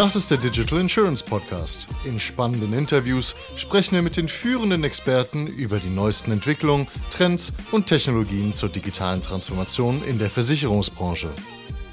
Das 0.00 0.16
ist 0.16 0.30
der 0.30 0.38
Digital 0.38 0.80
Insurance 0.80 1.22
Podcast. 1.22 1.86
In 2.06 2.18
spannenden 2.18 2.72
Interviews 2.72 3.36
sprechen 3.56 3.96
wir 3.96 4.00
mit 4.00 4.16
den 4.16 4.28
führenden 4.28 4.82
Experten 4.82 5.46
über 5.46 5.78
die 5.78 5.90
neuesten 5.90 6.32
Entwicklungen, 6.32 6.88
Trends 7.10 7.52
und 7.70 7.86
Technologien 7.86 8.54
zur 8.54 8.70
digitalen 8.70 9.22
Transformation 9.22 10.02
in 10.04 10.18
der 10.18 10.30
Versicherungsbranche. 10.30 11.28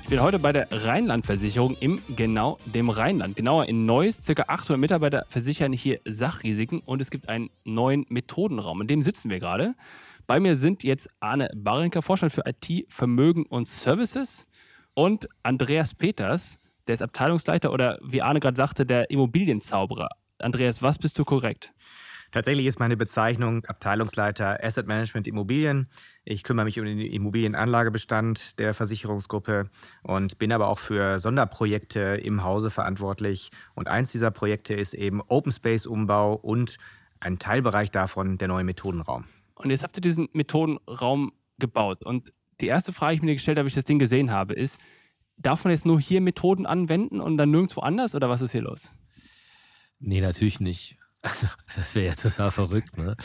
Ich 0.04 0.10
bin 0.10 0.22
heute 0.22 0.40
bei 0.40 0.54
der 0.54 0.70
Rheinland-Versicherung 0.72 1.76
im 1.82 2.02
genau 2.16 2.58
dem 2.64 2.90
Rheinland. 2.90 3.36
Genauer 3.36 3.66
in 3.66 3.84
Neuss. 3.84 4.22
Circa 4.24 4.46
800 4.48 4.80
Mitarbeiter 4.80 5.26
versichern 5.28 5.74
hier 5.74 6.00
Sachrisiken 6.06 6.80
und 6.80 7.02
es 7.02 7.12
gibt 7.12 7.28
einen 7.28 7.50
neuen 7.66 8.06
Methodenraum. 8.08 8.80
In 8.80 8.88
dem 8.88 9.02
sitzen 9.02 9.30
wir 9.30 9.40
gerade. 9.40 9.76
Bei 10.28 10.40
mir 10.40 10.56
sind 10.56 10.82
jetzt 10.82 11.10
Arne 11.20 11.50
Barenker, 11.54 12.02
Vorstand 12.02 12.32
für 12.32 12.44
IT, 12.46 12.86
Vermögen 12.88 13.46
und 13.46 13.68
Services 13.68 14.48
und 14.94 15.28
Andreas 15.44 15.94
Peters, 15.94 16.58
der 16.88 16.94
ist 16.94 17.02
Abteilungsleiter 17.02 17.72
oder 17.72 18.00
wie 18.02 18.22
Arne 18.22 18.40
gerade 18.40 18.58
sagte, 18.58 18.86
der 18.86 19.10
Immobilienzauberer. 19.10 20.10
Andreas, 20.40 20.82
was 20.82 20.98
bist 20.98 21.18
du 21.20 21.26
korrekt? 21.26 21.74
Tatsächlich 22.32 22.66
ist 22.66 22.80
meine 22.80 22.98
Bezeichnung 22.98 23.66
Abteilungsleiter 23.66 24.64
Asset 24.64 24.86
Management 24.86 25.28
Immobilien. 25.28 25.88
Ich 26.26 26.44
kümmere 26.44 26.66
mich 26.66 26.80
um 26.80 26.86
den 26.86 27.00
Immobilienanlagebestand 27.00 28.60
der 28.60 28.74
Versicherungsgruppe 28.74 29.70
und 30.04 30.38
bin 30.38 30.52
aber 30.52 30.68
auch 30.68 30.80
für 30.80 31.20
Sonderprojekte 31.20 32.20
im 32.22 32.44
Hause 32.44 32.70
verantwortlich. 32.70 33.50
Und 33.76 33.88
eins 33.88 34.12
dieser 34.12 34.32
Projekte 34.32 34.74
ist 34.74 34.94
eben 34.94 35.22
Open 35.22 35.54
Space 35.54 35.86
Umbau 35.86 36.34
und 36.34 36.78
ein 37.22 37.40
Teilbereich 37.40 37.92
davon 37.92 38.38
der 38.38 38.50
neue 38.50 38.66
Methodenraum. 38.66 39.24
Und 39.56 39.70
jetzt 39.70 39.84
habt 39.84 39.98
ihr 39.98 40.02
diesen 40.02 40.28
Methodenraum 40.34 41.32
gebaut. 41.58 42.06
Und 42.06 42.34
die 42.60 42.68
erste 42.68 42.92
Frage, 42.92 43.14
die 43.14 43.18
ich 43.18 43.24
mir 43.24 43.34
gestellt 43.34 43.58
habe, 43.58 43.66
als 43.66 43.72
ich 43.72 43.76
das 43.76 43.86
Ding 43.86 44.00
gesehen 44.00 44.32
habe, 44.32 44.54
ist, 44.54 44.78
darf 45.38 45.64
man 45.64 45.72
jetzt 45.72 45.86
nur 45.86 46.00
hier 46.00 46.22
Methoden 46.22 46.66
anwenden 46.66 47.22
und 47.22 47.38
dann 47.38 47.52
nirgendwo 47.52 47.82
anders 47.82 48.16
oder 48.16 48.30
was 48.30 48.42
ist 48.42 48.52
hier 48.52 48.62
los? 48.62 48.92
Nee, 50.00 50.22
natürlich 50.22 50.60
nicht. 50.60 50.98
Also, 51.28 51.48
das 51.76 51.96
wäre 51.96 52.08
ja 52.08 52.16
total 52.16 52.52
verrückt. 52.52 52.98
Ne? 52.98 53.16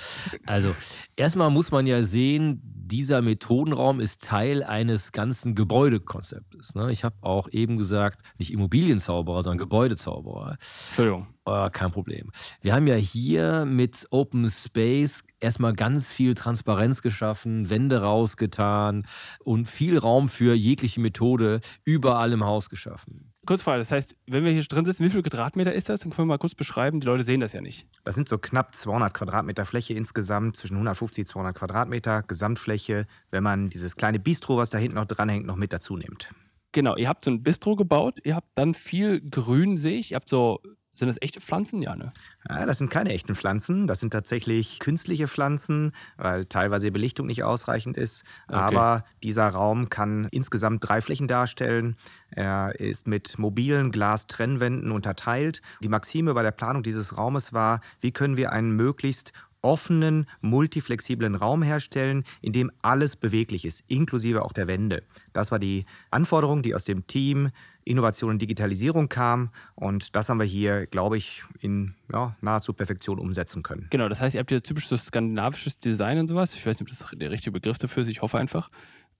Also, 0.47 0.75
erstmal 1.17 1.51
muss 1.51 1.71
man 1.71 1.87
ja 1.87 2.03
sehen, 2.03 2.61
dieser 2.65 3.23
Methodenraum 3.23 4.01
ist 4.01 4.23
Teil 4.23 4.63
eines 4.63 5.13
ganzen 5.13 5.55
Gebäudekonzeptes. 5.55 6.75
Ne? 6.75 6.91
Ich 6.91 7.05
habe 7.05 7.17
auch 7.21 7.49
eben 7.51 7.77
gesagt, 7.77 8.21
nicht 8.39 8.53
Immobilienzauberer, 8.53 9.43
sondern 9.43 9.59
Gebäudezauberer. 9.59 10.57
Entschuldigung. 10.89 11.29
Oh, 11.45 11.69
kein 11.73 11.91
Problem. 11.91 12.31
Wir 12.61 12.75
haben 12.75 12.87
ja 12.87 12.95
hier 12.95 13.65
mit 13.65 14.07
Open 14.11 14.49
Space 14.49 15.25
erstmal 15.41 15.73
ganz 15.73 16.09
viel 16.09 16.35
Transparenz 16.35 17.03
geschaffen, 17.03 17.69
Wände 17.69 18.03
rausgetan 18.03 19.07
und 19.43 19.67
viel 19.67 19.99
Raum 19.99 20.29
für 20.29 20.55
jegliche 20.55 21.01
Methode 21.01 21.61
überall 21.85 22.33
im 22.33 22.45
Haus 22.45 22.71
geschaffen. 22.71 23.32
Kurzfrage, 23.45 23.79
das 23.79 23.91
heißt, 23.91 24.15
wenn 24.29 24.45
wir 24.45 24.53
hier 24.53 24.63
drin 24.63 24.85
sitzen, 24.85 25.05
wie 25.05 25.11
viel 25.11 25.23
Quadratmeter 25.23 25.73
ist 25.73 25.89
das? 25.89 26.01
Dann 26.01 26.11
können 26.11 26.29
wir 26.29 26.35
mal 26.35 26.39
kurz 26.39 26.55
beschreiben. 26.55 27.01
Die 27.01 27.07
Leute 27.07 27.25
sehen 27.25 27.41
das 27.41 27.53
ja 27.53 27.61
nicht. 27.61 27.89
Das 28.05 28.15
sind 28.15 28.29
so 28.29 28.39
knapp 28.39 28.75
200 28.75 29.13
Quadratmeter 29.13 29.65
Fläche 29.65 29.95
insgesamt, 29.95 30.57
zwischen 30.57 30.75
150 30.75 31.23
und 31.23 31.29
200 31.29 31.57
Quadratmeter 31.57 32.23
Gesamtfläche, 32.23 33.07
wenn 33.33 33.43
man 33.43 33.69
dieses 33.69 33.97
kleine 33.97 34.21
Bistro, 34.21 34.57
was 34.59 34.71
da 34.71 34.79
hinten 34.79 34.97
noch 34.97 35.07
dranhängt, 35.07 35.45
noch 35.45 35.57
mit 35.57 35.73
dazu 35.73 35.97
nimmt. 35.97 36.33
Genau, 36.71 36.97
ihr 36.97 37.09
habt 37.09 37.25
so 37.25 37.31
ein 37.31 37.43
Bistro 37.43 37.75
gebaut, 37.75 38.21
ihr 38.23 38.37
habt 38.37 38.49
dann 38.55 38.75
viel 38.75 39.21
Grün, 39.21 39.77
sehe 39.77 39.99
ich. 39.99 40.13
Ihr 40.13 40.17
habt 40.17 40.29
so 40.29 40.61
sind 40.95 41.09
das 41.09 41.17
echte 41.21 41.41
Pflanzen? 41.41 41.83
Ja, 41.83 41.97
ne? 41.97 42.11
Ja, 42.49 42.67
das 42.67 42.79
sind 42.79 42.91
keine 42.91 43.13
echten 43.13 43.35
Pflanzen. 43.35 43.87
Das 43.87 44.01
sind 44.01 44.11
tatsächlich 44.11 44.79
künstliche 44.79 45.27
Pflanzen, 45.27 45.93
weil 46.17 46.45
teilweise 46.45 46.87
die 46.87 46.91
Belichtung 46.91 47.27
nicht 47.27 47.45
ausreichend 47.45 47.97
ist. 47.97 48.25
Okay. 48.49 48.59
Aber 48.59 49.05
dieser 49.23 49.49
Raum 49.49 49.89
kann 49.89 50.29
insgesamt 50.31 50.87
drei 50.87 51.01
Flächen 51.01 51.29
darstellen. 51.29 51.97
Er 52.31 52.79
ist 52.79 53.07
mit 53.07 53.39
mobilen 53.39 53.91
Glastrennwänden 53.91 54.93
unterteilt. 54.93 55.63
Die 55.83 55.89
Maxime 55.89 56.35
bei 56.35 56.43
der 56.43 56.51
Planung 56.51 56.83
dieses 56.83 57.17
Raumes 57.17 57.53
war, 57.53 57.81
wie 58.01 58.13
können 58.13 58.37
wir 58.37 58.53
einen 58.53 58.73
möglichst 58.73 59.33
offenen, 59.63 60.27
multiflexiblen 60.41 61.35
Raum 61.35 61.63
herstellen, 61.63 62.25
in 62.41 62.53
dem 62.53 62.71
alles 62.83 63.17
beweglich 63.17 63.65
ist, 63.65 63.83
inklusive 63.89 64.43
auch 64.43 64.53
der 64.53 64.67
Wände. 64.67 65.03
Das 65.33 65.51
war 65.51 65.59
die 65.59 65.87
Anforderung, 66.11 66.63
die 66.63 66.75
aus 66.75 66.85
dem 66.85 67.07
Team 67.07 67.51
Innovation 67.85 68.31
und 68.31 68.43
Digitalisierung 68.43 69.09
kam. 69.09 69.51
Und 69.75 70.15
das 70.15 70.29
haben 70.29 70.39
wir 70.39 70.47
hier, 70.47 70.87
glaube 70.87 71.17
ich, 71.17 71.43
in 71.61 71.95
ja, 72.13 72.35
nahezu 72.41 72.73
Perfektion 72.73 73.19
umsetzen 73.19 73.63
können. 73.63 73.89
Genau, 73.91 74.09
das 74.09 74.21
heißt, 74.21 74.35
ihr 74.35 74.41
habt 74.41 74.51
ja 74.51 74.61
typisch 74.61 74.89
so 74.89 74.97
skandinavisches 74.97 75.79
Design 75.79 76.19
und 76.19 76.29
sowas. 76.29 76.55
Ich 76.55 76.65
weiß 76.65 76.79
nicht, 76.79 76.91
ob 76.91 76.97
das 76.97 77.19
der 77.19 77.31
richtige 77.31 77.53
Begriff 77.53 77.79
dafür 77.79 78.03
ist. 78.03 78.09
Ich 78.09 78.23
hoffe 78.23 78.39
einfach. 78.39 78.71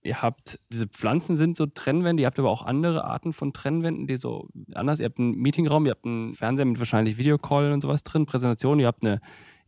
Ihr 0.05 0.21
habt, 0.21 0.59
diese 0.69 0.87
Pflanzen 0.87 1.37
sind 1.37 1.55
so 1.55 1.65
Trennwände, 1.65 2.23
ihr 2.23 2.27
habt 2.27 2.37
aber 2.37 2.49
auch 2.49 2.65
andere 2.65 3.05
Arten 3.05 3.31
von 3.31 3.53
Trennwänden, 3.53 4.05
die 4.05 4.17
so 4.17 4.49
anders, 4.73 4.99
ihr 4.99 5.05
habt 5.05 5.17
einen 5.17 5.35
Meetingraum, 5.35 5.85
ihr 5.85 5.91
habt 5.91 6.05
einen 6.05 6.33
Fernseher 6.33 6.65
mit 6.65 6.77
wahrscheinlich 6.77 7.17
Videocall 7.17 7.71
und 7.71 7.79
sowas 7.79 8.03
drin, 8.03 8.25
Präsentation, 8.25 8.81
ihr 8.81 8.87
habt 8.87 9.01
eine 9.01 9.21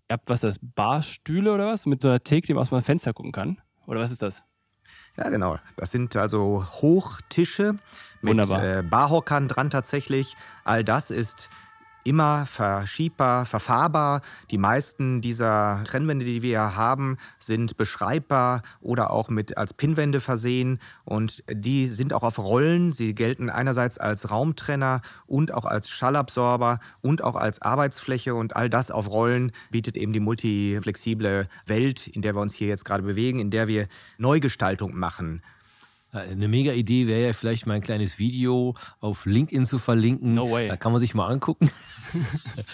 Ihr 0.09 0.13
habt 0.13 0.29
was, 0.29 0.41
das 0.41 0.59
Barstühle 0.61 1.51
oder 1.51 1.65
was? 1.65 1.85
Mit 1.87 2.01
so 2.01 2.09
einer 2.09 2.23
Theke, 2.23 2.45
die 2.45 2.53
man 2.53 2.61
aus 2.61 2.69
dem 2.69 2.81
Fenster 2.81 3.13
gucken 3.13 3.31
kann? 3.31 3.59
Oder 3.87 4.01
was 4.01 4.11
ist 4.11 4.21
das? 4.21 4.43
Ja, 5.17 5.29
genau. 5.29 5.57
Das 5.77 5.91
sind 5.91 6.15
also 6.15 6.67
Hochtische 6.73 7.75
mit 8.21 8.37
äh, 8.37 8.83
Barhockern 8.87 9.47
dran 9.47 9.69
tatsächlich. 9.69 10.35
All 10.63 10.83
das 10.83 11.09
ist 11.09 11.49
immer 12.05 12.45
verschiebbar, 12.45 13.45
verfahrbar. 13.45 14.21
Die 14.51 14.57
meisten 14.57 15.21
dieser 15.21 15.81
Trennwände, 15.85 16.23
die 16.23 16.41
wir 16.41 16.75
haben, 16.77 17.17
sind 17.39 17.77
beschreibbar 17.77 18.61
oder 18.79 19.11
auch 19.11 19.29
mit 19.29 19.57
als 19.57 19.73
Pinwände 19.73 20.21
versehen 20.21 20.79
und 21.03 21.43
die 21.51 21.87
sind 21.87 22.13
auch 22.13 22.23
auf 22.23 22.37
Rollen. 22.37 22.93
Sie 22.93 23.15
gelten 23.15 23.49
einerseits 23.49 23.97
als 23.97 24.29
Raumtrenner 24.29 25.01
und 25.25 25.53
auch 25.53 25.65
als 25.65 25.89
Schallabsorber 25.89 26.79
und 27.01 27.23
auch 27.23 27.35
als 27.35 27.61
Arbeitsfläche 27.61 28.35
und 28.35 28.55
all 28.55 28.69
das 28.69 28.91
auf 28.91 29.09
Rollen 29.09 29.51
bietet 29.71 29.97
eben 29.97 30.13
die 30.13 30.19
multiflexible 30.19 31.49
Welt, 31.65 32.07
in 32.07 32.21
der 32.21 32.35
wir 32.35 32.41
uns 32.41 32.53
hier 32.53 32.67
jetzt 32.67 32.85
gerade 32.85 33.03
bewegen, 33.03 33.39
in 33.39 33.49
der 33.49 33.67
wir 33.67 33.87
Neugestaltung 34.19 34.95
machen. 34.95 35.41
Eine 36.15 36.47
mega 36.47 36.71
Idee 36.71 37.07
wäre 37.07 37.27
ja 37.27 37.33
vielleicht 37.33 37.67
mal 37.67 37.73
ein 37.75 37.81
kleines 37.81 38.19
Video 38.19 38.73
auf 38.99 39.25
LinkedIn 39.25 39.65
zu 39.65 39.79
verlinken. 39.79 40.33
No 40.33 40.49
way. 40.49 40.67
Da 40.67 40.77
kann 40.77 40.91
man 40.91 41.01
sich 41.01 41.13
mal 41.13 41.27
angucken. 41.27 41.69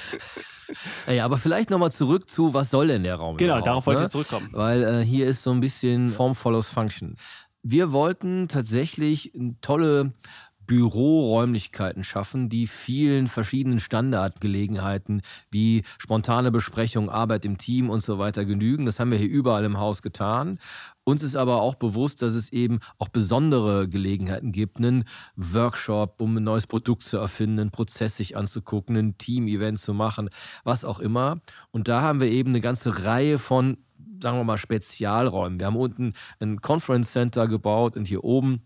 ja, 1.07 1.25
aber 1.25 1.37
vielleicht 1.37 1.69
nochmal 1.69 1.91
zurück 1.91 2.29
zu, 2.29 2.53
was 2.53 2.69
soll 2.69 2.87
denn 2.87 3.03
der 3.03 3.15
Raum? 3.15 3.37
Genau, 3.37 3.61
darauf 3.61 3.87
wollte 3.87 4.01
ne? 4.01 4.05
ich 4.05 4.11
zurückkommen. 4.11 4.49
Weil 4.51 4.83
äh, 4.83 5.05
hier 5.05 5.27
ist 5.27 5.43
so 5.43 5.51
ein 5.51 5.59
bisschen 5.59 6.09
Form 6.09 6.35
follows 6.35 6.67
Function. 6.67 7.15
Wir 7.63 7.91
wollten 7.91 8.47
tatsächlich 8.47 9.31
tolle 9.61 10.13
Büroräumlichkeiten 10.71 12.03
schaffen, 12.03 12.47
die 12.47 12.65
vielen 12.65 13.27
verschiedenen 13.27 13.79
Standardgelegenheiten 13.79 15.21
wie 15.49 15.83
spontane 15.97 16.49
Besprechung, 16.49 17.09
Arbeit 17.09 17.43
im 17.43 17.57
Team 17.57 17.89
und 17.89 18.01
so 18.01 18.19
weiter 18.19 18.45
genügen. 18.45 18.85
Das 18.85 18.97
haben 18.97 19.11
wir 19.11 19.17
hier 19.17 19.29
überall 19.29 19.65
im 19.65 19.79
Haus 19.79 20.01
getan. 20.01 20.59
Uns 21.11 21.23
ist 21.23 21.35
aber 21.35 21.61
auch 21.61 21.75
bewusst, 21.75 22.21
dass 22.21 22.35
es 22.35 22.53
eben 22.53 22.79
auch 22.97 23.09
besondere 23.09 23.89
Gelegenheiten 23.89 24.53
gibt, 24.53 24.77
einen 24.77 25.03
Workshop, 25.35 26.21
um 26.21 26.37
ein 26.37 26.43
neues 26.45 26.67
Produkt 26.67 27.03
zu 27.03 27.17
erfinden, 27.17 27.59
einen 27.59 27.69
Prozess 27.69 28.15
sich 28.15 28.37
anzugucken, 28.37 28.95
ein 28.95 29.17
Team-Event 29.17 29.77
zu 29.77 29.93
machen, 29.93 30.29
was 30.63 30.85
auch 30.85 31.01
immer. 31.01 31.41
Und 31.71 31.89
da 31.89 32.01
haben 32.01 32.21
wir 32.21 32.29
eben 32.29 32.51
eine 32.51 32.61
ganze 32.61 33.03
Reihe 33.03 33.39
von, 33.39 33.75
sagen 34.23 34.37
wir 34.37 34.45
mal, 34.45 34.57
Spezialräumen. 34.57 35.59
Wir 35.59 35.65
haben 35.65 35.75
unten 35.75 36.13
ein 36.39 36.61
Conference 36.61 37.11
Center 37.11 37.49
gebaut 37.49 37.97
und 37.97 38.07
hier 38.07 38.23
oben 38.23 38.61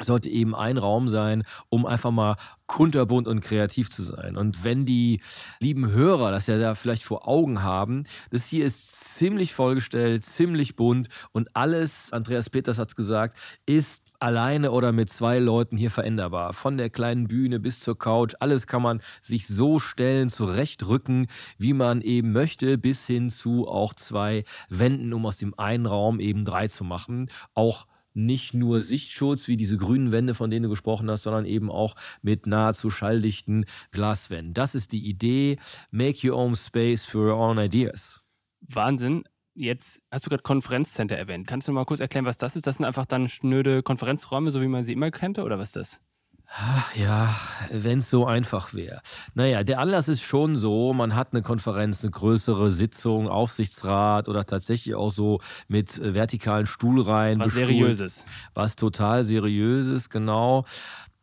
sollte 0.00 0.28
eben 0.28 0.54
ein 0.54 0.78
Raum 0.78 1.08
sein, 1.08 1.44
um 1.68 1.86
einfach 1.86 2.10
mal 2.10 2.36
kunterbunt 2.66 3.26
und 3.26 3.40
kreativ 3.40 3.90
zu 3.90 4.02
sein. 4.02 4.36
Und 4.36 4.62
wenn 4.64 4.84
die 4.84 5.20
lieben 5.58 5.90
Hörer 5.90 6.30
das 6.30 6.46
ja 6.46 6.58
da 6.58 6.74
vielleicht 6.74 7.04
vor 7.04 7.26
Augen 7.26 7.62
haben, 7.62 8.04
das 8.30 8.46
hier 8.46 8.66
ist 8.66 9.16
ziemlich 9.16 9.54
vollgestellt, 9.54 10.24
ziemlich 10.24 10.76
bunt 10.76 11.08
und 11.32 11.48
alles, 11.56 12.12
Andreas 12.12 12.50
Peters 12.50 12.78
hat 12.78 12.90
es 12.90 12.96
gesagt, 12.96 13.36
ist 13.66 14.02
alleine 14.20 14.72
oder 14.72 14.92
mit 14.92 15.10
zwei 15.10 15.38
Leuten 15.38 15.76
hier 15.76 15.90
veränderbar. 15.90 16.52
Von 16.52 16.76
der 16.76 16.90
kleinen 16.90 17.28
Bühne 17.28 17.60
bis 17.60 17.80
zur 17.80 17.98
Couch, 17.98 18.34
alles 18.40 18.66
kann 18.66 18.82
man 18.82 19.00
sich 19.22 19.46
so 19.46 19.78
stellen, 19.78 20.28
zurechtrücken, 20.28 21.26
wie 21.56 21.72
man 21.72 22.00
eben 22.00 22.32
möchte, 22.32 22.78
bis 22.78 23.06
hin 23.06 23.30
zu 23.30 23.68
auch 23.68 23.94
zwei 23.94 24.44
Wänden, 24.68 25.12
um 25.12 25.26
aus 25.26 25.38
dem 25.38 25.58
einen 25.58 25.86
Raum 25.86 26.20
eben 26.20 26.44
drei 26.44 26.68
zu 26.68 26.84
machen. 26.84 27.30
Auch 27.54 27.86
nicht 28.18 28.54
nur 28.54 28.82
Sichtschutz 28.82 29.48
wie 29.48 29.56
diese 29.56 29.76
grünen 29.76 30.12
Wände, 30.12 30.34
von 30.34 30.50
denen 30.50 30.64
du 30.64 30.68
gesprochen 30.68 31.10
hast, 31.10 31.22
sondern 31.22 31.46
eben 31.46 31.70
auch 31.70 31.94
mit 32.22 32.46
nahezu 32.46 32.90
schalldichten 32.90 33.64
Glaswänden. 33.92 34.54
Das 34.54 34.74
ist 34.74 34.92
die 34.92 35.08
Idee. 35.08 35.58
Make 35.90 36.28
your 36.28 36.36
own 36.36 36.54
space 36.56 37.04
for 37.04 37.28
your 37.28 37.36
own 37.36 37.58
ideas. 37.58 38.20
Wahnsinn. 38.60 39.24
Jetzt 39.54 40.02
hast 40.12 40.24
du 40.24 40.30
gerade 40.30 40.42
Konferenzcenter 40.42 41.16
erwähnt. 41.16 41.48
Kannst 41.48 41.66
du 41.66 41.72
mal 41.72 41.84
kurz 41.84 41.98
erklären, 41.98 42.26
was 42.26 42.36
das 42.36 42.54
ist? 42.54 42.66
Das 42.66 42.76
sind 42.76 42.86
einfach 42.86 43.06
dann 43.06 43.26
schnöde 43.26 43.82
Konferenzräume, 43.82 44.52
so 44.52 44.60
wie 44.62 44.68
man 44.68 44.84
sie 44.84 44.92
immer 44.92 45.10
kannte, 45.10 45.42
oder 45.42 45.58
was 45.58 45.68
ist 45.68 45.76
das? 45.76 46.00
Ach 46.50 46.96
ja, 46.96 47.36
wenn 47.70 47.98
es 47.98 48.08
so 48.08 48.24
einfach 48.24 48.72
wäre. 48.72 49.00
Naja, 49.34 49.64
der 49.64 49.80
Anlass 49.80 50.08
ist 50.08 50.22
schon 50.22 50.56
so, 50.56 50.94
man 50.94 51.14
hat 51.14 51.28
eine 51.32 51.42
Konferenz, 51.42 52.02
eine 52.02 52.10
größere 52.10 52.70
Sitzung, 52.70 53.28
Aufsichtsrat 53.28 54.28
oder 54.28 54.44
tatsächlich 54.46 54.94
auch 54.94 55.10
so 55.10 55.40
mit 55.68 55.98
äh, 55.98 56.14
vertikalen 56.14 56.64
Stuhlreihen. 56.64 57.40
Was 57.40 57.52
Seriöses. 57.52 58.24
Was 58.54 58.76
total 58.76 59.24
Seriöses, 59.24 60.08
genau. 60.08 60.64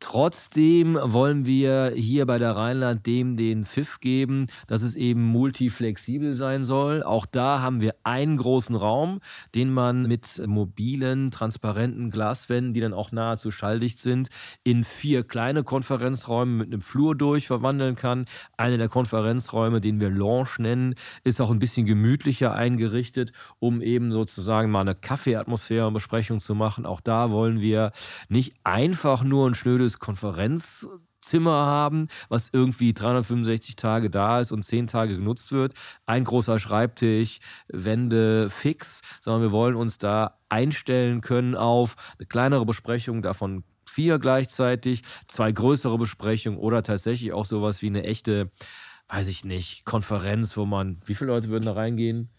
Trotzdem 0.02 1.00
wollen 1.02 1.46
wir 1.46 1.94
hier 1.96 2.26
bei 2.26 2.38
der 2.38 2.52
Rheinland 2.52 3.08
dem 3.08 3.38
den 3.38 3.64
Pfiff 3.64 4.02
geben, 4.02 4.48
dass 4.68 4.82
es 4.82 4.98
eben 4.98 5.24
multiflexibel 5.24 6.36
sein 6.36 6.66
soll. 6.66 7.02
Auch 7.02 7.26
da 7.26 7.62
haben 7.62 7.80
wir 7.80 7.96
einen 8.04 8.36
großen 8.36 8.76
Raum, 8.76 9.22
den 9.56 9.74
man 9.74 10.04
mit 10.04 10.46
mobilen, 10.46 11.32
transparenten 11.32 12.12
Glaswänden, 12.12 12.74
die 12.74 12.82
dann 12.82 12.94
auch 12.94 13.14
nahezu 13.14 13.52
schalldicht 13.52 13.98
sind, 14.00 14.28
in 14.66 14.84
vier 14.84 15.24
kleine 15.24 15.64
Konferenzräume 15.64 16.52
mit 16.52 16.68
einem 16.74 16.82
Flur 16.82 17.16
durch 17.16 17.48
verwandeln 17.48 17.96
kann. 17.96 18.26
Einer 18.58 18.78
der 18.78 18.90
Konferenzräume, 18.90 19.80
den 19.80 20.02
wir 20.02 20.10
Lounge 20.10 20.56
nennen, 20.58 20.96
ist 21.24 21.40
auch 21.40 21.52
ein 21.52 21.60
bisschen 21.60 21.86
gemütlicher 21.86 22.54
eingerichtet, 22.54 23.32
um 23.60 23.82
eben 23.82 24.12
sozusagen 24.12 24.72
mal 24.72 24.82
eine 24.82 24.96
Kaffeeatmosphäre 24.96 25.88
und 25.88 25.94
Besprechung 25.94 26.42
zu 26.42 26.54
machen. 26.54 26.86
Auch 26.86 27.00
da 27.00 27.32
wollen 27.32 27.62
wir 27.62 27.94
nicht 28.28 28.54
einfach 28.66 29.24
nur 29.24 29.50
ein 29.50 29.56
schnödes 29.56 29.85
Konferenzzimmer 30.00 31.66
haben, 31.66 32.08
was 32.30 32.50
irgendwie 32.52 32.94
365 32.94 33.76
Tage 33.76 34.10
da 34.10 34.40
ist 34.40 34.52
und 34.52 34.64
10 34.64 34.88
Tage 34.88 35.18
genutzt 35.18 35.52
wird. 35.52 35.74
Ein 36.06 36.24
großer 36.24 36.60
Schreibtisch, 36.60 37.40
Wände 37.68 38.50
fix, 38.50 39.02
sondern 39.22 39.42
wir 39.42 39.52
wollen 39.52 39.76
uns 39.76 39.98
da 39.98 40.40
einstellen 40.50 41.22
können 41.22 41.56
auf 41.56 41.96
eine 42.18 42.28
kleinere 42.28 42.66
Besprechung, 42.66 43.22
davon 43.22 43.64
vier 43.88 44.20
gleichzeitig, 44.20 45.04
zwei 45.28 45.52
größere 45.52 45.98
Besprechungen 45.98 46.60
oder 46.60 46.84
tatsächlich 46.84 47.34
auch 47.34 47.46
sowas 47.46 47.82
wie 47.82 47.88
eine 47.88 48.04
echte, 48.04 48.52
weiß 49.10 49.28
ich 49.28 49.46
nicht, 49.46 49.86
Konferenz, 49.86 50.58
wo 50.58 50.66
man, 50.66 51.02
wie 51.06 51.16
viele 51.16 51.32
Leute 51.32 51.50
würden 51.50 51.66
da 51.66 51.74
reingehen? 51.74 52.30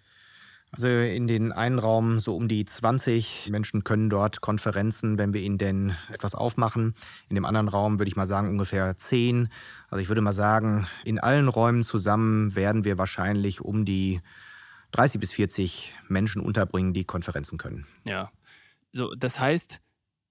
Also 0.76 0.88
in 0.88 1.26
den 1.26 1.52
einen 1.52 1.78
Raum 1.78 2.20
so 2.20 2.36
um 2.36 2.48
die 2.48 2.66
20 2.66 3.48
Menschen 3.50 3.82
können 3.82 4.10
dort 4.10 4.42
Konferenzen, 4.42 5.16
wenn 5.16 5.32
wir 5.32 5.40
ihnen 5.40 5.56
denn 5.56 5.96
etwas 6.12 6.34
aufmachen. 6.34 6.94
In 7.30 7.34
dem 7.34 7.46
anderen 7.46 7.68
Raum 7.68 7.98
würde 7.98 8.10
ich 8.10 8.16
mal 8.16 8.26
sagen 8.26 8.50
ungefähr 8.50 8.94
10. 8.94 9.48
Also 9.88 10.02
ich 10.02 10.08
würde 10.08 10.20
mal 10.20 10.34
sagen, 10.34 10.86
in 11.02 11.18
allen 11.18 11.48
Räumen 11.48 11.82
zusammen 11.82 12.54
werden 12.56 12.84
wir 12.84 12.98
wahrscheinlich 12.98 13.62
um 13.62 13.86
die 13.86 14.20
30 14.92 15.18
bis 15.18 15.32
40 15.32 15.94
Menschen 16.08 16.42
unterbringen, 16.42 16.92
die 16.92 17.04
Konferenzen 17.04 17.56
können. 17.56 17.86
Ja. 18.04 18.30
So, 18.92 19.14
das 19.14 19.40
heißt, 19.40 19.80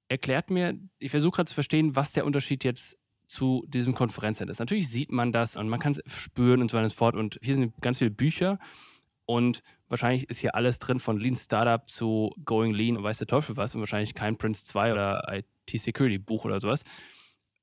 erklärt 0.10 0.52
mir, 0.52 0.78
ich 1.00 1.10
versuche 1.10 1.38
gerade 1.38 1.50
zu 1.50 1.56
verstehen, 1.56 1.96
was 1.96 2.14
der 2.14 2.24
Unterschied 2.24 2.64
jetzt 2.64 3.00
zu 3.26 3.66
diesem 3.68 3.96
Konferenzcenter 3.96 4.52
ist. 4.52 4.60
Natürlich 4.60 4.90
sieht 4.90 5.12
man 5.12 5.32
das 5.32 5.58
und 5.58 5.70
man 5.70 5.80
kann 5.80 5.94
es 5.94 6.14
spüren 6.14 6.62
und 6.62 6.70
so 6.70 6.78
weiter 6.78 6.84
und 6.84 6.92
so 6.92 6.98
fort. 6.98 7.16
Und 7.16 7.40
hier 7.42 7.56
sind 7.56 7.74
ganz 7.82 7.98
viele 7.98 8.12
Bücher 8.12 8.60
und 9.26 9.64
wahrscheinlich 9.88 10.30
ist 10.30 10.40
hier 10.40 10.56
alles 10.56 10.80
drin 10.80 11.00
von 11.00 11.20
Lean 11.20 11.36
Startup 11.36 11.88
zu 11.90 12.32
Going 12.44 12.74
Lean 12.74 12.98
und 12.98 13.04
weiß 13.04 13.20
der 13.20 13.28
Teufel 13.28 13.58
was 13.58 13.76
und 13.76 13.82
wahrscheinlich 13.82 14.14
kein 14.14 14.38
Prince 14.38 14.66
2 14.66 14.92
oder 14.92 15.24
IT 15.32 15.82
Security 15.82 16.18
Buch 16.18 16.46
oder 16.46 16.60
sowas. 16.60 16.84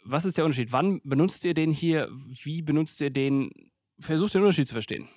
Was 0.04 0.24
ist 0.24 0.36
der 0.38 0.44
Unterschied? 0.44 0.72
Wann 0.72 1.00
benutzt 1.04 1.44
ihr 1.44 1.54
den 1.54 1.70
hier? 1.70 2.08
Wie 2.10 2.62
benutzt 2.62 3.00
ihr 3.00 3.10
den? 3.10 3.50
Versucht 4.00 4.34
den 4.34 4.42
Unterschied 4.42 4.66
zu 4.66 4.74
verstehen. 4.74 5.08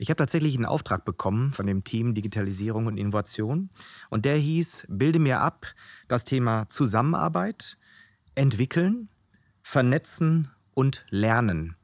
Ich 0.00 0.10
habe 0.10 0.18
tatsächlich 0.18 0.54
einen 0.54 0.66
Auftrag 0.66 1.04
bekommen 1.04 1.52
von 1.52 1.66
dem 1.66 1.82
Team 1.82 2.14
Digitalisierung 2.14 2.86
und 2.86 2.96
Innovation 2.98 3.70
und 4.10 4.24
der 4.24 4.36
hieß, 4.36 4.86
bilde 4.88 5.18
mir 5.18 5.40
ab 5.40 5.74
das 6.06 6.24
Thema 6.24 6.68
Zusammenarbeit, 6.68 7.76
entwickeln, 8.36 9.08
vernetzen 9.60 10.52
und 10.76 11.04
lernen. 11.10 11.77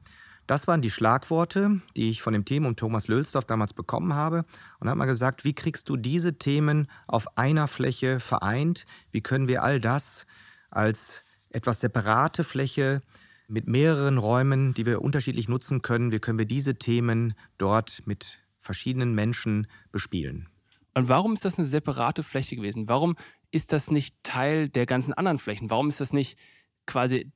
Das 0.47 0.67
waren 0.67 0.81
die 0.81 0.91
Schlagworte, 0.91 1.81
die 1.95 2.11
ich 2.11 2.21
von 2.21 2.33
dem 2.33 2.45
Team 2.45 2.65
um 2.65 2.75
Thomas 2.75 3.07
Lülsdorf 3.07 3.45
damals 3.45 3.73
bekommen 3.73 4.13
habe 4.13 4.45
und 4.79 4.87
habe 4.87 4.97
mal 4.97 5.05
gesagt, 5.05 5.43
wie 5.43 5.53
kriegst 5.53 5.89
du 5.89 5.97
diese 5.97 6.37
Themen 6.37 6.87
auf 7.07 7.37
einer 7.37 7.67
Fläche 7.67 8.19
vereint? 8.19 8.85
Wie 9.11 9.21
können 9.21 9.47
wir 9.47 9.63
all 9.63 9.79
das 9.79 10.27
als 10.69 11.23
etwas 11.49 11.79
separate 11.79 12.43
Fläche 12.43 13.01
mit 13.47 13.67
mehreren 13.67 14.17
Räumen, 14.17 14.73
die 14.75 14.85
wir 14.85 15.01
unterschiedlich 15.01 15.47
nutzen 15.47 15.81
können, 15.81 16.11
wie 16.11 16.19
können 16.19 16.37
wir 16.37 16.45
diese 16.45 16.75
Themen 16.75 17.33
dort 17.57 18.03
mit 18.05 18.39
verschiedenen 18.59 19.15
Menschen 19.15 19.67
bespielen? 19.91 20.49
Und 20.93 21.09
warum 21.09 21.33
ist 21.33 21.45
das 21.45 21.57
eine 21.57 21.67
separate 21.67 22.23
Fläche 22.23 22.55
gewesen? 22.55 22.87
Warum 22.87 23.15
ist 23.51 23.73
das 23.73 23.89
nicht 23.89 24.15
Teil 24.23 24.69
der 24.69 24.85
ganzen 24.85 25.13
anderen 25.13 25.37
Flächen? 25.37 25.69
Warum 25.69 25.89
ist 25.89 26.01
das 26.01 26.13
nicht 26.13 26.37
quasi 26.85 27.31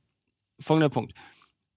folgender 0.60 0.90
Punkt? 0.90 1.14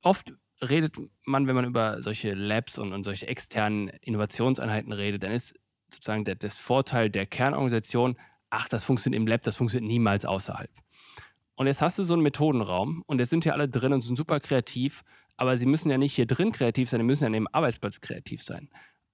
Oft 0.02 0.34
redet 0.70 0.98
man, 1.26 1.48
wenn 1.48 1.56
man 1.56 1.66
über 1.66 2.02
solche 2.02 2.34
Labs 2.34 2.78
und, 2.78 2.94
und 2.94 3.04
solche 3.04 3.28
externen 3.28 3.90
Innovationseinheiten 4.02 4.92
redet, 4.92 5.24
dann 5.24 5.32
ist 5.32 5.56
sozusagen 5.90 6.24
der, 6.24 6.36
das 6.36 6.58
Vorteil 6.58 7.10
der 7.10 7.26
Kernorganisation, 7.26 8.18
ach, 8.50 8.68
das 8.68 8.84
funktioniert 8.84 9.22
im 9.22 9.28
Lab, 9.28 9.42
das 9.44 9.56
funktioniert 9.56 9.92
niemals 9.92 10.26
außerhalb. 10.26 10.72
Und 11.56 11.68
jetzt 11.68 11.82
hast 11.82 12.00
du 12.00 12.04
so 12.04 12.14
einen 12.14 12.24
Methodenraum 12.24 13.04
und 13.06 13.20
jetzt 13.20 13.30
sind 13.30 13.44
hier 13.44 13.54
alle 13.54 13.70
drin 13.70 13.94
und 13.94 14.02
sind 14.02 14.16
super 14.16 14.40
kreativ, 14.40 15.04
aber 15.38 15.58
sie 15.58 15.66
müssen 15.66 15.90
ja 15.90 15.98
nicht 15.98 16.16
hier 16.16 16.26
drin 16.26 16.52
kreativ 16.52 16.90
sein, 16.90 17.00
sie 17.00 17.06
müssen 17.06 17.24
ja 17.24 17.28
an 17.28 17.34
dem 17.34 17.48
Arbeitsplatz 17.52 18.02
kreativ 18.02 18.44
sein. 18.44 18.70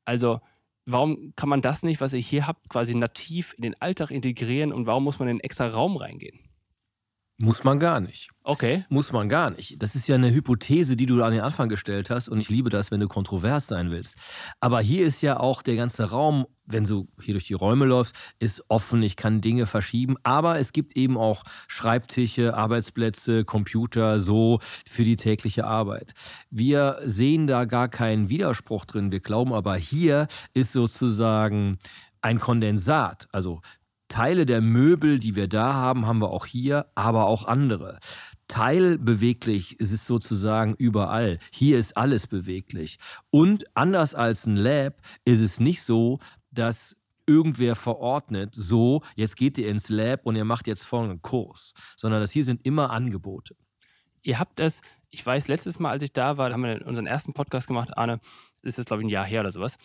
Also, 0.05 0.39
warum 0.85 1.33
kann 1.35 1.49
man 1.49 1.61
das 1.61 1.83
nicht, 1.83 2.01
was 2.01 2.13
ihr 2.13 2.19
hier 2.19 2.47
habt, 2.47 2.69
quasi 2.69 2.95
nativ 2.95 3.53
in 3.57 3.63
den 3.63 3.81
Alltag 3.81 4.11
integrieren 4.11 4.71
und 4.71 4.85
warum 4.85 5.03
muss 5.03 5.19
man 5.19 5.27
in 5.27 5.33
einen 5.33 5.39
extra 5.41 5.67
Raum 5.67 5.97
reingehen? 5.97 6.48
Muss 7.41 7.63
man 7.63 7.79
gar 7.79 8.01
nicht. 8.01 8.31
Okay. 8.43 8.83
Muss 8.89 9.13
man 9.13 9.29
gar 9.29 9.49
nicht. 9.49 9.81
Das 9.81 9.95
ist 9.95 10.09
ja 10.09 10.15
eine 10.15 10.33
Hypothese, 10.33 10.97
die 10.97 11.05
du 11.05 11.23
an 11.23 11.31
den 11.31 11.39
Anfang 11.39 11.69
gestellt 11.69 12.09
hast 12.09 12.27
und 12.27 12.41
ich 12.41 12.49
liebe 12.49 12.69
das, 12.69 12.91
wenn 12.91 12.99
du 12.99 13.07
kontrovers 13.07 13.67
sein 13.67 13.91
willst. 13.91 14.15
Aber 14.59 14.81
hier 14.81 15.05
ist 15.05 15.21
ja 15.21 15.39
auch 15.39 15.61
der 15.61 15.77
ganze 15.77 16.09
Raum, 16.09 16.47
wenn 16.65 16.83
du 16.83 17.07
hier 17.21 17.35
durch 17.35 17.47
die 17.47 17.53
Räume 17.53 17.85
läufst, 17.85 18.13
ist 18.39 18.65
offen. 18.67 19.01
Ich 19.03 19.15
kann 19.15 19.39
Dinge 19.39 19.67
verschieben, 19.67 20.17
aber 20.23 20.59
es 20.59 20.73
gibt 20.73 20.97
eben 20.97 21.17
auch 21.17 21.43
Schreibtische, 21.69 22.55
Arbeitsplätze, 22.55 23.45
Computer, 23.45 24.19
so 24.19 24.59
für 24.85 25.05
die 25.05 25.15
tägliche 25.15 25.65
Arbeit. 25.65 26.13
Wir 26.49 26.99
sehen 27.05 27.47
da 27.47 27.63
gar 27.63 27.87
keinen 27.87 28.27
Widerspruch 28.27 28.83
drin. 28.83 29.13
Wir 29.13 29.21
glauben 29.21 29.53
aber, 29.53 29.77
hier 29.77 30.27
ist 30.53 30.73
sozusagen 30.73 31.77
ein 32.21 32.39
Kondensat, 32.39 33.29
also 33.31 33.61
Teile 34.09 34.45
der 34.45 34.59
Möbel, 34.59 35.19
die 35.19 35.35
wir 35.35 35.47
da 35.47 35.73
haben, 35.73 36.05
haben 36.05 36.21
wir 36.21 36.31
auch 36.31 36.45
hier, 36.45 36.87
aber 36.95 37.27
auch 37.27 37.45
andere. 37.45 37.99
Teilbeweglich 38.47 39.79
ist 39.79 39.91
es 39.91 40.05
sozusagen 40.05 40.73
überall. 40.75 41.37
Hier 41.51 41.77
ist 41.77 41.95
alles 41.95 42.27
beweglich. 42.27 42.97
Und 43.29 43.65
anders 43.75 44.15
als 44.15 44.45
ein 44.45 44.57
Lab 44.57 45.01
ist 45.23 45.39
es 45.39 45.59
nicht 45.59 45.83
so, 45.83 46.17
dass 46.51 46.97
irgendwer 47.27 47.75
verordnet, 47.75 48.55
so, 48.55 49.03
jetzt 49.15 49.37
geht 49.37 49.59
ihr 49.59 49.69
ins 49.69 49.89
Lab 49.89 50.25
und 50.25 50.35
ihr 50.35 50.45
macht 50.45 50.65
jetzt 50.65 50.83
folgenden 50.83 51.21
Kurs, 51.21 51.73
sondern 51.95 52.21
das 52.21 52.31
hier 52.31 52.43
sind 52.43 52.65
immer 52.65 52.89
Angebote. 52.89 53.55
Ihr 54.23 54.39
habt 54.39 54.59
es, 54.59 54.81
ich 55.11 55.23
weiß, 55.23 55.47
letztes 55.47 55.77
Mal, 55.77 55.91
als 55.91 56.01
ich 56.01 56.11
da 56.11 56.37
war, 56.37 56.51
haben 56.51 56.63
wir 56.63 56.85
unseren 56.87 57.05
ersten 57.05 57.33
Podcast 57.33 57.67
gemacht, 57.67 57.95
Arne, 57.95 58.19
ist 58.63 58.79
das 58.79 58.85
glaube 58.85 59.03
ich 59.03 59.05
ein 59.05 59.11
Jahr 59.11 59.25
her 59.25 59.41
oder 59.41 59.51
sowas. 59.51 59.77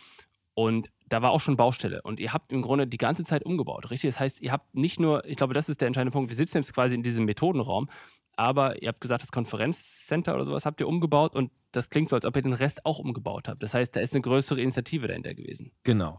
Und 0.54 0.90
da 1.14 1.22
war 1.22 1.30
auch 1.30 1.40
schon 1.40 1.56
Baustelle. 1.56 2.02
Und 2.02 2.18
ihr 2.18 2.32
habt 2.32 2.52
im 2.52 2.60
Grunde 2.60 2.88
die 2.88 2.98
ganze 2.98 3.22
Zeit 3.22 3.44
umgebaut, 3.44 3.88
richtig? 3.92 4.10
Das 4.10 4.18
heißt, 4.18 4.40
ihr 4.40 4.50
habt 4.50 4.74
nicht 4.74 4.98
nur, 4.98 5.24
ich 5.26 5.36
glaube, 5.36 5.54
das 5.54 5.68
ist 5.68 5.80
der 5.80 5.86
entscheidende 5.86 6.10
Punkt, 6.10 6.28
wir 6.28 6.34
sitzen 6.34 6.56
jetzt 6.56 6.74
quasi 6.74 6.96
in 6.96 7.04
diesem 7.04 7.24
Methodenraum, 7.24 7.88
aber 8.32 8.82
ihr 8.82 8.88
habt 8.88 9.00
gesagt, 9.00 9.22
das 9.22 9.30
Konferenzcenter 9.30 10.34
oder 10.34 10.44
sowas 10.44 10.66
habt 10.66 10.80
ihr 10.80 10.88
umgebaut 10.88 11.36
und 11.36 11.52
das 11.70 11.88
klingt 11.88 12.08
so, 12.08 12.16
als 12.16 12.24
ob 12.24 12.34
ihr 12.34 12.42
den 12.42 12.52
Rest 12.52 12.84
auch 12.84 12.98
umgebaut 12.98 13.46
habt. 13.46 13.62
Das 13.62 13.74
heißt, 13.74 13.94
da 13.94 14.00
ist 14.00 14.12
eine 14.12 14.22
größere 14.22 14.60
Initiative 14.60 15.06
dahinter 15.06 15.36
gewesen. 15.36 15.70
Genau. 15.84 16.18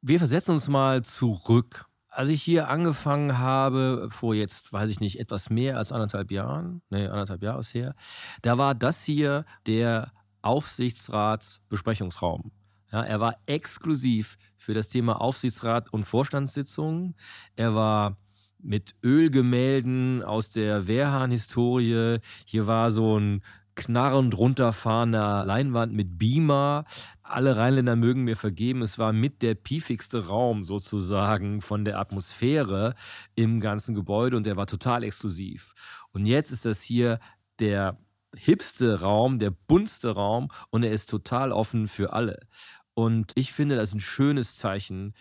Wir 0.00 0.18
versetzen 0.18 0.50
uns 0.50 0.66
mal 0.66 1.04
zurück. 1.04 1.84
Als 2.08 2.28
ich 2.28 2.42
hier 2.42 2.68
angefangen 2.68 3.38
habe, 3.38 4.08
vor 4.10 4.34
jetzt, 4.34 4.72
weiß 4.72 4.90
ich 4.90 4.98
nicht, 4.98 5.20
etwas 5.20 5.50
mehr 5.50 5.78
als 5.78 5.92
anderthalb 5.92 6.32
Jahren, 6.32 6.82
nee, 6.90 7.06
anderthalb 7.06 7.44
Jahre 7.44 7.60
ist 7.60 7.74
her, 7.74 7.94
da 8.42 8.58
war 8.58 8.74
das 8.74 9.04
hier 9.04 9.44
der 9.68 10.10
Aufsichtsratsbesprechungsraum. 10.42 12.50
Ja, 12.92 13.02
er 13.02 13.20
war 13.20 13.36
exklusiv 13.46 14.36
für 14.56 14.74
das 14.74 14.88
Thema 14.88 15.20
Aufsichtsrat 15.20 15.92
und 15.92 16.04
Vorstandssitzungen. 16.04 17.14
Er 17.56 17.74
war 17.74 18.18
mit 18.58 18.94
Ölgemälden 19.02 20.22
aus 20.22 20.50
der 20.50 20.86
Wehrhahn-Historie. 20.86 22.18
Hier 22.44 22.66
war 22.66 22.90
so 22.90 23.18
ein 23.18 23.42
knarrend 23.74 24.36
runterfahrender 24.36 25.44
Leinwand 25.46 25.94
mit 25.94 26.18
Beamer. 26.18 26.84
Alle 27.22 27.56
Rheinländer 27.56 27.96
mögen 27.96 28.24
mir 28.24 28.36
vergeben, 28.36 28.82
es 28.82 28.98
war 28.98 29.14
mit 29.14 29.40
der 29.40 29.54
piefigste 29.54 30.26
Raum 30.26 30.62
sozusagen 30.62 31.62
von 31.62 31.86
der 31.86 31.98
Atmosphäre 31.98 32.94
im 33.34 33.60
ganzen 33.60 33.94
Gebäude 33.94 34.36
und 34.36 34.44
der 34.44 34.58
war 34.58 34.66
total 34.66 35.02
exklusiv. 35.02 35.72
Und 36.12 36.26
jetzt 36.26 36.50
ist 36.50 36.66
das 36.66 36.82
hier 36.82 37.18
der 37.58 37.96
hipste 38.36 39.00
Raum, 39.00 39.38
der 39.38 39.50
buntste 39.50 40.10
Raum 40.10 40.48
und 40.70 40.82
er 40.82 40.92
ist 40.92 41.08
total 41.08 41.52
offen 41.52 41.86
für 41.86 42.12
alle. 42.12 42.40
Und 42.94 43.32
ich 43.34 43.52
finde, 43.52 43.76
das 43.76 43.90
ist 43.90 43.94
ein 43.94 44.00
schönes 44.00 44.56
Zeichen 44.56 45.14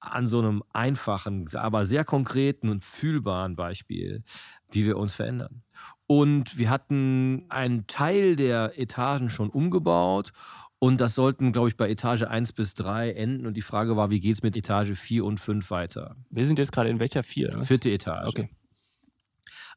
an 0.00 0.26
so 0.26 0.38
einem 0.38 0.62
einfachen, 0.72 1.46
aber 1.54 1.84
sehr 1.84 2.04
konkreten 2.04 2.70
und 2.70 2.82
fühlbaren 2.82 3.54
Beispiel, 3.54 4.22
wie 4.72 4.86
wir 4.86 4.96
uns 4.96 5.12
verändern. 5.12 5.62
Und 6.06 6.56
wir 6.56 6.70
hatten 6.70 7.44
einen 7.50 7.86
Teil 7.86 8.34
der 8.34 8.78
Etagen 8.78 9.28
schon 9.28 9.50
umgebaut 9.50 10.32
und 10.78 10.98
das 10.98 11.14
sollten, 11.14 11.52
glaube 11.52 11.68
ich, 11.68 11.76
bei 11.76 11.90
Etage 11.90 12.22
1 12.22 12.54
bis 12.54 12.72
3 12.74 13.12
enden. 13.12 13.46
Und 13.46 13.54
die 13.54 13.62
Frage 13.62 13.96
war, 13.96 14.10
wie 14.10 14.18
geht 14.18 14.32
es 14.32 14.42
mit 14.42 14.56
Etage 14.56 14.98
4 14.98 15.26
und 15.26 15.38
5 15.38 15.70
weiter? 15.70 16.16
Wir 16.30 16.46
sind 16.46 16.58
jetzt 16.58 16.72
gerade 16.72 16.88
in 16.88 16.98
welcher 16.98 17.22
4? 17.22 17.64
Vierte 17.64 17.90
Etage. 17.90 18.28
Okay. 18.28 18.48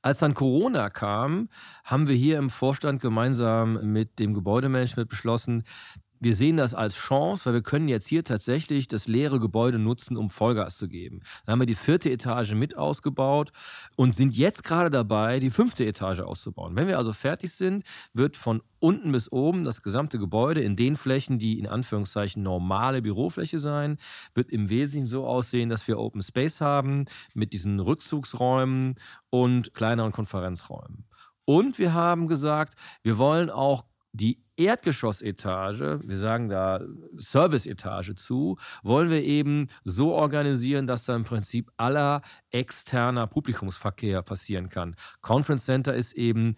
Als 0.01 0.19
dann 0.19 0.33
Corona 0.33 0.89
kam, 0.89 1.49
haben 1.83 2.07
wir 2.07 2.15
hier 2.15 2.37
im 2.37 2.49
Vorstand 2.49 3.01
gemeinsam 3.01 3.91
mit 3.91 4.19
dem 4.19 4.33
Gebäudemanagement 4.33 5.09
beschlossen, 5.09 5.63
wir 6.23 6.35
sehen 6.35 6.57
das 6.57 6.73
als 6.73 6.95
Chance, 6.95 7.45
weil 7.45 7.53
wir 7.53 7.61
können 7.61 7.87
jetzt 7.87 8.07
hier 8.07 8.23
tatsächlich 8.23 8.87
das 8.87 9.07
leere 9.07 9.39
Gebäude 9.39 9.79
nutzen, 9.79 10.17
um 10.17 10.29
Vollgas 10.29 10.77
zu 10.77 10.87
geben. 10.87 11.21
Dann 11.45 11.53
haben 11.53 11.59
wir 11.59 11.65
die 11.65 11.75
vierte 11.75 12.09
Etage 12.09 12.53
mit 12.53 12.77
ausgebaut 12.77 13.51
und 13.95 14.15
sind 14.15 14.35
jetzt 14.35 14.63
gerade 14.63 14.89
dabei, 14.89 15.39
die 15.39 15.49
fünfte 15.49 15.85
Etage 15.85 16.21
auszubauen. 16.21 16.75
Wenn 16.75 16.87
wir 16.87 16.97
also 16.97 17.13
fertig 17.13 17.51
sind, 17.53 17.83
wird 18.13 18.37
von 18.37 18.61
unten 18.79 19.11
bis 19.11 19.31
oben 19.31 19.63
das 19.63 19.81
gesamte 19.81 20.19
Gebäude 20.19 20.61
in 20.61 20.75
den 20.75 20.95
Flächen, 20.95 21.39
die 21.39 21.59
in 21.59 21.67
Anführungszeichen 21.67 22.43
normale 22.43 23.01
Bürofläche 23.01 23.59
sein, 23.59 23.97
wird 24.33 24.51
im 24.51 24.69
Wesentlichen 24.69 25.07
so 25.07 25.25
aussehen, 25.25 25.69
dass 25.69 25.87
wir 25.87 25.99
Open 25.99 26.21
Space 26.21 26.61
haben 26.61 27.05
mit 27.33 27.53
diesen 27.53 27.79
Rückzugsräumen 27.79 28.95
und 29.29 29.73
kleineren 29.73 30.11
Konferenzräumen. 30.11 31.05
Und 31.45 31.79
wir 31.79 31.93
haben 31.93 32.27
gesagt, 32.27 32.75
wir 33.03 33.17
wollen 33.17 33.49
auch 33.49 33.85
die 34.13 34.43
Erdgeschossetage, 34.55 35.99
wir 36.03 36.17
sagen 36.17 36.47
da 36.47 36.81
Serviceetage 37.17 38.13
zu, 38.13 38.57
wollen 38.83 39.09
wir 39.09 39.23
eben 39.23 39.65
so 39.83 40.13
organisieren, 40.13 40.85
dass 40.85 41.05
da 41.05 41.15
im 41.15 41.23
Prinzip 41.23 41.71
aller 41.77 42.21
externer 42.51 43.25
Publikumsverkehr 43.25 44.21
passieren 44.21 44.69
kann. 44.69 44.95
Conference 45.21 45.65
Center 45.65 45.95
ist 45.95 46.13
eben 46.13 46.55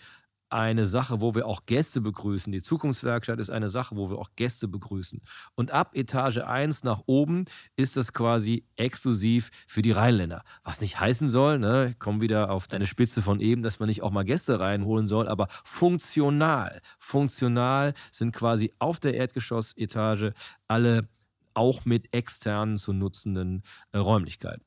eine 0.49 0.85
Sache, 0.85 1.21
wo 1.21 1.35
wir 1.35 1.45
auch 1.47 1.65
Gäste 1.65 2.01
begrüßen. 2.01 2.51
Die 2.51 2.61
Zukunftswerkstatt 2.61 3.39
ist 3.39 3.49
eine 3.49 3.69
Sache, 3.69 3.95
wo 3.95 4.09
wir 4.09 4.17
auch 4.17 4.29
Gäste 4.35 4.67
begrüßen. 4.67 5.21
Und 5.55 5.71
ab 5.71 5.91
Etage 5.93 6.37
1 6.37 6.83
nach 6.83 7.01
oben 7.05 7.45
ist 7.75 7.97
das 7.97 8.13
quasi 8.13 8.65
exklusiv 8.75 9.49
für 9.67 9.81
die 9.81 9.91
Rheinländer. 9.91 10.43
Was 10.63 10.81
nicht 10.81 10.99
heißen 10.99 11.29
soll, 11.29 11.59
ne, 11.59 11.89
ich 11.91 11.99
komme 11.99 12.21
wieder 12.21 12.51
auf 12.51 12.67
deine 12.67 12.87
Spitze 12.87 13.21
von 13.21 13.39
eben, 13.39 13.61
dass 13.61 13.79
man 13.79 13.87
nicht 13.87 14.03
auch 14.03 14.11
mal 14.11 14.23
Gäste 14.23 14.59
reinholen 14.59 15.07
soll, 15.07 15.27
aber 15.27 15.47
funktional. 15.63 16.79
Funktional 16.99 17.93
sind 18.11 18.31
quasi 18.31 18.73
auf 18.79 18.99
der 18.99 19.15
Erdgeschossetage 19.15 20.33
alle 20.67 21.09
auch 21.53 21.85
mit 21.85 22.13
externen 22.13 22.77
zu 22.77 22.93
nutzenden 22.93 23.63
äh, 23.91 23.97
Räumlichkeiten. 23.97 24.63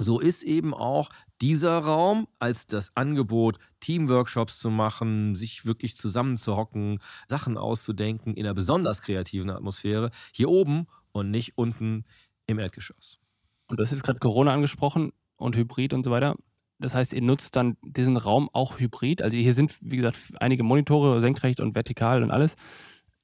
So 0.00 0.20
ist 0.20 0.44
eben 0.44 0.74
auch 0.74 1.10
dieser 1.40 1.78
Raum 1.78 2.28
als 2.38 2.66
das 2.68 2.96
Angebot, 2.96 3.58
Teamworkshops 3.80 4.58
zu 4.58 4.70
machen, 4.70 5.34
sich 5.34 5.66
wirklich 5.66 5.96
zusammenzuhocken, 5.96 7.00
Sachen 7.28 7.58
auszudenken 7.58 8.34
in 8.34 8.46
einer 8.46 8.54
besonders 8.54 9.02
kreativen 9.02 9.50
Atmosphäre, 9.50 10.10
hier 10.32 10.50
oben 10.50 10.86
und 11.10 11.32
nicht 11.32 11.58
unten 11.58 12.04
im 12.46 12.60
Erdgeschoss. 12.60 13.18
Und 13.66 13.80
das 13.80 13.92
ist 13.92 14.04
gerade 14.04 14.20
Corona 14.20 14.54
angesprochen 14.54 15.12
und 15.36 15.56
Hybrid 15.56 15.92
und 15.92 16.04
so 16.04 16.12
weiter. 16.12 16.36
Das 16.78 16.94
heißt, 16.94 17.12
ihr 17.12 17.22
nutzt 17.22 17.56
dann 17.56 17.76
diesen 17.82 18.16
Raum 18.16 18.48
auch 18.52 18.78
hybrid. 18.78 19.20
Also 19.20 19.36
hier 19.36 19.52
sind, 19.52 19.76
wie 19.80 19.96
gesagt, 19.96 20.16
einige 20.38 20.62
Monitore, 20.62 21.20
senkrecht 21.20 21.58
und 21.58 21.74
vertikal 21.74 22.22
und 22.22 22.30
alles. 22.30 22.54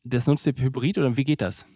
Das 0.02 0.26
nutzt 0.26 0.44
ihr 0.46 0.54
hybrid 0.58 0.98
oder 0.98 1.16
wie 1.16 1.24
geht 1.24 1.40
das? 1.40 1.66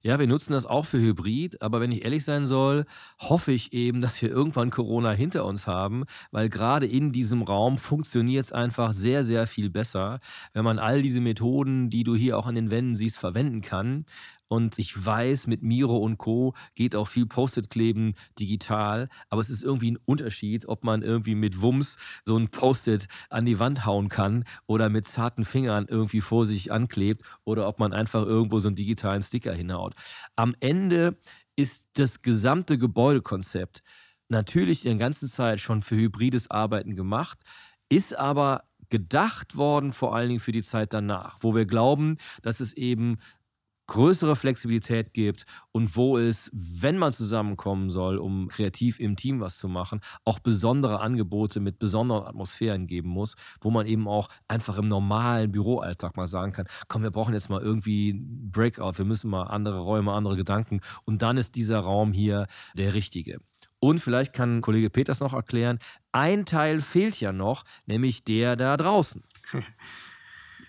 Ja, 0.00 0.20
wir 0.20 0.28
nutzen 0.28 0.52
das 0.52 0.64
auch 0.64 0.86
für 0.86 1.00
Hybrid, 1.00 1.60
aber 1.60 1.80
wenn 1.80 1.90
ich 1.90 2.04
ehrlich 2.04 2.24
sein 2.24 2.46
soll, 2.46 2.84
hoffe 3.18 3.50
ich 3.50 3.72
eben, 3.72 4.00
dass 4.00 4.22
wir 4.22 4.30
irgendwann 4.30 4.70
Corona 4.70 5.10
hinter 5.10 5.44
uns 5.44 5.66
haben, 5.66 6.04
weil 6.30 6.48
gerade 6.48 6.86
in 6.86 7.10
diesem 7.10 7.42
Raum 7.42 7.78
funktioniert 7.78 8.44
es 8.44 8.52
einfach 8.52 8.92
sehr, 8.92 9.24
sehr 9.24 9.48
viel 9.48 9.70
besser, 9.70 10.20
wenn 10.52 10.64
man 10.64 10.78
all 10.78 11.02
diese 11.02 11.20
Methoden, 11.20 11.90
die 11.90 12.04
du 12.04 12.14
hier 12.14 12.38
auch 12.38 12.46
an 12.46 12.54
den 12.54 12.70
Wänden 12.70 12.94
siehst, 12.94 13.18
verwenden 13.18 13.60
kann. 13.60 14.04
Und 14.48 14.78
ich 14.78 15.04
weiß, 15.04 15.46
mit 15.46 15.62
Miro 15.62 15.98
und 15.98 16.18
Co. 16.18 16.54
geht 16.74 16.96
auch 16.96 17.06
viel 17.06 17.26
Post-it-Kleben 17.26 18.14
digital. 18.38 19.08
Aber 19.28 19.40
es 19.40 19.50
ist 19.50 19.62
irgendwie 19.62 19.92
ein 19.92 19.98
Unterschied, 20.04 20.66
ob 20.66 20.84
man 20.84 21.02
irgendwie 21.02 21.34
mit 21.34 21.60
Wumms 21.60 21.96
so 22.24 22.36
ein 22.36 22.48
Post-it 22.48 23.06
an 23.30 23.44
die 23.44 23.58
Wand 23.58 23.86
hauen 23.86 24.08
kann 24.08 24.44
oder 24.66 24.88
mit 24.88 25.06
zarten 25.06 25.44
Fingern 25.44 25.86
irgendwie 25.88 26.20
vor 26.20 26.46
sich 26.46 26.72
anklebt 26.72 27.22
oder 27.44 27.68
ob 27.68 27.78
man 27.78 27.92
einfach 27.92 28.24
irgendwo 28.24 28.58
so 28.58 28.68
einen 28.68 28.76
digitalen 28.76 29.22
Sticker 29.22 29.52
hinhaut. 29.52 29.94
Am 30.36 30.54
Ende 30.60 31.16
ist 31.56 31.90
das 31.94 32.22
gesamte 32.22 32.78
Gebäudekonzept 32.78 33.82
natürlich 34.28 34.82
die 34.82 34.96
ganze 34.96 35.26
Zeit 35.28 35.60
schon 35.60 35.82
für 35.82 35.96
hybrides 35.96 36.50
Arbeiten 36.50 36.96
gemacht, 36.96 37.40
ist 37.88 38.16
aber 38.16 38.64
gedacht 38.90 39.56
worden, 39.56 39.92
vor 39.92 40.14
allen 40.14 40.28
Dingen 40.28 40.40
für 40.40 40.52
die 40.52 40.62
Zeit 40.62 40.94
danach, 40.94 41.38
wo 41.40 41.54
wir 41.54 41.66
glauben, 41.66 42.16
dass 42.42 42.60
es 42.60 42.72
eben 42.72 43.18
größere 43.88 44.36
Flexibilität 44.36 45.12
gibt 45.12 45.44
und 45.72 45.96
wo 45.96 46.18
es, 46.18 46.50
wenn 46.52 46.98
man 46.98 47.12
zusammenkommen 47.12 47.90
soll, 47.90 48.18
um 48.18 48.48
kreativ 48.48 49.00
im 49.00 49.16
Team 49.16 49.40
was 49.40 49.58
zu 49.58 49.66
machen, 49.66 50.00
auch 50.24 50.38
besondere 50.38 51.00
Angebote 51.00 51.58
mit 51.58 51.78
besonderen 51.78 52.24
Atmosphären 52.24 52.86
geben 52.86 53.08
muss, 53.08 53.34
wo 53.60 53.70
man 53.70 53.86
eben 53.86 54.06
auch 54.06 54.28
einfach 54.46 54.78
im 54.78 54.86
normalen 54.86 55.50
Büroalltag 55.50 56.16
mal 56.16 56.26
sagen 56.26 56.52
kann, 56.52 56.66
komm, 56.86 57.02
wir 57.02 57.10
brauchen 57.10 57.34
jetzt 57.34 57.50
mal 57.50 57.60
irgendwie 57.60 58.14
Breakout, 58.14 58.98
wir 58.98 59.04
müssen 59.04 59.30
mal 59.30 59.44
andere 59.44 59.80
Räume, 59.80 60.12
andere 60.12 60.36
Gedanken 60.36 60.80
und 61.04 61.22
dann 61.22 61.38
ist 61.38 61.56
dieser 61.56 61.80
Raum 61.80 62.12
hier 62.12 62.46
der 62.74 62.94
richtige. 62.94 63.40
Und 63.80 64.00
vielleicht 64.00 64.32
kann 64.32 64.60
Kollege 64.60 64.90
Peters 64.90 65.20
noch 65.20 65.34
erklären, 65.34 65.78
ein 66.12 66.44
Teil 66.44 66.80
fehlt 66.80 67.20
ja 67.20 67.32
noch, 67.32 67.64
nämlich 67.86 68.24
der 68.24 68.56
da 68.56 68.76
draußen. 68.76 69.22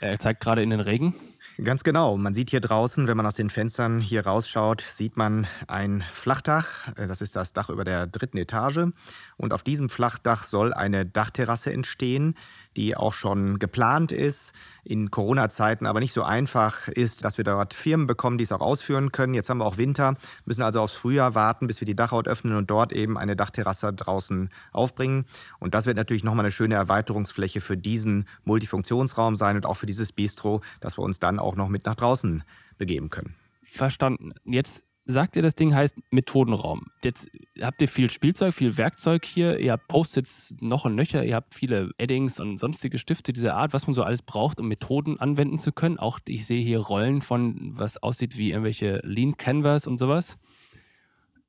Er 0.01 0.17
zeigt 0.17 0.39
gerade 0.39 0.63
in 0.63 0.69
den 0.69 0.79
Regen. 0.79 1.13
Ganz 1.63 1.83
genau. 1.83 2.15
Man 2.15 2.33
sieht 2.33 2.51
hier 2.51 2.61
draußen, 2.61 3.07
wenn 3.07 3.17
man 3.17 3.25
aus 3.25 3.35
den 3.35 3.49
Fenstern 3.49 3.99
hier 3.99 4.25
rausschaut, 4.25 4.81
sieht 4.81 5.17
man 5.17 5.45
ein 5.67 6.05
Flachdach. 6.13 6.95
Äh, 6.95 7.07
das 7.07 7.21
ist 7.21 7.35
das 7.35 7.51
Dach 7.51 7.69
über 7.69 7.83
der 7.83 8.07
dritten 8.07 8.37
Etage. 8.37 8.91
Und 9.35 9.51
auf 9.51 9.63
diesem 9.63 9.89
Flachdach 9.89 10.45
soll 10.45 10.73
eine 10.73 11.05
Dachterrasse 11.05 11.73
entstehen, 11.73 12.35
die 12.77 12.95
auch 12.95 13.13
schon 13.13 13.59
geplant 13.59 14.11
ist, 14.11 14.53
in 14.83 15.11
Corona-Zeiten 15.11 15.85
aber 15.85 15.99
nicht 15.99 16.13
so 16.13 16.23
einfach 16.23 16.87
ist, 16.87 17.23
dass 17.23 17.37
wir 17.37 17.43
dort 17.43 17.73
Firmen 17.73 18.07
bekommen, 18.07 18.37
die 18.37 18.43
es 18.43 18.51
auch 18.51 18.61
ausführen 18.61 19.11
können. 19.11 19.33
Jetzt 19.33 19.49
haben 19.49 19.57
wir 19.57 19.65
auch 19.65 19.77
Winter, 19.77 20.15
müssen 20.45 20.61
also 20.61 20.81
aufs 20.81 20.93
Frühjahr 20.93 21.35
warten, 21.35 21.67
bis 21.67 21.81
wir 21.81 21.85
die 21.85 21.95
Dachhaut 21.95 22.27
öffnen 22.27 22.55
und 22.55 22.69
dort 22.69 22.93
eben 22.93 23.17
eine 23.17 23.35
Dachterrasse 23.35 23.91
draußen 23.91 24.49
aufbringen. 24.71 25.25
Und 25.59 25.73
das 25.73 25.85
wird 25.87 25.97
natürlich 25.97 26.23
nochmal 26.23 26.45
eine 26.45 26.51
schöne 26.51 26.75
Erweiterungsfläche 26.75 27.59
für 27.59 27.75
diesen 27.75 28.25
Multifunktionsraum 28.45 29.35
sein 29.35 29.57
und 29.57 29.65
auch 29.65 29.75
für 29.75 29.85
dieses 29.85 30.11
Bistro, 30.11 30.61
dass 30.79 30.97
wir 30.97 31.03
uns 31.03 31.19
dann 31.19 31.39
auch 31.39 31.48
noch 31.55 31.69
mit 31.69 31.85
nach 31.85 31.95
draußen 31.95 32.43
begeben 32.77 33.09
können. 33.09 33.35
Verstanden. 33.63 34.33
Jetzt 34.45 34.83
sagt 35.09 35.35
ihr, 35.35 35.41
das 35.41 35.55
Ding 35.55 35.73
heißt 35.73 35.97
Methodenraum. 36.11 36.87
Jetzt 37.03 37.29
habt 37.59 37.81
ihr 37.81 37.87
viel 37.87 38.11
Spielzeug, 38.11 38.53
viel 38.53 38.77
Werkzeug 38.77 39.25
hier. 39.25 39.59
Ihr 39.59 39.71
habt 39.71 39.87
Post-its 39.87 40.55
noch 40.61 40.85
und 40.85 40.95
nöcher. 40.95 41.23
Ihr 41.25 41.35
habt 41.35 41.55
viele 41.55 41.91
Eddings 41.97 42.39
und 42.39 42.59
sonstige 42.59 42.99
Stifte 42.99 43.33
dieser 43.33 43.55
Art, 43.55 43.73
was 43.73 43.87
man 43.87 43.95
so 43.95 44.03
alles 44.03 44.21
braucht, 44.21 44.59
um 44.59 44.67
Methoden 44.67 45.19
anwenden 45.19 45.57
zu 45.57 45.71
können. 45.71 45.97
Auch 45.97 46.19
ich 46.27 46.45
sehe 46.45 46.61
hier 46.61 46.79
Rollen 46.79 47.21
von, 47.21 47.71
was 47.75 48.01
aussieht 48.01 48.37
wie 48.37 48.51
irgendwelche 48.51 49.01
Lean 49.03 49.35
Canvas 49.37 49.87
und 49.87 49.97
sowas. 49.97 50.37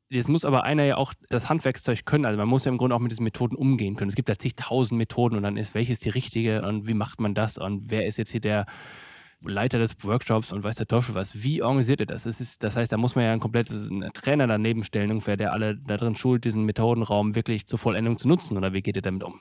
Jetzt 0.08 0.28
muss 0.28 0.44
aber 0.44 0.64
einer 0.64 0.84
ja 0.84 0.96
auch 0.96 1.14
das 1.28 1.48
Handwerkszeug 1.48 2.04
können. 2.04 2.24
Also 2.24 2.38
man 2.38 2.48
muss 2.48 2.64
ja 2.64 2.72
im 2.72 2.78
Grunde 2.78 2.96
auch 2.96 3.00
mit 3.00 3.12
diesen 3.12 3.24
Methoden 3.24 3.54
umgehen 3.54 3.94
können. 3.94 4.08
Es 4.08 4.16
gibt 4.16 4.28
ja 4.28 4.36
zigtausend 4.36 4.96
Methoden 4.98 5.36
und 5.36 5.42
dann 5.42 5.56
ist 5.56 5.74
welches 5.74 6.00
die 6.00 6.08
richtige 6.08 6.62
und 6.62 6.88
wie 6.88 6.94
macht 6.94 7.20
man 7.20 7.34
das 7.34 7.58
und 7.58 7.90
wer 7.90 8.06
ist 8.06 8.16
jetzt 8.16 8.30
hier 8.30 8.40
der 8.40 8.66
Leiter 9.42 9.78
des 9.78 10.02
Workshops 10.04 10.52
und 10.52 10.62
weiß 10.62 10.76
der 10.76 10.86
Teufel 10.86 11.14
was. 11.14 11.42
Wie 11.42 11.62
organisiert 11.62 12.00
er 12.00 12.06
das? 12.06 12.24
Das, 12.24 12.40
ist, 12.40 12.62
das 12.62 12.76
heißt, 12.76 12.92
da 12.92 12.96
muss 12.96 13.14
man 13.14 13.24
ja 13.24 13.32
ein 13.32 13.40
komplettes 13.40 13.90
Trainer 14.14 14.46
daneben 14.46 14.84
stellen, 14.84 15.10
ungefähr, 15.10 15.36
der 15.36 15.52
alle 15.52 15.76
da 15.76 15.96
drin 15.96 16.14
schult, 16.14 16.44
diesen 16.44 16.64
Methodenraum 16.64 17.34
wirklich 17.34 17.66
zur 17.66 17.78
Vollendung 17.78 18.18
zu 18.18 18.28
nutzen. 18.28 18.56
Oder 18.56 18.72
wie 18.72 18.82
geht 18.82 18.96
ihr 18.96 19.02
damit 19.02 19.24
um? 19.24 19.40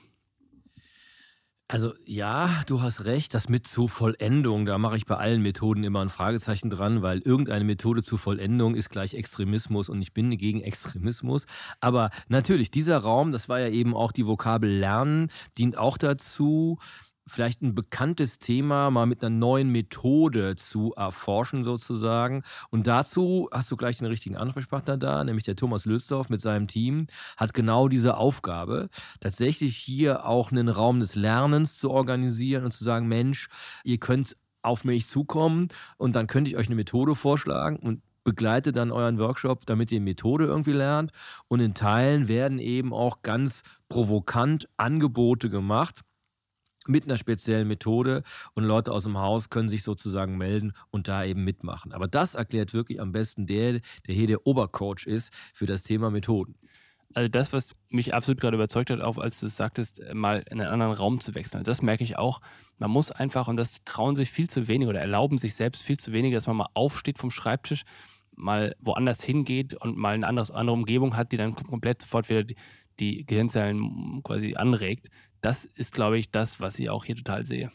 Also 1.70 1.92
ja, 2.04 2.62
du 2.66 2.82
hast 2.82 3.04
recht, 3.04 3.32
das 3.32 3.48
mit 3.48 3.64
zur 3.64 3.88
Vollendung, 3.88 4.66
da 4.66 4.76
mache 4.76 4.96
ich 4.96 5.06
bei 5.06 5.16
allen 5.16 5.40
Methoden 5.40 5.84
immer 5.84 6.00
ein 6.00 6.08
Fragezeichen 6.08 6.68
dran, 6.68 7.00
weil 7.00 7.20
irgendeine 7.20 7.62
Methode 7.62 8.02
zur 8.02 8.18
Vollendung 8.18 8.74
ist 8.74 8.90
gleich 8.90 9.14
Extremismus 9.14 9.88
und 9.88 10.02
ich 10.02 10.12
bin 10.12 10.36
gegen 10.36 10.62
Extremismus. 10.62 11.46
Aber 11.78 12.10
natürlich, 12.26 12.72
dieser 12.72 12.98
Raum, 12.98 13.30
das 13.30 13.48
war 13.48 13.60
ja 13.60 13.68
eben 13.68 13.94
auch 13.94 14.10
die 14.10 14.26
Vokabel 14.26 14.68
Lernen, 14.68 15.28
dient 15.58 15.78
auch 15.78 15.96
dazu, 15.96 16.80
vielleicht 17.30 17.62
ein 17.62 17.74
bekanntes 17.74 18.38
Thema 18.38 18.90
mal 18.90 19.06
mit 19.06 19.22
einer 19.22 19.34
neuen 19.34 19.70
Methode 19.70 20.56
zu 20.56 20.92
erforschen 20.94 21.64
sozusagen. 21.64 22.42
Und 22.70 22.86
dazu 22.86 23.48
hast 23.52 23.70
du 23.70 23.76
gleich 23.76 24.00
einen 24.00 24.10
richtigen 24.10 24.36
Ansprechpartner 24.36 24.96
da, 24.96 25.24
nämlich 25.24 25.44
der 25.44 25.56
Thomas 25.56 25.84
Lülsdorf 25.84 26.28
mit 26.28 26.40
seinem 26.40 26.68
Team, 26.68 27.06
hat 27.36 27.54
genau 27.54 27.88
diese 27.88 28.16
Aufgabe, 28.16 28.88
tatsächlich 29.20 29.76
hier 29.76 30.26
auch 30.26 30.50
einen 30.50 30.68
Raum 30.68 31.00
des 31.00 31.14
Lernens 31.14 31.78
zu 31.78 31.90
organisieren 31.90 32.64
und 32.64 32.72
zu 32.72 32.84
sagen, 32.84 33.08
Mensch, 33.08 33.48
ihr 33.84 33.98
könnt 33.98 34.36
auf 34.62 34.84
mich 34.84 35.06
zukommen 35.06 35.68
und 35.96 36.16
dann 36.16 36.26
könnte 36.26 36.50
ich 36.50 36.56
euch 36.56 36.66
eine 36.66 36.76
Methode 36.76 37.14
vorschlagen 37.14 37.76
und 37.76 38.02
begleite 38.24 38.72
dann 38.72 38.92
euren 38.92 39.18
Workshop, 39.18 39.66
damit 39.66 39.90
ihr 39.92 40.00
Methode 40.00 40.44
irgendwie 40.44 40.72
lernt. 40.72 41.10
Und 41.48 41.60
in 41.60 41.74
Teilen 41.74 42.28
werden 42.28 42.58
eben 42.58 42.92
auch 42.92 43.22
ganz 43.22 43.62
provokant 43.88 44.68
Angebote 44.76 45.48
gemacht 45.50 46.02
mit 46.90 47.04
einer 47.04 47.16
speziellen 47.16 47.68
Methode 47.68 48.22
und 48.54 48.64
Leute 48.64 48.92
aus 48.92 49.04
dem 49.04 49.18
Haus 49.18 49.48
können 49.48 49.68
sich 49.68 49.82
sozusagen 49.82 50.36
melden 50.36 50.72
und 50.90 51.08
da 51.08 51.24
eben 51.24 51.44
mitmachen. 51.44 51.92
Aber 51.92 52.08
das 52.08 52.34
erklärt 52.34 52.74
wirklich 52.74 53.00
am 53.00 53.12
besten 53.12 53.46
der, 53.46 53.80
der 54.06 54.14
hier 54.14 54.26
der 54.26 54.46
Obercoach 54.46 55.06
ist 55.06 55.32
für 55.54 55.66
das 55.66 55.82
Thema 55.82 56.10
Methoden. 56.10 56.56
Also 57.12 57.28
das, 57.28 57.52
was 57.52 57.74
mich 57.88 58.14
absolut 58.14 58.40
gerade 58.40 58.56
überzeugt 58.56 58.90
hat, 58.90 59.00
auch 59.00 59.18
als 59.18 59.40
du 59.40 59.46
es 59.46 59.56
sagtest, 59.56 60.02
mal 60.14 60.44
in 60.50 60.60
einen 60.60 60.70
anderen 60.70 60.92
Raum 60.92 61.20
zu 61.20 61.34
wechseln. 61.34 61.64
Das 61.64 61.82
merke 61.82 62.04
ich 62.04 62.16
auch. 62.16 62.40
Man 62.78 62.90
muss 62.90 63.10
einfach, 63.10 63.48
und 63.48 63.56
das 63.56 63.82
trauen 63.84 64.14
sich 64.14 64.30
viel 64.30 64.48
zu 64.48 64.68
wenig 64.68 64.86
oder 64.86 65.00
erlauben 65.00 65.38
sich 65.38 65.54
selbst 65.54 65.82
viel 65.82 65.98
zu 65.98 66.12
wenig, 66.12 66.32
dass 66.32 66.46
man 66.46 66.56
mal 66.56 66.68
aufsteht 66.74 67.18
vom 67.18 67.32
Schreibtisch, 67.32 67.82
mal 68.36 68.76
woanders 68.80 69.22
hingeht 69.24 69.74
und 69.74 69.96
mal 69.96 70.14
eine 70.14 70.26
andere, 70.26 70.54
andere 70.54 70.74
Umgebung 70.74 71.16
hat, 71.16 71.32
die 71.32 71.36
dann 71.36 71.54
komplett 71.54 72.02
sofort 72.02 72.28
wieder 72.28 72.44
die, 72.44 72.56
die 73.00 73.26
Gehirnzellen 73.26 74.22
quasi 74.22 74.54
anregt. 74.54 75.08
Das 75.40 75.64
ist, 75.64 75.94
glaube 75.94 76.18
ich, 76.18 76.30
das, 76.30 76.60
was 76.60 76.78
ich 76.78 76.90
auch 76.90 77.04
hier 77.04 77.16
total 77.16 77.46
sehe. 77.46 77.70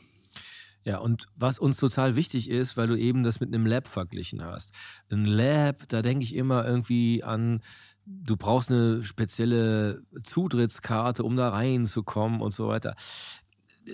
Ja, 0.84 1.00
und 1.00 1.26
was 1.36 1.58
uns 1.58 1.78
total 1.78 2.16
wichtig 2.16 2.48
ist, 2.48 2.78
weil 2.78 2.88
du 2.88 2.96
eben 2.96 3.24
das 3.24 3.40
mit 3.40 3.54
einem 3.54 3.66
Lab 3.66 3.88
verglichen 3.88 4.44
hast. 4.44 4.72
Ein 5.12 5.26
Lab, 5.26 5.88
da 5.88 6.04
denke 6.04 6.24
ich 6.24 6.36
immer 6.36 6.64
irgendwie 6.66 7.24
an, 7.24 7.62
du 8.06 8.38
brauchst 8.38 8.72
eine 8.72 9.04
spezielle 9.04 10.04
Zutrittskarte, 10.22 11.24
um 11.24 11.36
da 11.36 11.50
reinzukommen 11.50 12.40
und 12.40 12.54
so 12.54 12.68
weiter. 12.68 12.96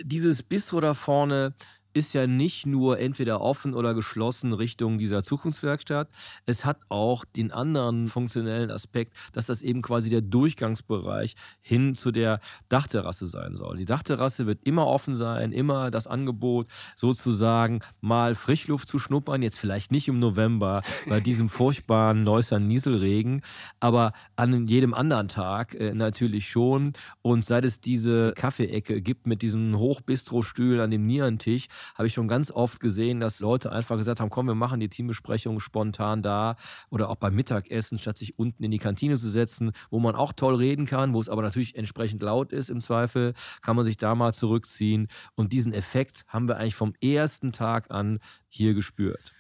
Dieses 0.04 0.44
Bistro 0.44 0.82
da 0.82 0.94
vorne, 0.94 1.54
ist 1.94 2.14
ja 2.14 2.28
nicht 2.28 2.66
nur 2.66 3.00
entweder 3.00 3.42
offen 3.42 3.74
oder 3.74 3.94
geschlossen 3.94 4.54
Richtung 4.54 4.98
dieser 4.98 5.24
Zukunftswerkstatt. 5.24 6.10
Es 6.46 6.66
hat 6.66 6.78
auch 6.90 7.26
den 7.26 7.52
anderen 7.52 8.08
funktionellen 8.08 8.72
Aspekt, 8.72 9.14
dass 9.34 9.46
das 9.46 9.62
eben 9.62 9.82
quasi 9.82 10.10
der 10.10 10.22
Durchgangsbereich 10.22 11.36
hin 11.62 11.96
zu 11.96 12.12
der 12.12 12.40
Dachterrasse 12.70 13.26
sein 13.26 13.56
soll. 13.56 13.78
Die 13.78 13.86
Dachterrasse 13.86 14.46
wird 14.46 14.60
immer 14.64 14.88
offen 14.88 15.16
sein, 15.16 15.52
immer 15.52 15.92
das 15.92 16.08
Angebot 16.08 16.68
sozusagen 16.96 17.80
mal 18.00 18.36
Frischluft 18.36 18.88
zu 18.88 19.00
schnuppern, 19.00 19.42
jetzt 19.42 19.60
vielleicht 19.60 19.92
nicht 19.92 20.08
im 20.08 20.20
November 20.20 20.82
bei 21.08 21.20
diesem 21.22 21.50
furchtbaren 21.50 22.24
Neusser 22.24 22.60
Nieselregen, 22.60 23.42
aber 23.80 24.14
an 24.36 24.68
jedem 24.68 24.94
anderen 24.94 25.28
Tag 25.28 25.76
äh, 25.76 25.94
natürlich 25.94 26.50
schon. 26.50 26.94
Und 27.22 27.46
seit 27.46 27.66
es 27.66 27.82
diese 27.82 28.34
Kaffeeecke 28.36 29.02
gibt 29.02 29.28
mit 29.28 29.42
diesem 29.42 29.78
Hochbistro-Stühl 29.78 30.80
an 30.82 30.92
dem 30.92 31.06
Nierentisch, 31.06 31.68
habe 31.96 32.08
ich 32.08 32.14
schon 32.14 32.28
ganz 32.28 32.52
oft 32.52 32.80
gesehen, 32.80 33.20
dass 33.20 33.40
Leute 33.40 33.72
einfach 33.72 33.98
gesagt 33.98 34.20
haben, 34.20 34.30
komm, 34.30 34.48
wir 34.48 34.56
machen 34.56 34.80
die 34.80 34.90
Teambesprechung 34.90 35.60
spontan 35.60 36.22
da 36.22 36.56
oder 36.90 37.10
auch 37.10 37.16
beim 37.16 37.36
Mittagessen, 37.36 38.00
statt 38.00 38.18
sich 38.18 38.38
unten 38.38 38.64
in 38.64 38.72
die 38.72 38.78
Kantine 38.78 39.18
zu 39.18 39.30
setzen, 39.30 39.72
wo 39.90 40.00
man 40.00 40.16
auch 40.16 40.34
toll 40.34 40.56
reden 40.56 40.86
kann, 40.86 41.14
wo 41.14 41.22
es 41.22 41.30
aber 41.30 41.42
natürlich 41.42 41.76
entsprechend 41.76 42.22
laut 42.22 42.52
ist 42.52 42.70
im 42.70 42.80
Zweifel, 42.80 43.34
kann 43.62 43.76
man 43.76 43.86
sich 43.86 43.98
da 43.98 44.16
mal 44.16 44.34
zurückziehen. 44.34 45.08
Und 45.36 45.54
diesen 45.54 45.74
Effekt 45.74 46.26
haben 46.28 46.48
wir 46.48 46.58
eigentlich 46.58 46.76
vom 46.76 46.94
ersten 47.02 47.52
Tag 47.52 47.92
an 47.92 48.20
hier 48.48 48.74
gespürt. 48.74 49.34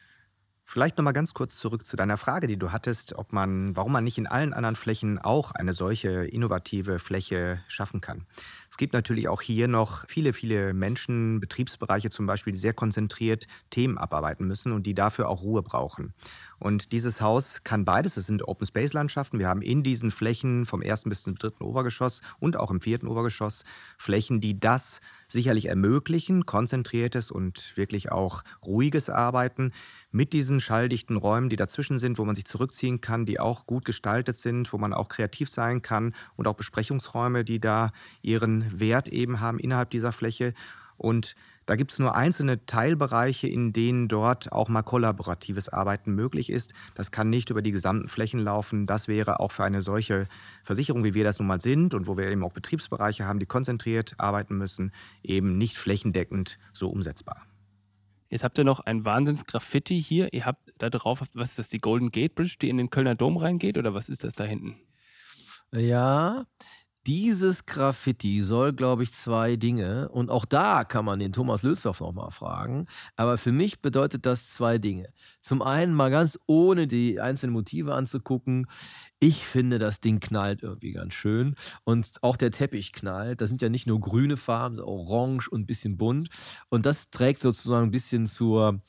Vielleicht 0.71 0.97
noch 0.97 1.03
mal 1.03 1.11
ganz 1.11 1.33
kurz 1.33 1.57
zurück 1.57 1.85
zu 1.85 1.97
deiner 1.97 2.15
Frage, 2.15 2.47
die 2.47 2.55
du 2.55 2.71
hattest, 2.71 3.17
ob 3.17 3.33
man, 3.33 3.75
warum 3.75 3.91
man 3.91 4.05
nicht 4.05 4.17
in 4.17 4.25
allen 4.25 4.53
anderen 4.53 4.77
Flächen 4.77 5.19
auch 5.19 5.51
eine 5.51 5.73
solche 5.73 6.23
innovative 6.23 6.97
Fläche 6.97 7.59
schaffen 7.67 7.99
kann. 7.99 8.25
Es 8.69 8.77
gibt 8.77 8.93
natürlich 8.93 9.27
auch 9.27 9.41
hier 9.41 9.67
noch 9.67 10.05
viele, 10.07 10.31
viele 10.31 10.73
Menschen, 10.73 11.41
Betriebsbereiche 11.41 12.09
zum 12.09 12.25
Beispiel, 12.25 12.53
die 12.53 12.59
sehr 12.59 12.71
konzentriert 12.71 13.47
Themen 13.69 13.97
abarbeiten 13.97 14.47
müssen 14.47 14.71
und 14.71 14.85
die 14.87 14.93
dafür 14.93 15.27
auch 15.27 15.41
Ruhe 15.41 15.61
brauchen. 15.61 16.13
Und 16.57 16.93
dieses 16.93 17.19
Haus 17.19 17.65
kann 17.65 17.83
beides. 17.83 18.15
Es 18.15 18.27
sind 18.27 18.47
Open 18.47 18.65
Space 18.65 18.93
Landschaften. 18.93 19.39
Wir 19.39 19.49
haben 19.49 19.61
in 19.61 19.83
diesen 19.83 20.09
Flächen 20.09 20.65
vom 20.65 20.81
ersten 20.81 21.09
bis 21.09 21.23
zum 21.23 21.35
dritten 21.35 21.65
Obergeschoss 21.65 22.21
und 22.39 22.55
auch 22.55 22.71
im 22.71 22.79
vierten 22.79 23.07
Obergeschoss 23.07 23.65
Flächen, 23.97 24.39
die 24.39 24.57
das 24.57 25.01
sicherlich 25.27 25.65
ermöglichen, 25.65 26.45
konzentriertes 26.45 27.31
und 27.31 27.75
wirklich 27.75 28.11
auch 28.11 28.43
ruhiges 28.65 29.09
Arbeiten 29.09 29.71
mit 30.11 30.33
diesen 30.33 30.59
schalldichten 30.59 31.17
Räumen, 31.17 31.49
die 31.49 31.55
dazwischen 31.55 31.99
sind, 31.99 32.17
wo 32.17 32.25
man 32.25 32.35
sich 32.35 32.45
zurückziehen 32.45 33.01
kann, 33.01 33.25
die 33.25 33.39
auch 33.39 33.65
gut 33.65 33.85
gestaltet 33.85 34.37
sind, 34.37 34.71
wo 34.73 34.77
man 34.77 34.93
auch 34.93 35.07
kreativ 35.07 35.49
sein 35.49 35.81
kann 35.81 36.13
und 36.35 36.47
auch 36.47 36.55
Besprechungsräume, 36.55 37.43
die 37.43 37.59
da 37.59 37.91
ihren 38.21 38.79
Wert 38.79 39.07
eben 39.07 39.39
haben 39.39 39.59
innerhalb 39.59 39.89
dieser 39.89 40.11
Fläche. 40.11 40.53
Und 40.97 41.35
da 41.65 41.75
gibt 41.75 41.91
es 41.91 41.99
nur 41.99 42.15
einzelne 42.15 42.65
Teilbereiche, 42.65 43.47
in 43.47 43.71
denen 43.71 44.07
dort 44.07 44.51
auch 44.51 44.67
mal 44.67 44.81
kollaboratives 44.81 45.69
Arbeiten 45.69 46.13
möglich 46.13 46.49
ist. 46.49 46.73
Das 46.95 47.11
kann 47.11 47.29
nicht 47.29 47.49
über 47.49 47.61
die 47.61 47.71
gesamten 47.71 48.07
Flächen 48.07 48.39
laufen. 48.39 48.87
Das 48.87 49.07
wäre 49.07 49.39
auch 49.39 49.51
für 49.51 49.63
eine 49.63 49.81
solche 49.81 50.27
Versicherung, 50.63 51.03
wie 51.03 51.13
wir 51.13 51.23
das 51.23 51.39
nun 51.39 51.47
mal 51.47 51.61
sind 51.61 51.93
und 51.93 52.07
wo 52.07 52.17
wir 52.17 52.25
eben 52.29 52.43
auch 52.43 52.51
Betriebsbereiche 52.51 53.25
haben, 53.25 53.39
die 53.39 53.45
konzentriert 53.45 54.15
arbeiten 54.17 54.57
müssen, 54.57 54.91
eben 55.23 55.57
nicht 55.57 55.77
flächendeckend 55.77 56.57
so 56.73 56.89
umsetzbar. 56.89 57.45
Jetzt 58.31 58.45
habt 58.45 58.57
ihr 58.57 58.63
noch 58.63 58.79
ein 58.79 59.03
Wahnsinns-Graffiti 59.03 60.01
hier. 60.01 60.33
Ihr 60.33 60.45
habt 60.45 60.73
da 60.77 60.89
drauf, 60.89 61.21
was 61.33 61.49
ist 61.49 61.59
das, 61.59 61.67
die 61.67 61.79
Golden 61.79 62.11
Gate 62.11 62.33
Bridge, 62.33 62.55
die 62.61 62.69
in 62.69 62.77
den 62.77 62.89
Kölner 62.89 63.13
Dom 63.13 63.35
reingeht 63.35 63.77
oder 63.77 63.93
was 63.93 64.07
ist 64.07 64.23
das 64.23 64.33
da 64.33 64.45
hinten? 64.45 64.77
Ja, 65.73 66.45
dieses 67.07 67.65
Graffiti 67.65 68.41
soll, 68.41 68.73
glaube 68.73 69.03
ich, 69.03 69.13
zwei 69.13 69.55
Dinge, 69.55 70.09
und 70.09 70.29
auch 70.29 70.45
da 70.45 70.83
kann 70.83 71.05
man 71.05 71.19
den 71.19 71.33
Thomas 71.33 71.63
Lösdorf 71.63 71.99
nochmal 71.99 72.31
fragen, 72.31 72.87
aber 73.15 73.37
für 73.37 73.51
mich 73.51 73.81
bedeutet 73.81 74.25
das 74.25 74.53
zwei 74.53 74.77
Dinge. 74.77 75.09
Zum 75.41 75.61
einen 75.61 75.93
mal 75.93 76.11
ganz 76.11 76.37
ohne 76.45 76.87
die 76.87 77.19
einzelnen 77.19 77.53
Motive 77.53 77.95
anzugucken, 77.95 78.67
ich 79.23 79.45
finde, 79.45 79.77
das 79.77 80.01
Ding 80.01 80.19
knallt 80.19 80.63
irgendwie 80.63 80.93
ganz 80.93 81.13
schön. 81.13 81.53
Und 81.83 82.11
auch 82.23 82.37
der 82.37 82.49
Teppich 82.49 82.91
knallt. 82.91 83.39
Das 83.39 83.49
sind 83.49 83.61
ja 83.61 83.69
nicht 83.69 83.85
nur 83.85 83.99
grüne 83.99 84.35
Farben, 84.35 84.79
orange 84.79 85.47
und 85.47 85.61
ein 85.61 85.65
bisschen 85.67 85.95
bunt. 85.95 86.29
Und 86.69 86.87
das 86.87 87.11
trägt 87.11 87.39
sozusagen 87.39 87.85
ein 87.87 87.91
bisschen 87.91 88.25
zur, 88.25 88.81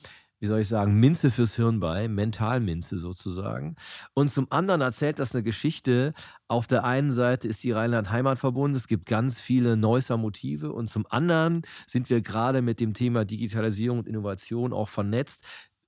wie 0.43 0.49
soll 0.49 0.59
ich 0.59 0.67
sagen, 0.67 0.99
Minze 0.99 1.31
fürs 1.31 1.55
Hirn 1.55 1.79
bei, 1.79 2.09
Mentalminze 2.09 2.99
sozusagen. 2.99 3.77
Und 4.13 4.29
zum 4.29 4.49
anderen 4.51 4.81
erzählt 4.81 5.21
das 5.21 5.37
eine 5.37 5.45
Geschichte. 5.45 6.15
Auf 6.49 6.67
der 6.67 6.83
einen 6.83 7.13
Seite 7.13 7.47
ist 7.47 7.63
die 7.63 7.71
Rheinland-Heimat 7.71 8.41
verbunden, 8.41 8.77
es 8.77 8.89
gibt 8.89 9.07
ganz 9.07 9.39
viele 9.39 9.77
Neusser 9.77 10.17
Motive 10.17 10.73
und 10.73 10.91
zum 10.91 11.07
anderen 11.09 11.63
sind 11.87 12.11
wir 12.11 12.23
gerade 12.23 12.61
mit 12.61 12.81
dem 12.81 12.93
Thema 12.93 13.25
Digitalisierung 13.25 14.01
und 14.01 14.09
Innovation 14.09 14.73
auch 14.73 14.89
vernetzt. 14.89 15.45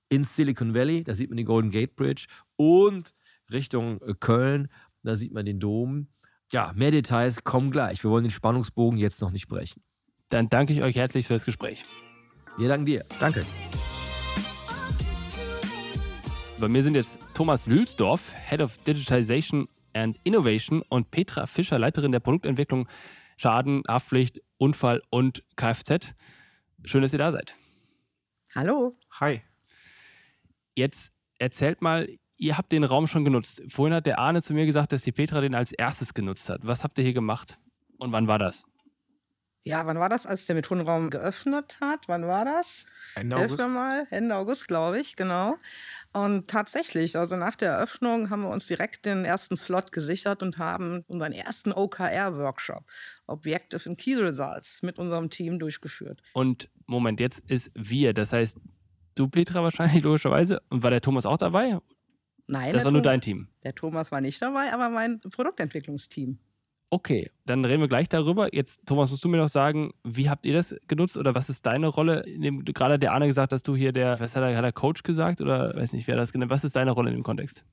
In 0.07 0.23
Silicon 0.23 0.73
Valley, 0.73 1.03
da 1.03 1.15
sieht 1.15 1.29
man 1.29 1.35
die 1.35 1.43
Golden 1.43 1.69
Gate 1.69 1.97
Bridge 1.97 2.27
und 2.55 3.13
Richtung 3.51 4.01
äh, 4.03 4.13
Köln, 4.17 4.69
da 5.03 5.17
sieht 5.17 5.33
man 5.33 5.45
den 5.45 5.59
Dom. 5.59 6.07
Ja, 6.53 6.71
mehr 6.73 6.91
Details 6.91 7.43
kommen 7.43 7.71
gleich. 7.71 8.01
Wir 8.05 8.09
wollen 8.09 8.23
den 8.23 8.31
Spannungsbogen 8.31 8.97
jetzt 8.97 9.21
noch 9.21 9.31
nicht 9.31 9.49
brechen. 9.49 9.83
Dann 10.29 10.47
danke 10.47 10.71
ich 10.71 10.81
euch 10.81 10.95
herzlich 10.95 11.27
für 11.27 11.33
das 11.33 11.43
Gespräch. 11.43 11.83
Wir 12.57 12.69
danken 12.69 12.85
dir. 12.85 13.03
Danke. 13.19 13.45
Bei 16.59 16.69
mir 16.69 16.83
sind 16.83 16.95
jetzt 16.95 17.19
Thomas 17.33 17.67
Lülsdorf, 17.67 18.33
Head 18.49 18.61
of 18.61 18.77
Digitization 18.77 19.67
and 19.93 20.17
Innovation 20.23 20.81
und 20.87 21.11
Petra 21.11 21.47
Fischer, 21.47 21.77
Leiterin 21.77 22.13
der 22.13 22.21
Produktentwicklung 22.21 22.87
Schaden, 23.35 23.83
Haftpflicht, 23.87 24.41
Unfall 24.57 25.01
und 25.09 25.43
Kfz. 25.57 26.13
Schön, 26.85 27.01
dass 27.01 27.11
ihr 27.11 27.19
da 27.19 27.31
seid. 27.31 27.57
Hallo. 28.55 28.97
Hi. 29.19 29.41
Jetzt 30.75 31.11
erzählt 31.39 31.81
mal, 31.81 32.07
ihr 32.37 32.57
habt 32.57 32.71
den 32.71 32.85
Raum 32.85 33.07
schon 33.07 33.25
genutzt. 33.25 33.61
Vorhin 33.67 33.93
hat 33.93 34.05
der 34.05 34.19
Arne 34.19 34.41
zu 34.41 34.53
mir 34.53 34.65
gesagt, 34.65 34.93
dass 34.93 35.01
die 35.01 35.11
Petra 35.11 35.41
den 35.41 35.55
als 35.55 35.73
erstes 35.73 36.13
genutzt 36.13 36.49
hat. 36.49 36.65
Was 36.65 36.85
habt 36.85 36.97
ihr 36.99 37.03
hier 37.03 37.13
gemacht 37.13 37.59
und 37.97 38.13
wann 38.13 38.27
war 38.27 38.39
das? 38.39 38.63
Ja, 39.67 39.87
wann 39.87 39.97
war 39.97 40.09
das, 40.09 40.27
als 40.27 40.45
der 40.45 40.55
Methodenraum 40.55 41.09
geöffnet 41.09 41.79
hat? 41.81 42.07
Wann 42.07 42.27
war 42.27 42.45
das? 42.45 42.85
Ende 43.15 43.35
August. 43.35 43.57
Mal, 43.67 44.05
Ende 44.11 44.35
August, 44.35 44.67
glaube 44.67 44.99
ich, 44.99 45.15
genau. 45.15 45.57
Und 46.13 46.47
tatsächlich, 46.47 47.17
also 47.17 47.35
nach 47.35 47.55
der 47.55 47.71
Eröffnung 47.71 48.29
haben 48.29 48.43
wir 48.43 48.49
uns 48.49 48.67
direkt 48.67 49.07
den 49.07 49.25
ersten 49.25 49.57
Slot 49.57 49.91
gesichert 49.91 50.43
und 50.43 50.59
haben 50.59 51.03
unseren 51.07 51.31
ersten 51.31 51.71
OKR-Workshop, 51.71 52.83
Objective 53.25 53.89
and 53.89 53.97
Key 53.97 54.13
Results, 54.13 54.83
mit 54.83 54.99
unserem 54.99 55.31
Team 55.31 55.57
durchgeführt. 55.57 56.21
Und 56.33 56.69
Moment, 56.85 57.19
jetzt 57.19 57.39
ist 57.49 57.71
wir, 57.73 58.13
das 58.13 58.33
heißt, 58.33 58.59
du, 59.15 59.27
Petra, 59.27 59.63
wahrscheinlich 59.63 60.03
logischerweise. 60.03 60.61
Und 60.69 60.83
war 60.83 60.91
der 60.91 61.01
Thomas 61.01 61.25
auch 61.25 61.39
dabei? 61.39 61.79
Nein, 62.45 62.71
das 62.71 62.85
war 62.85 62.91
nur 62.91 63.01
dein 63.01 63.19
Team. 63.19 63.47
Der 63.63 63.73
Thomas 63.73 64.11
war 64.11 64.21
nicht 64.21 64.39
dabei, 64.43 64.71
aber 64.71 64.89
mein 64.89 65.21
Produktentwicklungsteam. 65.21 66.37
Okay, 66.91 67.29
dann 67.45 67.65
reden 67.65 67.81
wir 67.81 67.87
gleich 67.87 68.07
darüber. 68.09 68.53
Jetzt, 68.53 68.85
Thomas, 68.85 69.09
musst 69.11 69.23
du 69.25 69.29
mir 69.29 69.37
noch 69.37 69.49
sagen, 69.49 69.91
wie 70.03 70.29
habt 70.29 70.45
ihr 70.45 70.53
das 70.53 70.75
genutzt 70.87 71.17
oder 71.17 71.35
was 71.35 71.49
ist 71.49 71.65
deine 71.65 71.87
Rolle? 71.87 72.23
Dem, 72.23 72.63
gerade 72.63 72.99
der 72.99 73.13
Arne 73.13 73.27
gesagt, 73.27 73.51
dass 73.51 73.63
du 73.63 73.75
hier 73.75 73.91
der, 73.91 74.19
was 74.19 74.35
hat 74.35 74.43
er, 74.43 74.55
hat 74.55 74.63
er 74.63 74.71
Coach 74.71 75.03
gesagt 75.03 75.41
oder 75.41 75.75
weiß 75.75 75.93
nicht, 75.93 76.07
wer 76.07 76.15
das 76.15 76.31
genannt 76.31 76.51
Was 76.51 76.63
ist 76.63 76.75
deine 76.75 76.91
Rolle 76.91 77.09
in 77.09 77.17
dem 77.17 77.23
Kontext? 77.23 77.65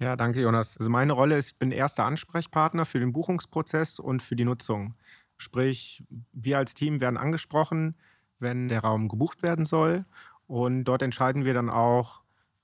Ja, 0.00 0.16
danke, 0.16 0.40
Jonas. 0.40 0.76
Also 0.76 0.90
meine 0.90 1.12
Rolle 1.12 1.38
ist, 1.38 1.52
ich 1.52 1.58
bin 1.58 1.70
erster 1.70 2.04
Ansprechpartner 2.04 2.84
für 2.84 2.98
den 2.98 3.12
Buchungsprozess 3.12 4.00
und 4.00 4.22
für 4.22 4.34
die 4.34 4.44
Nutzung. 4.44 4.94
Sprich, 5.36 6.02
wir 6.32 6.58
als 6.58 6.74
Team 6.74 7.00
werden 7.00 7.16
angesprochen, 7.16 7.94
wenn 8.40 8.68
der 8.68 8.80
Raum 8.80 9.08
gebucht 9.08 9.44
werden 9.44 9.64
soll. 9.64 10.04
Und 10.48 10.84
dort 10.84 11.02
entscheiden 11.02 11.44
wir 11.44 11.54
dann 11.54 11.70
auch 11.70 12.22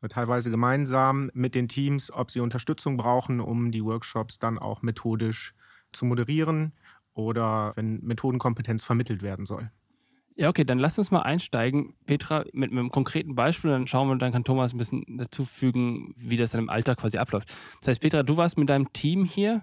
teilweise 0.09 0.51
gemeinsam 0.51 1.31
mit 1.33 1.55
den 1.55 1.69
Teams, 1.69 2.13
ob 2.13 2.31
sie 2.31 2.41
Unterstützung 2.41 2.97
brauchen, 2.97 3.41
um 3.41 3.71
die 3.71 3.85
Workshops 3.85 4.39
dann 4.39 4.59
auch 4.59 4.83
methodisch 4.83 5.55
zu 5.93 6.05
moderieren 6.05 6.73
oder 7.15 7.73
wenn 7.77 8.01
Methodenkompetenz 8.01 8.85
vermittelt 8.85 9.23
werden 9.23 9.47
soll. 9.47 9.71
Ja, 10.37 10.49
okay, 10.49 10.65
dann 10.65 10.79
lass 10.79 10.99
uns 10.99 11.11
mal 11.11 11.23
einsteigen, 11.23 11.95
Petra, 12.07 12.45
mit, 12.53 12.71
mit 12.71 12.79
einem 12.79 12.91
konkreten 12.91 13.35
Beispiel. 13.35 13.73
Dann 13.73 13.89
schauen 13.89 14.09
wir, 14.09 14.17
dann 14.17 14.31
kann 14.31 14.45
Thomas 14.45 14.73
ein 14.73 14.79
bisschen 14.79 15.05
dazu 15.19 15.45
fügen, 15.45 16.15
wie 16.17 16.37
das 16.37 16.53
dann 16.53 16.61
im 16.61 16.71
Alltag 16.71 16.99
quasi 16.99 17.19
abläuft. 17.19 17.53
Das 17.81 17.89
heißt, 17.89 18.01
Petra, 18.01 18.23
du 18.23 18.37
warst 18.37 18.57
mit 18.57 18.69
deinem 18.69 18.93
Team 18.93 19.25
hier 19.25 19.63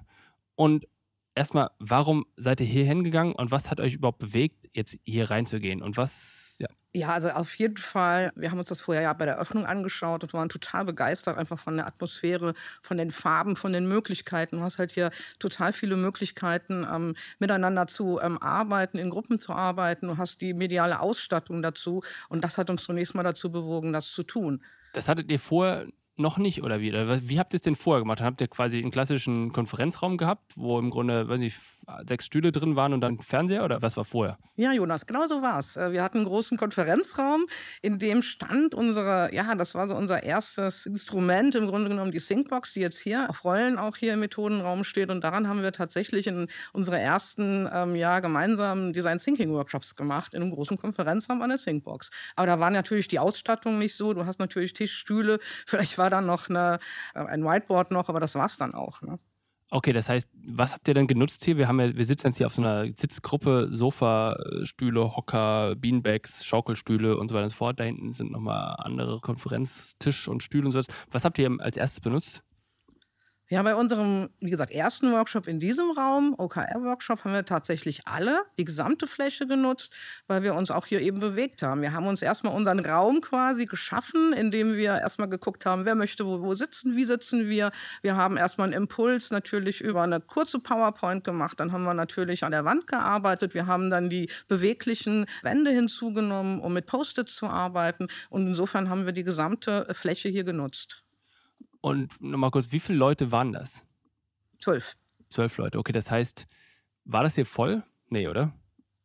Und 0.55 0.87
erstmal, 1.35 1.69
warum 1.79 2.25
seid 2.37 2.61
ihr 2.61 2.67
hier 2.67 2.85
hingegangen 2.85 3.35
und 3.35 3.51
was 3.51 3.69
hat 3.69 3.79
euch 3.79 3.93
überhaupt 3.93 4.19
bewegt, 4.19 4.69
jetzt 4.73 4.97
hier 5.05 5.29
reinzugehen? 5.29 5.81
Und 5.81 5.97
was, 5.97 6.44
ja. 6.59 6.67
Ja, 6.95 7.09
also 7.09 7.29
auf 7.31 7.53
jeden 7.55 7.75
Fall. 7.75 8.31
Wir 8.37 8.51
haben 8.51 8.59
uns 8.59 8.69
das 8.69 8.79
vorher 8.79 9.03
ja 9.03 9.11
bei 9.11 9.25
der 9.25 9.37
Öffnung 9.37 9.65
angeschaut 9.65 10.23
und 10.23 10.33
waren 10.33 10.47
total 10.47 10.85
begeistert 10.85 11.37
einfach 11.37 11.59
von 11.59 11.75
der 11.75 11.87
Atmosphäre, 11.87 12.53
von 12.81 12.97
den 12.97 13.11
Farben, 13.11 13.57
von 13.57 13.73
den 13.73 13.85
Möglichkeiten. 13.85 14.57
Du 14.57 14.63
hast 14.63 14.77
halt 14.77 14.93
hier 14.93 15.11
total 15.37 15.73
viele 15.73 15.97
Möglichkeiten, 15.97 16.87
ähm, 16.89 17.15
miteinander 17.37 17.87
zu 17.87 18.21
ähm, 18.21 18.41
arbeiten, 18.41 18.97
in 18.97 19.09
Gruppen 19.09 19.39
zu 19.39 19.51
arbeiten. 19.51 20.07
Du 20.07 20.17
hast 20.17 20.39
die 20.39 20.53
mediale 20.53 21.01
Ausstattung 21.01 21.61
dazu 21.61 22.01
und 22.29 22.45
das 22.45 22.57
hat 22.57 22.69
uns 22.69 22.85
zunächst 22.85 23.13
mal 23.13 23.23
dazu 23.23 23.51
bewogen, 23.51 23.91
das 23.91 24.11
zu 24.11 24.23
tun. 24.23 24.63
Das 24.93 25.09
hattet 25.09 25.29
ihr 25.29 25.39
vorher 25.39 25.87
noch 26.17 26.37
nicht 26.37 26.63
oder 26.63 26.79
wie? 26.79 26.93
wie 26.93 27.39
habt 27.39 27.53
ihr 27.53 27.57
es 27.57 27.61
denn 27.61 27.75
vorher 27.75 28.01
gemacht? 28.01 28.21
Habt 28.21 28.41
ihr 28.41 28.47
quasi 28.47 28.79
einen 28.79 28.91
klassischen 28.91 29.51
Konferenzraum 29.51 30.17
gehabt, 30.17 30.53
wo 30.55 30.79
im 30.79 30.89
Grunde, 30.89 31.27
weiß 31.27 31.39
nicht, 31.39 31.57
sechs 32.07 32.25
Stühle 32.25 32.51
drin 32.51 32.75
waren 32.75 32.93
und 32.93 33.01
dann 33.01 33.19
Fernseher 33.19 33.63
oder 33.63 33.81
was 33.81 33.97
war 33.97 34.05
vorher? 34.05 34.37
Ja, 34.55 34.71
Jonas, 34.71 35.05
genau 35.05 35.27
so 35.27 35.41
war 35.41 35.59
es. 35.59 35.75
Äh, 35.75 35.91
wir 35.91 36.01
hatten 36.01 36.19
einen 36.19 36.27
großen 36.27 36.57
Konferenzraum, 36.57 37.45
in 37.81 37.99
dem 37.99 38.21
stand 38.21 38.73
unsere, 38.73 39.33
ja, 39.33 39.53
das 39.55 39.75
war 39.75 39.87
so 39.87 39.95
unser 39.95 40.23
erstes 40.23 40.85
Instrument, 40.85 41.55
im 41.55 41.67
Grunde 41.67 41.89
genommen 41.89 42.11
die 42.11 42.19
Syncbox, 42.19 42.73
die 42.73 42.79
jetzt 42.79 42.97
hier 42.97 43.29
auf 43.29 43.43
Rollen 43.43 43.77
auch 43.77 43.97
hier 43.97 44.13
im 44.13 44.21
Methodenraum 44.21 44.83
steht. 44.83 45.09
Und 45.09 45.23
daran 45.23 45.47
haben 45.47 45.61
wir 45.61 45.71
tatsächlich 45.71 46.27
in 46.27 46.47
unsere 46.73 46.99
ersten 46.99 47.69
ähm, 47.71 47.95
ja, 47.95 48.19
gemeinsamen 48.19 48.93
Design 48.93 49.19
Thinking 49.19 49.51
Workshops 49.51 49.95
gemacht, 49.95 50.33
in 50.33 50.41
einem 50.41 50.51
großen 50.51 50.77
Konferenzraum 50.77 51.41
an 51.41 51.49
der 51.49 51.57
Syncbox. 51.57 52.09
Aber 52.35 52.47
da 52.47 52.59
war 52.59 52.71
natürlich 52.71 53.07
die 53.07 53.19
Ausstattung 53.19 53.77
nicht 53.77 53.95
so. 53.95 54.13
Du 54.13 54.25
hast 54.25 54.39
natürlich 54.39 54.73
Tischstühle, 54.73 55.39
vielleicht 55.65 55.97
war 55.97 56.04
war 56.05 56.09
dann 56.11 56.27
noch 56.27 56.49
eine, 56.49 56.79
äh, 57.15 57.19
ein 57.25 57.43
Whiteboard 57.43 57.91
noch, 57.91 58.09
aber 58.09 58.19
das 58.19 58.35
war 58.35 58.45
es 58.45 58.57
dann 58.57 58.73
auch. 58.73 59.01
Ne? 59.01 59.17
Okay, 59.71 59.91
das 59.91 60.07
heißt, 60.07 60.29
was 60.45 60.73
habt 60.73 60.87
ihr 60.87 60.93
denn 60.93 61.07
genutzt 61.07 61.43
hier? 61.43 61.57
Wir, 61.57 61.67
haben 61.67 61.79
ja, 61.79 61.95
wir 61.95 62.05
sitzen 62.05 62.27
jetzt 62.27 62.37
hier 62.37 62.45
auf 62.45 62.53
so 62.53 62.61
einer 62.61 62.85
Sitzgruppe, 62.85 63.69
Sofa, 63.71 64.37
Stühle, 64.61 65.15
Hocker, 65.15 65.75
Beanbags, 65.75 66.45
Schaukelstühle 66.45 67.17
und 67.17 67.29
so 67.29 67.35
weiter 67.35 67.45
und 67.45 67.49
so 67.49 67.55
fort. 67.55 67.79
Da 67.79 67.83
hinten 67.83 68.13
sind 68.13 68.31
nochmal 68.31 68.75
andere 68.77 69.19
Konferenztisch 69.19 70.27
und 70.27 70.43
Stühle 70.43 70.65
und 70.65 70.71
sowas. 70.71 70.85
Was 71.09 71.25
habt 71.25 71.39
ihr 71.39 71.49
als 71.59 71.77
erstes 71.77 71.99
benutzt? 71.99 72.43
Ja, 73.47 73.61
bei 73.61 73.75
unserem, 73.75 74.29
wie 74.39 74.49
gesagt, 74.49 74.71
ersten 74.71 75.11
Workshop 75.11 75.45
in 75.47 75.59
diesem 75.59 75.91
Raum, 75.91 76.33
OKR-Workshop, 76.35 77.23
haben 77.23 77.33
wir 77.33 77.45
tatsächlich 77.45 78.07
alle, 78.07 78.41
die 78.57 78.65
gesamte 78.65 79.05
Fläche 79.05 79.45
genutzt, 79.45 79.93
weil 80.25 80.41
wir 80.41 80.55
uns 80.55 80.71
auch 80.71 80.87
hier 80.87 80.99
eben 80.99 81.19
bewegt 81.19 81.61
haben. 81.61 81.83
Wir 81.83 81.93
haben 81.93 82.07
uns 82.07 82.23
erstmal 82.23 82.55
unseren 82.55 82.79
Raum 82.79 83.21
quasi 83.21 83.67
geschaffen, 83.67 84.33
indem 84.33 84.73
wir 84.73 84.95
erstmal 84.95 85.29
geguckt 85.29 85.67
haben, 85.67 85.85
wer 85.85 85.93
möchte 85.93 86.25
wo, 86.25 86.41
wo 86.41 86.55
sitzen, 86.55 86.95
wie 86.95 87.05
sitzen 87.05 87.47
wir. 87.47 87.69
Wir 88.01 88.15
haben 88.15 88.35
erstmal 88.37 88.65
einen 88.65 88.81
Impuls 88.81 89.29
natürlich 89.29 89.79
über 89.79 90.01
eine 90.01 90.21
kurze 90.21 90.57
PowerPoint 90.57 91.23
gemacht. 91.23 91.59
Dann 91.59 91.71
haben 91.71 91.83
wir 91.83 91.93
natürlich 91.93 92.43
an 92.43 92.51
der 92.51 92.65
Wand 92.65 92.87
gearbeitet. 92.87 93.53
Wir 93.53 93.67
haben 93.67 93.91
dann 93.91 94.09
die 94.09 94.27
beweglichen 94.47 95.27
Wände 95.43 95.69
hinzugenommen, 95.69 96.61
um 96.61 96.73
mit 96.73 96.87
Post-its 96.87 97.35
zu 97.35 97.45
arbeiten. 97.45 98.07
Und 98.31 98.47
insofern 98.47 98.89
haben 98.89 99.05
wir 99.05 99.13
die 99.13 99.23
gesamte 99.23 99.85
Fläche 99.93 100.29
hier 100.29 100.45
genutzt. 100.45 101.04
Und 101.85 102.19
nochmal 102.19 102.49
kurz, 102.49 102.71
wie 102.71 102.79
viele 102.79 102.97
Leute 102.97 103.31
waren 103.31 103.53
das? 103.53 103.85
Zwölf. 104.57 104.97
Zwölf 105.29 105.55
Leute, 105.57 105.77
okay. 105.77 105.91
Das 105.91 106.09
heißt, 106.09 106.47
war 107.03 107.21
das 107.21 107.35
hier 107.35 107.45
voll? 107.45 107.83
Nee, 108.09 108.27
oder? 108.27 108.55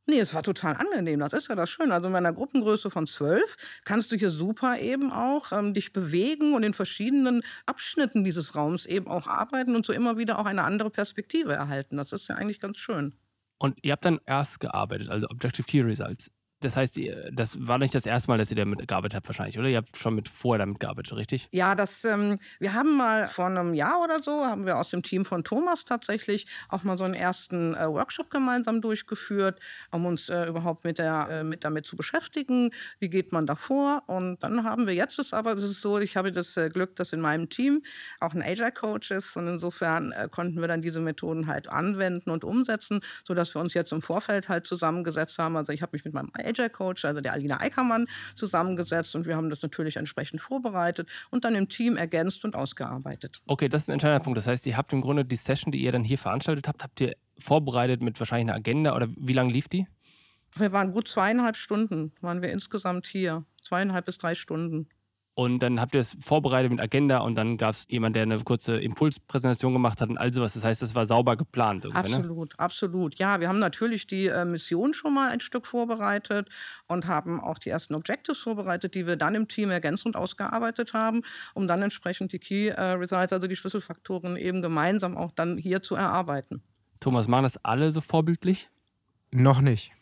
Nee, 0.07 0.19
es 0.19 0.33
war 0.33 0.43
total 0.43 0.77
angenehm. 0.77 1.21
Das 1.21 1.35
ist 1.35 1.49
ja 1.49 1.55
das 1.55 1.69
Schöne. 1.69 1.93
Also 1.93 2.09
in 2.09 2.17
einer 2.17 2.33
Gruppengröße 2.33 2.91
von 2.91 3.07
zwölf 3.07 3.59
kannst 3.85 4.13
du 4.13 4.17
hier 4.17 4.31
super 4.31 4.79
eben 4.79 5.13
auch 5.13 5.53
ähm, 5.53 5.75
dich 5.75 5.93
bewegen 5.93 6.55
und 6.55 6.63
in 6.63 6.73
verschiedenen 6.73 7.43
Abschnitten 7.67 8.25
dieses 8.25 8.55
Raums 8.55 8.87
eben 8.87 9.09
auch 9.09 9.27
arbeiten 9.27 9.77
und 9.77 9.85
so 9.85 9.93
immer 9.93 10.17
wieder 10.17 10.39
auch 10.39 10.47
eine 10.47 10.63
andere 10.63 10.89
Perspektive 10.89 11.53
erhalten. 11.53 11.99
Das 11.99 12.15
ist 12.15 12.29
ja 12.29 12.37
eigentlich 12.37 12.61
ganz 12.61 12.79
schön. 12.79 13.15
Und 13.59 13.79
ihr 13.83 13.93
habt 13.93 14.07
dann 14.07 14.21
erst 14.25 14.59
gearbeitet, 14.59 15.11
also 15.11 15.29
Objective 15.29 15.67
Key 15.67 15.83
Results. 15.83 16.31
Das 16.61 16.77
heißt, 16.77 17.01
das 17.33 17.67
war 17.67 17.79
nicht 17.79 17.95
das 17.95 18.05
erste 18.05 18.31
Mal, 18.31 18.37
dass 18.39 18.51
ihr 18.51 18.57
damit 18.57 18.87
gearbeitet 18.87 19.17
habt, 19.17 19.29
wahrscheinlich, 19.29 19.59
oder? 19.59 19.69
Ihr 19.69 19.79
habt 19.79 19.97
schon 19.97 20.15
mit 20.15 20.29
vorher 20.29 20.59
damit 20.59 20.79
gearbeitet, 20.79 21.17
richtig? 21.17 21.49
Ja, 21.53 21.75
das, 21.75 22.05
ähm, 22.05 22.37
wir 22.59 22.75
haben 22.75 22.97
mal 22.97 23.29
vor 23.29 23.47
einem 23.47 23.73
Jahr 23.73 24.03
oder 24.03 24.23
so, 24.23 24.45
haben 24.45 24.67
wir 24.67 24.79
aus 24.79 24.91
dem 24.91 25.03
Team 25.03 25.25
von 25.25 25.43
Thomas 25.43 25.87
tatsächlich 25.87 26.47
auch 26.69 26.83
mal 26.83 26.99
so 26.99 27.05
einen 27.05 27.15
ersten 27.15 27.75
äh, 27.75 27.89
Workshop 27.89 28.31
gemeinsam 28.31 28.83
durchgeführt, 28.83 29.59
um 29.91 30.05
uns 30.05 30.29
äh, 30.29 30.47
überhaupt 30.47 30.85
mit, 30.85 30.99
der, 30.99 31.29
äh, 31.31 31.45
mit 31.45 31.65
damit 31.65 31.87
zu 31.87 31.97
beschäftigen. 31.97 32.73
Wie 32.99 33.09
geht 33.09 33.33
man 33.33 33.47
davor? 33.47 34.03
Und 34.07 34.43
dann 34.43 34.65
haben 34.65 34.87
wir 34.87 34.95
jetzt 34.95 35.19
es 35.19 35.33
aber, 35.33 35.55
das 35.55 35.65
ist 35.65 35.81
so, 35.81 35.99
ich 35.99 36.19
habe 36.19 36.31
das 36.31 36.59
äh, 36.59 36.69
Glück, 36.69 36.95
dass 36.97 37.15
in 37.15 37.21
meinem 37.21 37.49
Team 37.49 37.83
auch 38.21 38.35
ein 38.35 38.43
Agile-Coach 38.43 39.11
ist 39.13 39.37
und 39.37 39.49
insofern 39.49 40.13
äh, 40.13 40.29
konnten 40.31 40.61
wir 40.61 40.69
dann 40.69 40.83
diese 40.83 41.01
Methoden 41.01 41.47
halt 41.47 41.69
anwenden 41.69 42.29
und 42.29 42.45
umsetzen, 42.45 43.01
sodass 43.25 43.55
wir 43.55 43.63
uns 43.63 43.73
jetzt 43.73 43.93
im 43.93 44.03
Vorfeld 44.03 44.51
halt 44.51 44.67
zusammengesetzt 44.67 45.39
haben. 45.39 45.57
Also 45.57 45.73
ich 45.73 45.81
habe 45.81 45.91
mich 45.93 46.05
mit 46.05 46.13
meinem 46.13 46.31
Agile 46.51 46.71
Coach, 46.71 47.05
also 47.05 47.21
der 47.21 47.33
Alina 47.33 47.61
Eickermann, 47.61 48.07
zusammengesetzt 48.35 49.15
und 49.17 49.27
wir 49.27 49.37
haben 49.37 49.51
das 49.51 49.63
natürlich 49.63 49.97
entsprechend 49.97 50.41
vorbereitet 50.41 51.09
und 51.31 51.45
dann 51.45 51.55
im 51.55 51.69
Team 51.69 51.97
ergänzt 51.97 52.45
und 52.45 52.55
ausgearbeitet. 52.55 53.41
Okay, 53.47 53.69
das 53.69 53.83
ist 53.83 53.89
ein 53.89 53.95
entscheidender 53.95 54.23
Punkt. 54.23 54.37
Das 54.37 54.47
heißt, 54.47 54.67
ihr 54.67 54.77
habt 54.77 54.93
im 54.93 55.01
Grunde 55.01 55.25
die 55.25 55.37
Session, 55.37 55.73
die 55.73 55.83
ihr 55.83 55.93
dann 55.93 56.05
hier 56.05 56.19
veranstaltet 56.19 56.69
habt, 56.69 56.83
habt 56.83 57.01
ihr 57.01 57.15
vorbereitet 57.39 58.03
mit 58.03 58.19
wahrscheinlich 58.19 58.49
einer 58.49 58.59
Agenda 58.59 58.95
oder 58.95 59.09
wie 59.17 59.33
lange 59.33 59.53
lief 59.53 59.69
die? 59.69 59.87
Wir 60.57 60.73
waren 60.73 60.93
gut 60.93 61.09
zweieinhalb 61.09 61.57
Stunden, 61.57 62.13
waren 62.21 62.43
wir 62.43 62.51
insgesamt 62.51 63.07
hier. 63.07 63.45
Zweieinhalb 63.63 64.07
bis 64.07 64.19
drei 64.19 64.35
Stunden. 64.35 64.89
Und 65.41 65.61
dann 65.61 65.81
habt 65.81 65.95
ihr 65.95 66.01
es 66.01 66.19
vorbereitet 66.21 66.71
mit 66.71 66.83
Agenda 66.83 67.21
und 67.21 67.35
dann 67.35 67.57
gab 67.57 67.71
es 67.71 67.87
jemanden, 67.89 68.13
der 68.13 68.23
eine 68.25 68.39
kurze 68.41 68.79
Impulspräsentation 68.79 69.73
gemacht 69.73 70.03
hat 70.03 70.11
und 70.11 70.19
all 70.19 70.35
sowas. 70.35 70.53
Das 70.53 70.65
heißt, 70.65 70.83
es 70.83 70.95
war 70.95 71.07
sauber 71.07 71.39
geplant. 71.39 71.85
Ne? 71.85 71.95
Absolut, 71.95 72.51
ne? 72.51 72.59
absolut. 72.59 73.15
Ja, 73.15 73.41
wir 73.41 73.49
haben 73.49 73.59
natürlich 73.59 74.07
die 74.07 74.27
äh, 74.27 74.45
Mission 74.45 74.93
schon 74.93 75.15
mal 75.15 75.31
ein 75.31 75.41
Stück 75.41 75.67
vorbereitet 75.67 76.51
und 76.89 77.07
haben 77.07 77.41
auch 77.41 77.57
die 77.57 77.71
ersten 77.71 77.95
Objectives 77.95 78.39
vorbereitet, 78.39 78.95
die 78.95 79.07
wir 79.07 79.17
dann 79.17 79.35
im 79.35 79.49
Team 79.49 79.71
ergänzt 79.71 80.05
und 80.05 80.15
ausgearbeitet 80.15 80.93
haben, 80.93 81.23
um 81.55 81.67
dann 81.67 81.81
entsprechend 81.81 82.35
die 82.35 82.39
Key 82.39 82.69
äh, 82.69 82.79
Results, 82.79 83.33
also 83.33 83.47
die 83.47 83.57
Schlüsselfaktoren, 83.57 84.37
eben 84.37 84.61
gemeinsam 84.61 85.17
auch 85.17 85.33
dann 85.33 85.57
hier 85.57 85.81
zu 85.81 85.95
erarbeiten. 85.95 86.63
Thomas, 87.01 87.29
machen 87.29 87.45
das 87.45 87.65
alle 87.65 87.93
so 87.93 88.03
vorbildlich? 88.03 88.69
Noch 89.31 89.63
nicht. 89.63 89.93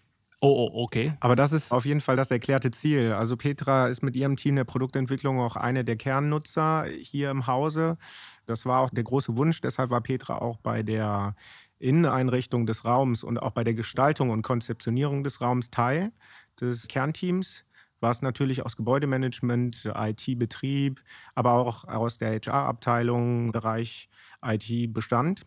Oh, 0.40 0.70
oh, 0.72 0.84
okay. 0.84 1.14
Aber 1.18 1.34
das 1.34 1.52
ist 1.52 1.72
auf 1.72 1.84
jeden 1.84 2.00
Fall 2.00 2.14
das 2.14 2.30
erklärte 2.30 2.70
Ziel. 2.70 3.12
Also 3.12 3.36
Petra 3.36 3.88
ist 3.88 4.02
mit 4.02 4.14
ihrem 4.14 4.36
Team 4.36 4.54
der 4.54 4.64
Produktentwicklung 4.64 5.40
auch 5.40 5.56
eine 5.56 5.84
der 5.84 5.96
Kernnutzer 5.96 6.84
hier 6.84 7.30
im 7.30 7.48
Hause. 7.48 7.98
Das 8.46 8.64
war 8.64 8.80
auch 8.80 8.90
der 8.90 9.02
große 9.02 9.36
Wunsch. 9.36 9.60
Deshalb 9.60 9.90
war 9.90 10.00
Petra 10.00 10.38
auch 10.38 10.56
bei 10.58 10.84
der 10.84 11.34
Inneneinrichtung 11.80 12.66
des 12.66 12.84
Raums 12.84 13.24
und 13.24 13.38
auch 13.38 13.50
bei 13.50 13.64
der 13.64 13.74
Gestaltung 13.74 14.30
und 14.30 14.42
Konzeptionierung 14.42 15.24
des 15.24 15.40
Raums 15.40 15.70
Teil 15.70 16.12
des 16.60 16.86
Kernteams 16.86 17.64
was 18.00 18.22
natürlich 18.22 18.64
aus 18.64 18.76
Gebäudemanagement, 18.76 19.90
IT-Betrieb, 19.92 21.02
aber 21.34 21.54
auch 21.54 21.84
aus 21.84 22.18
der 22.18 22.30
HR-Abteilung, 22.40 23.52
Bereich 23.52 24.08
IT 24.44 24.92
bestand. 24.92 25.44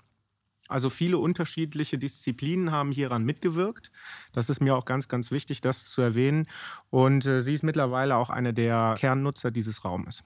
Also 0.71 0.89
viele 0.89 1.17
unterschiedliche 1.17 1.97
Disziplinen 1.97 2.71
haben 2.71 2.91
hieran 2.91 3.23
mitgewirkt. 3.23 3.91
Das 4.31 4.49
ist 4.49 4.61
mir 4.61 4.75
auch 4.75 4.85
ganz, 4.85 5.07
ganz 5.07 5.31
wichtig, 5.31 5.61
das 5.61 5.85
zu 5.85 6.01
erwähnen. 6.01 6.47
Und 6.89 7.25
äh, 7.25 7.41
sie 7.41 7.53
ist 7.53 7.63
mittlerweile 7.63 8.15
auch 8.15 8.29
eine 8.29 8.53
der 8.53 8.95
Kernnutzer 8.97 9.51
dieses 9.51 9.83
Raumes. 9.83 10.23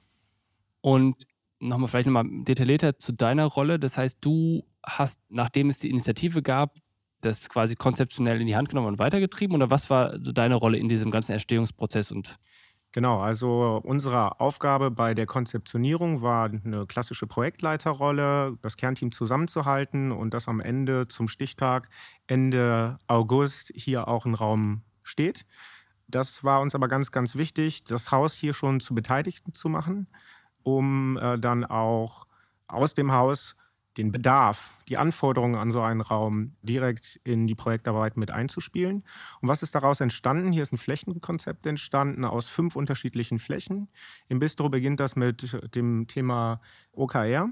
Und 0.82 1.26
nochmal 1.60 1.88
vielleicht 1.88 2.08
nochmal 2.08 2.26
detaillierter 2.44 3.00
zu 3.00 3.12
deiner 3.12 3.46
Rolle. 3.46 3.80
Das 3.80 3.98
heißt, 3.98 4.20
du 4.22 4.64
hast, 4.86 5.20
nachdem 5.30 5.70
es 5.70 5.80
die 5.80 5.90
Initiative 5.90 6.42
gab, 6.42 6.78
das 7.22 7.50
quasi 7.50 7.76
konzeptionell 7.76 8.40
in 8.40 8.48
die 8.48 8.56
Hand 8.56 8.70
genommen 8.70 8.88
und 8.88 9.00
weitergetrieben? 9.00 9.56
Oder 9.56 9.70
was 9.70 9.90
war 9.90 10.18
deine 10.20 10.56
Rolle 10.56 10.78
in 10.78 10.88
diesem 10.88 11.12
ganzen 11.12 11.32
Erstehungsprozess 11.32 12.12
und 12.12 12.38
Genau, 12.96 13.20
also 13.20 13.82
unsere 13.84 14.40
Aufgabe 14.40 14.90
bei 14.90 15.14
der 15.14 15.26
Konzeptionierung 15.26 16.22
war 16.22 16.46
eine 16.46 16.86
klassische 16.88 17.28
Projektleiterrolle, 17.28 18.58
das 18.62 18.78
Kernteam 18.78 19.12
zusammenzuhalten 19.12 20.14
und 20.14 20.34
dass 20.34 20.48
am 20.48 20.62
Ende 20.62 21.06
zum 21.10 21.28
Stichtag 21.28 21.90
Ende 22.26 22.98
August 23.08 23.74
hier 23.76 24.08
auch 24.08 24.26
ein 24.26 24.34
Raum 24.34 24.84
steht. 25.04 25.46
Das 26.08 26.46
war 26.46 26.62
uns 26.62 26.74
aber 26.74 26.88
ganz, 26.88 27.12
ganz 27.12 27.36
wichtig, 27.36 27.84
das 27.84 28.12
Haus 28.12 28.34
hier 28.34 28.54
schon 28.54 28.80
zu 28.80 28.96
Beteiligten 28.96 29.52
zu 29.52 29.68
machen, 29.68 30.08
um 30.64 31.18
äh, 31.18 31.38
dann 31.38 31.66
auch 31.66 32.28
aus 32.70 32.94
dem 32.94 33.12
Haus 33.12 33.58
den 33.98 34.12
Bedarf, 34.12 34.72
die 34.90 34.98
Anforderungen 34.98 35.56
an 35.56 35.72
so 35.72 35.82
einen 35.82 36.02
Raum 36.02 36.54
direkt 36.62 37.20
in 37.24 37.48
die 37.48 37.56
Projektarbeit 37.56 38.18
mit 38.18 38.32
einzuspielen. 38.32 39.04
Und 39.42 39.48
was 39.48 39.64
ist 39.64 39.76
daraus 39.76 40.02
entstanden? 40.02 40.52
Hier 40.52 40.64
ist 40.64 40.74
ein 40.74 40.78
Flächenkonzept 40.78 41.66
entstanden 41.66 42.26
aus 42.26 42.48
fünf 42.48 42.76
unterschiedlichen 42.76 43.40
Flächen. 43.40 43.88
Im 44.28 44.40
Bistro 44.40 44.70
beginnt 44.70 45.00
das 45.00 45.16
mit 45.16 45.58
dem 45.76 46.08
Thema 46.08 46.60
OKR. 46.94 47.50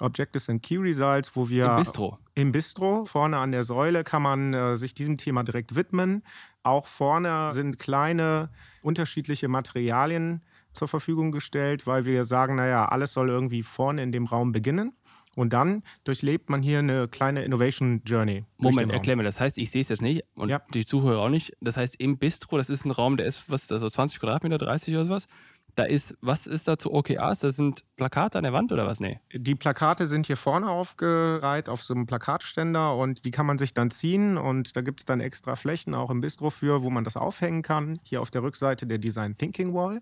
Objectives 0.00 0.48
and 0.48 0.62
Key 0.62 0.76
Results, 0.76 1.34
wo 1.34 1.48
wir 1.48 1.66
im 1.66 1.76
Bistro. 1.76 2.18
Im 2.34 2.52
Bistro, 2.52 3.04
vorne 3.04 3.38
an 3.38 3.50
der 3.50 3.64
Säule, 3.64 4.04
kann 4.04 4.22
man 4.22 4.54
äh, 4.54 4.76
sich 4.76 4.94
diesem 4.94 5.16
Thema 5.18 5.42
direkt 5.42 5.74
widmen. 5.74 6.22
Auch 6.62 6.86
vorne 6.86 7.50
sind 7.50 7.80
kleine 7.80 8.50
unterschiedliche 8.80 9.48
Materialien 9.48 10.44
zur 10.72 10.86
Verfügung 10.86 11.32
gestellt, 11.32 11.88
weil 11.88 12.04
wir 12.04 12.22
sagen, 12.22 12.54
naja, 12.54 12.84
alles 12.86 13.12
soll 13.12 13.28
irgendwie 13.28 13.64
vorne 13.64 14.02
in 14.02 14.12
dem 14.12 14.26
Raum 14.26 14.52
beginnen 14.52 14.92
Und 15.38 15.52
dann 15.52 15.84
durchlebt 16.02 16.50
man 16.50 16.64
hier 16.64 16.80
eine 16.80 17.06
kleine 17.06 17.44
Innovation 17.44 18.02
Journey. 18.04 18.44
Moment, 18.56 18.92
erklär 18.92 19.14
mir, 19.14 19.22
das 19.22 19.40
heißt, 19.40 19.56
ich 19.58 19.70
sehe 19.70 19.82
es 19.82 19.88
jetzt 19.88 20.02
nicht 20.02 20.24
und 20.34 20.48
ja. 20.48 20.60
die 20.74 20.84
Zuhörer 20.84 21.20
auch 21.20 21.28
nicht. 21.28 21.56
Das 21.60 21.76
heißt, 21.76 21.94
im 22.00 22.18
Bistro, 22.18 22.56
das 22.56 22.68
ist 22.68 22.84
ein 22.84 22.90
Raum, 22.90 23.16
der 23.16 23.26
ist, 23.26 23.48
was 23.48 23.62
ist 23.62 23.70
das, 23.70 23.80
so 23.80 23.88
20 23.88 24.18
Quadratmeter, 24.18 24.58
30 24.58 24.94
oder 24.96 25.04
sowas? 25.04 25.28
Da 25.76 25.84
ist, 25.84 26.16
was 26.20 26.48
ist 26.48 26.66
da 26.66 26.76
zu 26.76 26.92
OKRs? 26.92 27.38
Das 27.38 27.54
sind 27.54 27.84
Plakate 27.94 28.36
an 28.36 28.42
der 28.42 28.52
Wand 28.52 28.72
oder 28.72 28.84
was? 28.84 28.98
Nee. 28.98 29.20
Die 29.32 29.54
Plakate 29.54 30.08
sind 30.08 30.26
hier 30.26 30.36
vorne 30.36 30.70
aufgereiht 30.70 31.68
auf 31.68 31.84
so 31.84 31.94
einem 31.94 32.06
Plakatständer 32.06 32.96
und 32.96 33.24
die 33.24 33.30
kann 33.30 33.46
man 33.46 33.58
sich 33.58 33.74
dann 33.74 33.92
ziehen 33.92 34.38
und 34.38 34.74
da 34.74 34.80
gibt 34.80 34.98
es 34.98 35.06
dann 35.06 35.20
extra 35.20 35.54
Flächen 35.54 35.94
auch 35.94 36.10
im 36.10 36.20
Bistro 36.20 36.50
für, 36.50 36.82
wo 36.82 36.90
man 36.90 37.04
das 37.04 37.16
aufhängen 37.16 37.62
kann. 37.62 38.00
Hier 38.02 38.20
auf 38.22 38.32
der 38.32 38.42
Rückseite 38.42 38.88
der 38.88 38.98
Design 38.98 39.38
Thinking 39.38 39.72
Wall. 39.72 40.00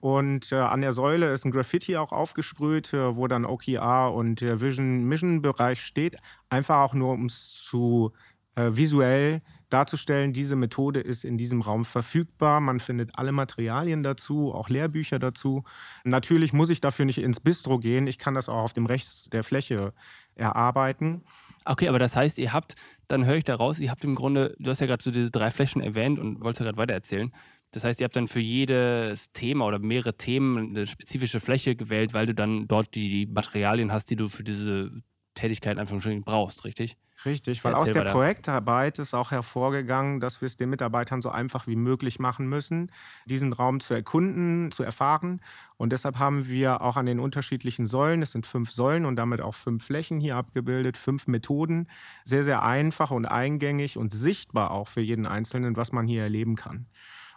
Und 0.00 0.52
äh, 0.52 0.56
an 0.56 0.80
der 0.80 0.92
Säule 0.92 1.32
ist 1.32 1.44
ein 1.44 1.50
Graffiti 1.50 1.96
auch 1.96 2.12
aufgesprüht, 2.12 2.92
äh, 2.92 3.16
wo 3.16 3.26
dann 3.26 3.44
OKR 3.44 4.12
und 4.12 4.40
der 4.40 4.60
Vision 4.60 5.04
Mission 5.04 5.42
Bereich 5.42 5.82
steht. 5.82 6.16
Einfach 6.48 6.78
auch 6.78 6.94
nur, 6.94 7.12
um 7.12 7.26
es 7.26 7.62
zu 7.62 8.12
äh, 8.56 8.70
visuell 8.72 9.42
darzustellen, 9.68 10.32
diese 10.32 10.54
Methode 10.54 11.00
ist 11.00 11.24
in 11.24 11.36
diesem 11.36 11.60
Raum 11.60 11.84
verfügbar. 11.84 12.60
Man 12.60 12.78
findet 12.78 13.18
alle 13.18 13.32
Materialien 13.32 14.04
dazu, 14.04 14.52
auch 14.54 14.68
Lehrbücher 14.68 15.18
dazu. 15.18 15.64
Natürlich 16.04 16.52
muss 16.52 16.70
ich 16.70 16.80
dafür 16.80 17.04
nicht 17.04 17.18
ins 17.18 17.40
Bistro 17.40 17.78
gehen. 17.78 18.06
Ich 18.06 18.18
kann 18.18 18.34
das 18.34 18.48
auch 18.48 18.62
auf 18.62 18.72
dem 18.72 18.86
Rechts 18.86 19.24
der 19.24 19.42
Fläche 19.42 19.92
erarbeiten. 20.36 21.22
Okay, 21.64 21.88
aber 21.88 21.98
das 21.98 22.14
heißt, 22.14 22.38
ihr 22.38 22.52
habt, 22.52 22.76
dann 23.08 23.26
höre 23.26 23.36
ich 23.36 23.44
da 23.44 23.56
raus, 23.56 23.80
ihr 23.80 23.90
habt 23.90 24.04
im 24.04 24.14
Grunde, 24.14 24.54
du 24.58 24.70
hast 24.70 24.80
ja 24.80 24.86
gerade 24.86 25.02
so 25.02 25.10
diese 25.10 25.30
drei 25.30 25.50
Flächen 25.50 25.82
erwähnt 25.82 26.18
und 26.18 26.40
wolltest 26.40 26.60
ja 26.60 26.66
gerade 26.66 26.78
weitererzählen. 26.78 27.32
Das 27.74 27.84
heißt, 27.84 28.00
ihr 28.00 28.04
habt 28.04 28.16
dann 28.16 28.28
für 28.28 28.40
jedes 28.40 29.32
Thema 29.32 29.66
oder 29.66 29.78
mehrere 29.78 30.16
Themen 30.16 30.70
eine 30.70 30.86
spezifische 30.86 31.40
Fläche 31.40 31.76
gewählt, 31.76 32.14
weil 32.14 32.26
du 32.26 32.34
dann 32.34 32.68
dort 32.68 32.94
die 32.94 33.26
Materialien 33.26 33.92
hast, 33.92 34.10
die 34.10 34.16
du 34.16 34.28
für 34.28 34.44
diese 34.44 34.90
Tätigkeit 35.34 35.78
einfach 35.78 36.00
schon 36.00 36.22
brauchst, 36.22 36.64
richtig? 36.64 36.96
Richtig, 37.24 37.64
weil 37.64 37.72
Erzähl 37.72 37.90
aus 37.90 38.04
der 38.04 38.12
Projektarbeit 38.12 38.98
ist 38.98 39.14
auch 39.14 39.30
hervorgegangen, 39.30 40.20
dass 40.20 40.40
wir 40.40 40.46
es 40.46 40.56
den 40.56 40.68
Mitarbeitern 40.68 41.22
so 41.22 41.30
einfach 41.30 41.66
wie 41.66 41.76
möglich 41.76 42.18
machen 42.18 42.48
müssen, 42.48 42.90
diesen 43.24 43.52
Raum 43.52 43.80
zu 43.80 43.94
erkunden, 43.94 44.70
zu 44.72 44.82
erfahren. 44.82 45.40
Und 45.76 45.92
deshalb 45.92 46.18
haben 46.18 46.48
wir 46.48 46.82
auch 46.82 46.96
an 46.96 47.06
den 47.06 47.20
unterschiedlichen 47.20 47.86
Säulen, 47.86 48.20
es 48.22 48.32
sind 48.32 48.46
fünf 48.46 48.70
Säulen 48.70 49.06
und 49.06 49.16
damit 49.16 49.40
auch 49.40 49.54
fünf 49.54 49.84
Flächen 49.84 50.20
hier 50.20 50.36
abgebildet, 50.36 50.96
fünf 50.96 51.26
Methoden, 51.26 51.88
sehr, 52.24 52.44
sehr 52.44 52.62
einfach 52.62 53.10
und 53.10 53.26
eingängig 53.26 53.96
und 53.96 54.12
sichtbar 54.12 54.72
auch 54.72 54.88
für 54.88 55.00
jeden 55.00 55.26
Einzelnen, 55.26 55.76
was 55.76 55.92
man 55.92 56.06
hier 56.06 56.22
erleben 56.22 56.56
kann. 56.56 56.86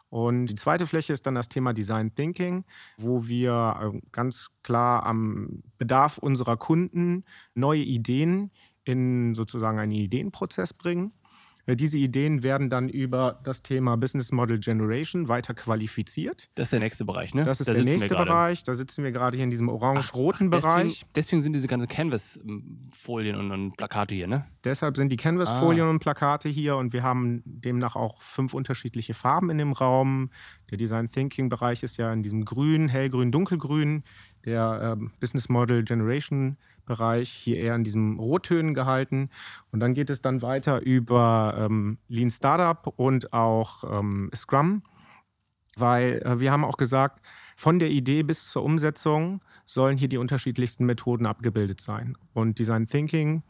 Und 0.09 0.47
die 0.47 0.55
zweite 0.55 0.87
Fläche 0.87 1.13
ist 1.13 1.25
dann 1.25 1.35
das 1.35 1.49
Thema 1.49 1.73
Design 1.73 2.15
Thinking, 2.15 2.63
wo 2.97 3.27
wir 3.27 3.93
äh, 3.93 3.99
ganz 4.11 4.49
klar 4.63 5.05
am 5.05 5.63
Bedarf 5.77 6.17
unserer 6.17 6.57
Kunden 6.57 7.25
neue 7.55 7.81
Ideen 7.81 8.51
in 8.85 9.35
sozusagen 9.35 9.79
einen 9.79 9.91
Ideenprozess 9.91 10.73
bringen. 10.73 11.11
Äh, 11.67 11.75
diese 11.75 11.97
Ideen 11.97 12.41
werden 12.41 12.69
dann 12.69 12.89
über 12.89 13.39
das 13.43 13.61
Thema 13.61 13.97
Business 13.97 14.31
Model 14.31 14.57
Generation 14.57 15.27
weiter 15.27 15.53
qualifiziert. 15.53 16.49
Das 16.55 16.67
ist 16.67 16.71
der 16.71 16.79
nächste 16.79 17.05
Bereich, 17.05 17.35
ne? 17.35 17.43
Das 17.43 17.59
ist 17.59 17.67
da 17.67 17.73
der 17.73 17.83
nächste 17.83 18.07
Bereich. 18.15 18.63
Da 18.63 18.73
sitzen 18.73 19.03
wir 19.03 19.11
gerade 19.11 19.35
hier 19.35 19.43
in 19.43 19.51
diesem 19.51 19.69
orange-roten 19.69 20.49
Bereich. 20.49 20.99
Deswegen, 20.99 21.13
deswegen, 21.15 21.41
sind 21.41 21.53
diese 21.53 21.67
ganzen 21.67 21.87
Canvas-Folien 21.87 23.35
und, 23.35 23.51
und, 23.51 23.77
Plakate 23.77 24.15
hier, 24.15 24.27
ne? 24.27 24.45
Deshalb 24.63 24.95
sind 24.95 25.09
die 25.11 25.17
Canvas-Folien 25.17 25.85
ah. 25.85 25.89
und 25.91 25.99
Plakate 25.99 26.49
hier 26.49 26.77
und 26.77 26.93
wir 26.93 27.03
haben 27.03 27.43
demnach 27.45 27.95
auch 27.95 28.21
fünf 28.21 28.53
unterschiedliche 28.53 29.13
Farben 29.13 29.49
in 29.49 29.57
dem 29.57 29.73
Raum. 29.73 30.31
Der 30.71 30.77
Design 30.77 31.11
Thinking-Bereich 31.11 31.83
ist 31.83 31.97
ja 31.97 32.11
in 32.13 32.23
diesem 32.23 32.45
Grün, 32.45 32.87
Hellgrün, 32.87 33.31
Dunkelgrün. 33.31 34.03
Der 34.45 34.97
äh, 34.97 35.05
Business 35.19 35.49
Model 35.49 35.83
Generation 35.83 36.57
Bereich 36.87 37.29
hier 37.29 37.57
eher 37.57 37.75
in 37.75 37.83
diesen 37.83 38.17
Rottönen 38.17 38.73
gehalten. 38.73 39.29
Und 39.71 39.79
dann 39.79 39.93
geht 39.93 40.09
es 40.09 40.23
dann 40.23 40.41
weiter 40.41 40.81
über 40.81 41.55
ähm, 41.59 41.99
Lean 42.07 42.31
Startup 42.31 42.91
und 42.95 43.33
auch 43.33 43.83
ähm, 43.99 44.31
Scrum, 44.33 44.81
weil 45.75 46.23
äh, 46.25 46.39
wir 46.39 46.51
haben 46.51 46.65
auch 46.65 46.77
gesagt, 46.77 47.21
von 47.55 47.77
der 47.77 47.89
Idee 47.89 48.23
bis 48.23 48.49
zur 48.49 48.63
Umsetzung 48.63 49.41
sollen 49.65 49.97
hier 49.97 50.09
die 50.09 50.17
unterschiedlichsten 50.17 50.85
Methoden 50.85 51.27
abgebildet 51.27 51.81
sein. 51.81 52.17
Und 52.33 52.57
Design 52.57 52.87
Thinking 52.87 53.43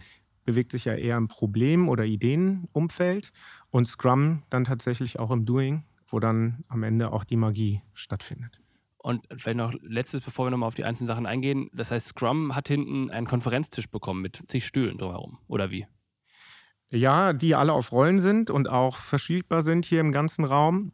bewegt 0.43 0.71
sich 0.71 0.85
ja 0.85 0.95
eher 0.95 1.17
im 1.17 1.27
Problem- 1.27 1.89
oder 1.89 2.05
Ideenumfeld 2.05 3.31
und 3.69 3.85
Scrum 3.85 4.43
dann 4.49 4.63
tatsächlich 4.63 5.19
auch 5.19 5.31
im 5.31 5.45
Doing, 5.45 5.83
wo 6.07 6.19
dann 6.19 6.63
am 6.69 6.83
Ende 6.83 7.11
auch 7.11 7.23
die 7.23 7.35
Magie 7.35 7.81
stattfindet. 7.93 8.61
Und 9.07 9.25
vielleicht 9.37 9.55
noch 9.55 9.73
letztes, 9.83 10.19
bevor 10.19 10.47
wir 10.47 10.49
nochmal 10.49 10.67
auf 10.67 10.75
die 10.75 10.83
einzelnen 10.83 11.07
Sachen 11.07 11.25
eingehen. 11.25 11.69
Das 11.71 11.91
heißt, 11.91 12.09
Scrum 12.09 12.53
hat 12.57 12.67
hinten 12.67 13.09
einen 13.09 13.25
Konferenztisch 13.25 13.89
bekommen 13.89 14.21
mit 14.21 14.43
zig 14.49 14.67
Stühlen 14.67 14.97
drumherum, 14.97 15.37
oder 15.47 15.71
wie? 15.71 15.87
Ja, 16.89 17.31
die 17.31 17.55
alle 17.55 17.71
auf 17.71 17.93
Rollen 17.93 18.19
sind 18.19 18.49
und 18.49 18.69
auch 18.69 18.97
verschiebbar 18.97 19.61
sind 19.61 19.85
hier 19.85 20.01
im 20.01 20.11
ganzen 20.11 20.43
Raum. 20.43 20.91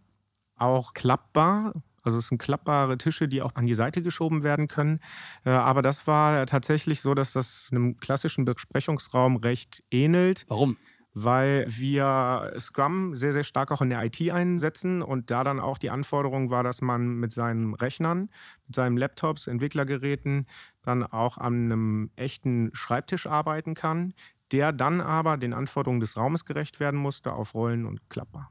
Auch 0.55 0.93
klappbar. 0.93 1.73
Also 2.03 2.19
es 2.19 2.27
sind 2.27 2.37
klappbare 2.37 2.99
Tische, 2.99 3.27
die 3.27 3.41
auch 3.41 3.55
an 3.55 3.65
die 3.65 3.73
Seite 3.73 4.03
geschoben 4.03 4.43
werden 4.43 4.67
können. 4.67 4.99
Äh, 5.43 5.49
aber 5.49 5.81
das 5.81 6.05
war 6.05 6.45
tatsächlich 6.45 7.01
so, 7.01 7.15
dass 7.15 7.33
das 7.33 7.69
einem 7.71 7.97
klassischen 7.97 8.45
Besprechungsraum 8.45 9.37
recht 9.37 9.83
ähnelt. 9.89 10.45
Warum? 10.49 10.77
Weil 11.13 11.65
wir 11.67 12.53
Scrum 12.59 13.15
sehr, 13.15 13.33
sehr 13.33 13.43
stark 13.43 13.71
auch 13.71 13.81
in 13.81 13.89
der 13.89 14.03
IT 14.03 14.19
einsetzen 14.31 15.01
und 15.01 15.29
da 15.29 15.43
dann 15.43 15.59
auch 15.59 15.77
die 15.77 15.89
Anforderung 15.89 16.49
war, 16.49 16.63
dass 16.63 16.81
man 16.81 17.15
mit 17.15 17.31
seinen 17.31 17.75
Rechnern, 17.75 18.29
mit 18.65 18.75
seinen 18.75 18.97
Laptops, 18.97 19.47
Entwicklergeräten 19.47 20.47
dann 20.81 21.03
auch 21.03 21.37
an 21.37 21.65
einem 21.65 22.11
echten 22.15 22.71
Schreibtisch 22.73 23.27
arbeiten 23.27 23.75
kann, 23.75 24.13
der 24.51 24.71
dann 24.71 25.01
aber 25.01 25.37
den 25.37 25.53
Anforderungen 25.53 25.99
des 25.99 26.17
Raumes 26.17 26.45
gerecht 26.45 26.79
werden 26.79 26.99
musste 26.99 27.33
auf 27.33 27.53
Rollen 27.53 27.85
und 27.85 28.09
Klapper. 28.09 28.49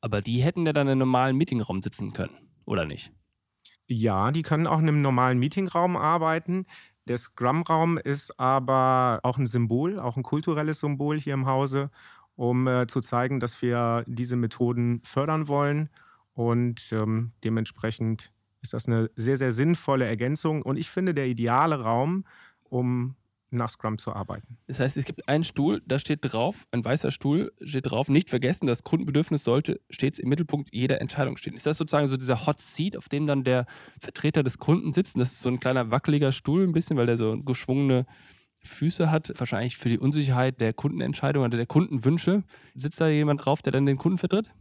Aber 0.00 0.20
die 0.20 0.42
hätten 0.42 0.66
ja 0.66 0.72
dann 0.72 0.86
in 0.86 0.92
einem 0.92 0.98
normalen 1.00 1.36
Meetingraum 1.36 1.82
sitzen 1.82 2.12
können, 2.12 2.36
oder 2.66 2.84
nicht? 2.84 3.12
Ja, 3.90 4.30
die 4.32 4.42
können 4.42 4.66
auch 4.66 4.78
in 4.78 4.88
einem 4.88 5.00
normalen 5.00 5.38
Meetingraum 5.38 5.96
arbeiten. 5.96 6.66
Der 7.08 7.16
Scrum-Raum 7.16 7.96
ist 7.96 8.38
aber 8.38 9.20
auch 9.22 9.38
ein 9.38 9.46
Symbol, 9.46 9.98
auch 9.98 10.16
ein 10.16 10.22
kulturelles 10.22 10.80
Symbol 10.80 11.18
hier 11.18 11.34
im 11.34 11.46
Hause, 11.46 11.90
um 12.36 12.68
äh, 12.68 12.86
zu 12.86 13.00
zeigen, 13.00 13.40
dass 13.40 13.60
wir 13.62 14.04
diese 14.06 14.36
Methoden 14.36 15.00
fördern 15.04 15.48
wollen. 15.48 15.88
Und 16.34 16.92
ähm, 16.92 17.32
dementsprechend 17.42 18.32
ist 18.60 18.74
das 18.74 18.86
eine 18.86 19.10
sehr, 19.16 19.38
sehr 19.38 19.52
sinnvolle 19.52 20.04
Ergänzung. 20.04 20.62
Und 20.62 20.76
ich 20.76 20.90
finde, 20.90 21.14
der 21.14 21.28
ideale 21.28 21.80
Raum, 21.80 22.24
um 22.64 23.16
nach 23.50 23.70
Scrum 23.70 23.98
zu 23.98 24.12
arbeiten. 24.12 24.58
Das 24.66 24.80
heißt, 24.80 24.96
es 24.96 25.04
gibt 25.04 25.28
einen 25.28 25.44
Stuhl, 25.44 25.82
da 25.86 25.98
steht 25.98 26.20
drauf, 26.22 26.66
ein 26.70 26.84
weißer 26.84 27.10
Stuhl 27.10 27.52
steht 27.62 27.90
drauf, 27.90 28.08
nicht 28.08 28.28
vergessen, 28.30 28.66
das 28.66 28.82
Kundenbedürfnis 28.82 29.44
sollte 29.44 29.80
stets 29.90 30.18
im 30.18 30.28
Mittelpunkt 30.28 30.70
jeder 30.72 31.00
Entscheidung 31.00 31.36
stehen. 31.36 31.54
Ist 31.54 31.66
das 31.66 31.78
sozusagen 31.78 32.08
so 32.08 32.16
dieser 32.16 32.46
Hot 32.46 32.60
Seat, 32.60 32.96
auf 32.96 33.08
dem 33.08 33.26
dann 33.26 33.44
der 33.44 33.66
Vertreter 34.00 34.42
des 34.42 34.58
Kunden 34.58 34.92
sitzt? 34.92 35.14
Und 35.14 35.20
das 35.20 35.32
ist 35.32 35.42
so 35.42 35.48
ein 35.48 35.60
kleiner 35.60 35.90
wackeliger 35.90 36.32
Stuhl 36.32 36.64
ein 36.64 36.72
bisschen, 36.72 36.96
weil 36.96 37.06
der 37.06 37.16
so 37.16 37.38
geschwungene 37.42 38.06
Füße 38.64 39.10
hat, 39.10 39.32
wahrscheinlich 39.36 39.76
für 39.76 39.88
die 39.88 39.98
Unsicherheit 39.98 40.60
der 40.60 40.72
Kundenentscheidung 40.72 41.44
oder 41.44 41.56
der 41.56 41.66
Kundenwünsche. 41.66 42.44
Sitzt 42.74 43.00
da 43.00 43.08
jemand 43.08 43.44
drauf, 43.44 43.62
der 43.62 43.72
dann 43.72 43.86
den 43.86 43.96
Kunden 43.96 44.18
vertritt? 44.18 44.52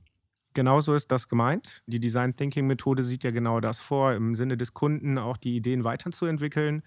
Genauso 0.54 0.96
ist 0.96 1.12
das 1.12 1.28
gemeint. 1.28 1.84
Die 1.86 2.00
Design 2.00 2.36
Thinking 2.36 2.66
Methode 2.66 3.04
sieht 3.04 3.24
ja 3.24 3.32
genau 3.32 3.60
das 3.60 3.80
vor, 3.80 4.14
im 4.14 4.34
Sinne 4.34 4.58
des 4.58 4.74
Kunden 4.74 5.18
auch 5.20 5.38
die 5.38 5.56
Ideen 5.56 5.84
weiterzuentwickeln. 5.84 6.82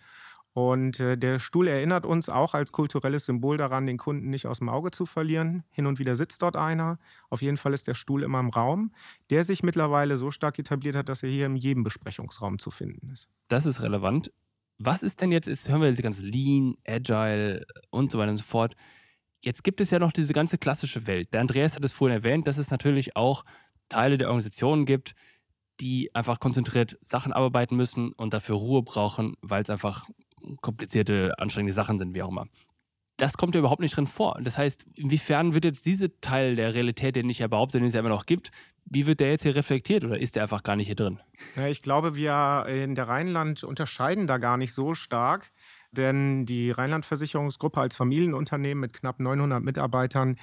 Und 0.52 0.98
äh, 0.98 1.16
der 1.16 1.38
Stuhl 1.38 1.68
erinnert 1.68 2.04
uns 2.04 2.28
auch 2.28 2.54
als 2.54 2.72
kulturelles 2.72 3.24
Symbol 3.24 3.56
daran, 3.56 3.86
den 3.86 3.98
Kunden 3.98 4.30
nicht 4.30 4.46
aus 4.46 4.58
dem 4.58 4.68
Auge 4.68 4.90
zu 4.90 5.06
verlieren. 5.06 5.62
Hin 5.70 5.86
und 5.86 5.98
wieder 6.00 6.16
sitzt 6.16 6.42
dort 6.42 6.56
einer. 6.56 6.98
Auf 7.28 7.40
jeden 7.40 7.56
Fall 7.56 7.72
ist 7.72 7.86
der 7.86 7.94
Stuhl 7.94 8.24
immer 8.24 8.40
im 8.40 8.48
Raum, 8.48 8.92
der 9.30 9.44
sich 9.44 9.62
mittlerweile 9.62 10.16
so 10.16 10.30
stark 10.30 10.58
etabliert 10.58 10.96
hat, 10.96 11.08
dass 11.08 11.22
er 11.22 11.30
hier 11.30 11.46
in 11.46 11.56
jedem 11.56 11.84
Besprechungsraum 11.84 12.58
zu 12.58 12.70
finden 12.70 13.10
ist. 13.10 13.28
Das 13.48 13.64
ist 13.64 13.80
relevant. 13.80 14.32
Was 14.78 15.02
ist 15.02 15.20
denn 15.20 15.30
jetzt, 15.30 15.46
jetzt 15.46 15.68
hören 15.68 15.82
wir 15.82 15.90
diese 15.90 16.02
ganze 16.02 16.24
Lean, 16.24 16.74
Agile 16.86 17.64
und 17.90 18.10
so 18.10 18.18
weiter 18.18 18.30
und 18.30 18.38
so 18.38 18.44
fort. 18.44 18.74
Jetzt 19.42 19.62
gibt 19.62 19.80
es 19.80 19.90
ja 19.90 19.98
noch 19.98 20.12
diese 20.12 20.32
ganze 20.32 20.58
klassische 20.58 21.06
Welt. 21.06 21.32
Der 21.32 21.42
Andreas 21.42 21.76
hat 21.76 21.84
es 21.84 21.92
vorhin 21.92 22.16
erwähnt, 22.16 22.46
dass 22.46 22.58
es 22.58 22.70
natürlich 22.70 23.14
auch 23.14 23.44
Teile 23.88 24.18
der 24.18 24.28
Organisationen 24.28 24.84
gibt, 24.84 25.14
die 25.80 26.14
einfach 26.14 26.40
konzentriert 26.40 26.98
Sachen 27.04 27.32
arbeiten 27.32 27.76
müssen 27.76 28.12
und 28.12 28.34
dafür 28.34 28.56
Ruhe 28.56 28.82
brauchen, 28.82 29.34
weil 29.40 29.62
es 29.62 29.70
einfach 29.70 30.08
komplizierte, 30.60 31.32
anstrengende 31.38 31.72
Sachen 31.72 31.98
sind, 31.98 32.14
wie 32.14 32.22
auch 32.22 32.30
immer. 32.30 32.46
Das 33.16 33.36
kommt 33.36 33.54
ja 33.54 33.58
überhaupt 33.58 33.82
nicht 33.82 33.96
drin 33.96 34.06
vor. 34.06 34.38
Das 34.42 34.56
heißt, 34.56 34.86
inwiefern 34.94 35.52
wird 35.52 35.66
jetzt 35.66 35.84
dieser 35.84 36.08
Teil 36.20 36.56
der 36.56 36.74
Realität, 36.74 37.16
den 37.16 37.28
ich 37.28 37.40
ja 37.40 37.48
behaupte, 37.48 37.78
den 37.78 37.88
es 37.88 37.94
ja 37.94 38.00
immer 38.00 38.08
noch 38.08 38.24
gibt, 38.24 38.50
wie 38.86 39.06
wird 39.06 39.20
der 39.20 39.30
jetzt 39.30 39.42
hier 39.42 39.54
reflektiert 39.54 40.04
oder 40.04 40.18
ist 40.18 40.36
der 40.36 40.42
einfach 40.42 40.62
gar 40.62 40.74
nicht 40.74 40.86
hier 40.86 40.96
drin? 40.96 41.20
Ich 41.68 41.82
glaube, 41.82 42.16
wir 42.16 42.64
in 42.66 42.94
der 42.94 43.08
Rheinland 43.08 43.62
unterscheiden 43.62 44.26
da 44.26 44.38
gar 44.38 44.56
nicht 44.56 44.72
so 44.72 44.94
stark. 44.94 45.52
Denn 45.92 46.46
die 46.46 46.70
Rheinland-Versicherungsgruppe 46.70 47.80
als 47.80 47.96
Familienunternehmen 47.96 48.80
mit 48.80 48.92
knapp 48.92 49.18
900 49.18 49.62
Mitarbeitern 49.62 50.36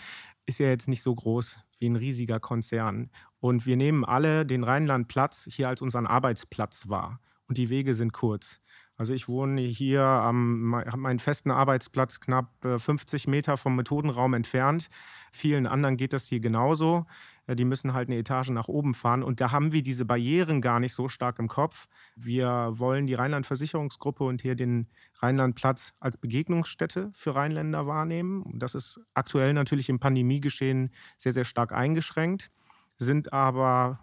ist 0.45 0.59
ja 0.59 0.67
jetzt 0.67 0.87
nicht 0.87 1.01
so 1.01 1.15
groß 1.15 1.59
wie 1.79 1.89
ein 1.89 1.95
riesiger 1.95 2.39
Konzern. 2.39 3.11
Und 3.39 3.65
wir 3.65 3.77
nehmen 3.77 4.03
alle 4.03 4.45
den 4.45 4.63
Rheinland-Platz 4.63 5.47
hier 5.51 5.69
als 5.69 5.81
unseren 5.81 6.05
Arbeitsplatz 6.05 6.89
wahr. 6.89 7.19
Und 7.47 7.57
die 7.57 7.69
Wege 7.69 7.93
sind 7.93 8.11
kurz. 8.11 8.59
Also 8.99 9.13
ich 9.13 9.27
wohne 9.27 9.61
hier, 9.61 10.01
am, 10.01 10.75
habe 10.75 10.97
meinen 10.97 11.19
festen 11.19 11.51
Arbeitsplatz 11.51 12.19
knapp 12.19 12.49
50 12.61 13.27
äh, 13.27 13.29
Meter 13.29 13.55
vom 13.55 13.75
Methodenraum 13.75 14.33
entfernt. 14.33 14.89
Vielen 15.31 15.67
anderen 15.67 15.97
geht 15.97 16.13
das 16.13 16.25
hier 16.25 16.39
genauso. 16.39 17.05
Die 17.47 17.63
müssen 17.63 17.93
halt 17.93 18.09
eine 18.09 18.17
Etage 18.17 18.49
nach 18.49 18.67
oben 18.67 18.95
fahren. 18.95 19.21
Und 19.21 19.39
da 19.39 19.51
haben 19.51 19.71
wir 19.71 19.83
diese 19.83 20.03
Barrieren 20.03 20.61
gar 20.61 20.79
nicht 20.79 20.93
so 20.93 21.09
stark 21.09 21.37
im 21.37 21.47
Kopf. 21.47 21.87
Wir 22.15 22.73
wollen 22.73 23.05
die 23.05 23.13
Rheinland-Versicherungsgruppe 23.13 24.23
und 24.23 24.41
hier 24.41 24.55
den 24.55 24.87
Rheinlandplatz 25.19 25.93
als 25.99 26.17
Begegnungsstätte 26.17 27.11
für 27.13 27.35
Rheinländer 27.35 27.85
wahrnehmen. 27.85 28.51
Das 28.55 28.73
ist 28.73 28.99
aktuell 29.13 29.53
natürlich 29.53 29.89
im 29.89 29.99
Pandemiegeschehen 29.99 30.91
sehr, 31.17 31.33
sehr 31.33 31.45
stark 31.45 31.71
eingeschränkt, 31.71 32.49
sind 32.97 33.31
aber 33.31 33.99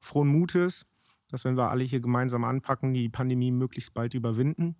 frohen 0.00 0.28
Mutes, 0.28 0.86
dass 1.34 1.44
wenn 1.44 1.56
wir 1.56 1.70
alle 1.70 1.84
hier 1.84 2.00
gemeinsam 2.00 2.44
anpacken, 2.44 2.94
die 2.94 3.08
Pandemie 3.08 3.50
möglichst 3.50 3.92
bald 3.92 4.14
überwinden 4.14 4.76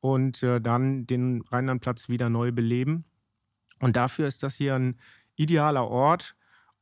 und 0.00 0.42
äh, 0.42 0.60
dann 0.60 1.06
den 1.06 1.42
Rheinlandplatz 1.42 2.08
wieder 2.08 2.28
neu 2.28 2.50
beleben. 2.50 3.04
Und 3.78 3.96
dafür 3.96 4.26
ist 4.26 4.42
das 4.42 4.56
hier 4.56 4.74
ein 4.74 4.98
idealer 5.36 5.88
Ort, 5.88 6.34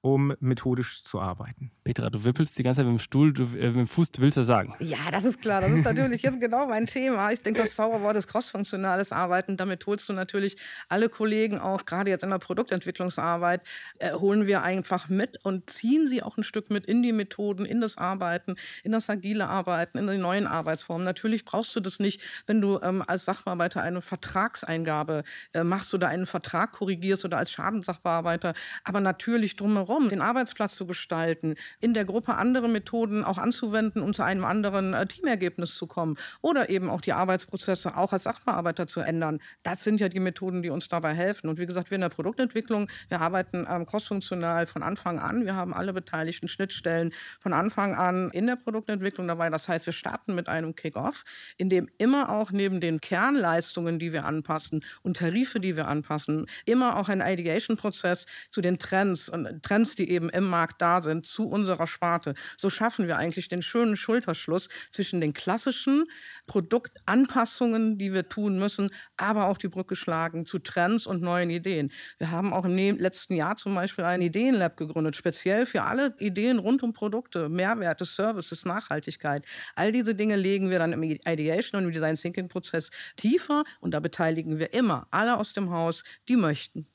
um 0.03 0.35
methodisch 0.41 1.05
zu 1.05 1.21
arbeiten. 1.21 1.71
Petra, 1.85 2.09
du 2.09 2.25
wippelst 2.25 2.59
die 2.59 2.63
ganze 2.63 2.79
Zeit 2.79 2.87
mit 2.87 2.99
dem 2.99 3.03
Stuhl, 3.03 3.33
du, 3.33 3.43
äh, 3.43 3.69
mit 3.69 3.77
dem 3.77 3.87
Fuß, 3.87 4.13
du 4.13 4.23
willst 4.23 4.39
was 4.39 4.47
sagen. 4.47 4.75
Ja, 4.81 5.11
das 5.11 5.25
ist 5.25 5.43
klar. 5.43 5.61
Das 5.61 5.71
ist 5.71 5.85
natürlich 5.85 6.23
jetzt 6.23 6.41
genau 6.41 6.67
mein 6.67 6.87
Thema. 6.87 7.31
Ich 7.33 7.43
denke, 7.43 7.61
das 7.61 7.75
Zauberwort 7.75 8.17
ist 8.17 8.27
crossfunktionales 8.27 9.13
Arbeiten. 9.13 9.59
Damit 9.59 9.85
holst 9.87 10.09
du 10.09 10.15
natürlich 10.15 10.57
alle 10.89 11.11
Kollegen 11.11 11.59
auch, 11.59 11.85
gerade 11.85 12.11
jetzt 12.11 12.23
in 12.25 12.31
der 12.31 12.39
Produktentwicklungsarbeit, 12.39 13.63
äh, 13.99 14.13
holen 14.13 14.47
wir 14.47 14.63
einfach 14.63 15.11
mit 15.11 15.37
und 15.45 15.69
ziehen 15.69 16.09
sie 16.09 16.23
auch 16.23 16.39
ein 16.39 16.45
Stück 16.45 16.71
mit 16.71 16.87
in 16.87 17.03
die 17.03 17.13
Methoden, 17.13 17.67
in 17.67 17.83
das 17.83 17.99
Arbeiten, 17.99 18.57
in 18.83 18.93
das 18.93 19.11
agile 19.11 19.49
Arbeiten, 19.49 19.99
in 19.99 20.07
die 20.07 20.17
neuen 20.17 20.47
Arbeitsformen. 20.47 21.05
Natürlich 21.05 21.45
brauchst 21.45 21.77
du 21.77 21.81
das 21.81 21.99
nicht, 21.99 22.23
wenn 22.47 22.63
du 22.63 22.81
ähm, 22.83 23.05
als 23.07 23.27
Sachbearbeiter 23.27 23.83
eine 23.83 24.01
Vertragseingabe 24.01 25.25
äh, 25.53 25.63
machst 25.63 25.93
oder 25.93 26.09
einen 26.09 26.27
Vertrag 26.27 26.73
korrigierst 26.73 27.27
oder 27.27 27.37
als 27.37 27.51
Schadenssachbearbeiter. 27.51 28.55
Aber 28.85 29.01
natürlich 29.01 29.57
drumherum 29.57 29.90
drumherum, 29.91 30.09
den 30.09 30.21
Arbeitsplatz 30.21 30.77
zu 30.77 30.87
gestalten, 30.87 31.57
in 31.81 31.95
der 31.95 32.05
Gruppe 32.05 32.35
andere 32.35 32.69
Methoden 32.69 33.25
auch 33.25 33.39
anzuwenden, 33.39 34.03
um 34.03 34.15
zu 34.15 34.23
einem 34.23 34.45
anderen 34.45 34.95
äh, 34.95 35.07
Teamergebnis 35.07 35.75
zu 35.75 35.87
kommen 35.87 36.17
oder 36.41 36.71
eben 36.71 36.89
auch 36.89 37.01
die 37.01 37.13
Arbeitsprozesse 37.13 37.97
auch 37.97 38.13
als 38.13 38.25
Sachbearbeiter 38.25 38.87
zu 38.87 39.01
ändern. 39.01 39.41
Das 39.63 39.85
sind 39.85 40.01
ja 40.01 40.09
die 40.09 40.21
Methoden, 40.21 40.63
die 40.63 40.71
uns 40.71 40.89
dabei 40.89 41.15
helfen. 41.15 41.49
Und 41.49 41.59
wie 41.59 41.67
gesagt, 41.67 41.91
wir 41.91 41.97
in 41.97 42.03
der 42.03 42.09
Produktentwicklung, 42.09 42.89
wir 43.09 43.21
arbeiten 43.21 43.67
ähm, 43.69 43.87
crossfunktional 43.87 44.67
von 44.67 44.83
Anfang 44.83 45.19
an. 45.19 45.45
Wir 45.45 45.57
haben 45.57 45.75
alle 45.75 45.93
beteiligten 45.93 46.49
Schnittstellen 46.49 47.13
von 47.41 47.53
Anfang 47.53 47.95
an 47.95 48.31
in 48.31 48.47
der 48.47 48.57
Produktentwicklung 48.57 49.27
dabei. 49.27 49.51
Das 49.51 49.69
heißt, 49.69 49.87
wir 49.87 49.93
starten 49.93 50.35
mit 50.35 50.49
einem 50.49 50.75
Kick-off, 50.75 51.25
in 51.57 51.69
dem 51.69 51.89
immer 51.99 52.31
auch 52.31 52.53
neben 52.53 52.81
den 52.81 53.01
Kernleistungen, 53.01 53.99
die 53.99 54.13
wir 54.13 54.25
anpassen 54.25 54.85
und 55.03 55.17
Tarife, 55.17 55.61
die 55.61 55.77
wir 55.77 55.89
anpassen, 55.89 56.47
immer 56.65 56.97
auch 56.97 57.09
ein 57.09 57.21
Ideation-Prozess 57.21 58.27
zu 58.51 58.61
den 58.61 58.79
Trends 58.79 59.29
und 59.29 59.63
Trends 59.63 59.80
Trends, 59.81 59.95
die 59.95 60.11
eben 60.11 60.29
im 60.29 60.45
Markt 60.45 60.83
da 60.83 61.01
sind, 61.03 61.27
zu 61.27 61.49
unserer 61.49 61.87
Sparte. 61.87 62.35
So 62.57 62.69
schaffen 62.71 63.07
wir 63.07 63.17
eigentlich 63.17 63.49
den 63.49 63.63
schönen 63.63 63.97
Schulterschluss 63.97 64.69
zwischen 64.91 65.21
den 65.21 65.33
klassischen 65.33 66.05
Produktanpassungen, 66.47 67.97
die 67.97 68.13
wir 68.13 68.29
tun 68.29 68.59
müssen, 68.59 68.91
aber 69.17 69.47
auch 69.47 69.57
die 69.57 69.69
Brücke 69.69 69.97
schlagen 69.97 70.45
zu 70.45 70.59
Trends 70.59 71.07
und 71.07 71.23
neuen 71.23 71.51
Ideen. 71.51 71.91
Wir 72.19 72.31
haben 72.31 72.53
auch 72.53 72.65
im 72.65 72.77
letzten 72.77 73.35
Jahr 73.35 73.57
zum 73.57 73.75
Beispiel 73.75 74.05
ein 74.05 74.21
Ideenlab 74.21 74.77
gegründet, 74.77 75.17
speziell 75.17 75.65
für 75.65 75.83
alle 75.83 76.15
Ideen 76.19 76.59
rund 76.59 76.83
um 76.83 76.93
Produkte, 76.93 77.49
Mehrwerte, 77.49 78.05
Services, 78.05 78.65
Nachhaltigkeit. 78.65 79.47
All 79.75 79.93
diese 79.93 80.15
Dinge 80.15 80.37
legen 80.37 80.69
wir 80.71 80.79
dann 80.79 80.93
im 80.93 81.03
Ideation 81.03 81.81
und 81.81 81.87
im 81.87 81.93
Design 81.93 82.17
Thinking 82.17 82.49
Prozess 82.49 82.91
tiefer 83.17 83.65
und 83.81 83.93
da 83.95 84.01
beteiligen 84.01 84.59
wir 84.59 84.75
immer 84.75 85.07
alle 85.11 85.39
aus 85.39 85.53
dem 85.55 85.71
Haus, 85.71 86.05
die 86.29 86.37
möchten. 86.37 86.87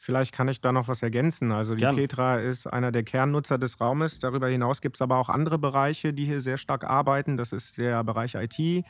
Vielleicht 0.00 0.32
kann 0.32 0.46
ich 0.46 0.60
da 0.60 0.70
noch 0.70 0.86
was 0.86 1.02
ergänzen. 1.02 1.50
Also 1.50 1.74
die 1.74 1.80
Gerne. 1.80 1.96
Petra 1.98 2.36
ist 2.36 2.68
einer 2.68 2.92
der 2.92 3.02
Kernnutzer 3.02 3.58
des 3.58 3.80
Raumes. 3.80 4.20
Darüber 4.20 4.48
hinaus 4.48 4.80
gibt 4.80 4.96
es 4.96 5.02
aber 5.02 5.16
auch 5.16 5.28
andere 5.28 5.58
Bereiche, 5.58 6.14
die 6.14 6.24
hier 6.24 6.40
sehr 6.40 6.56
stark 6.56 6.84
arbeiten. 6.84 7.36
Das 7.36 7.52
ist 7.52 7.78
der 7.78 8.04
Bereich 8.04 8.36
IT, 8.36 8.84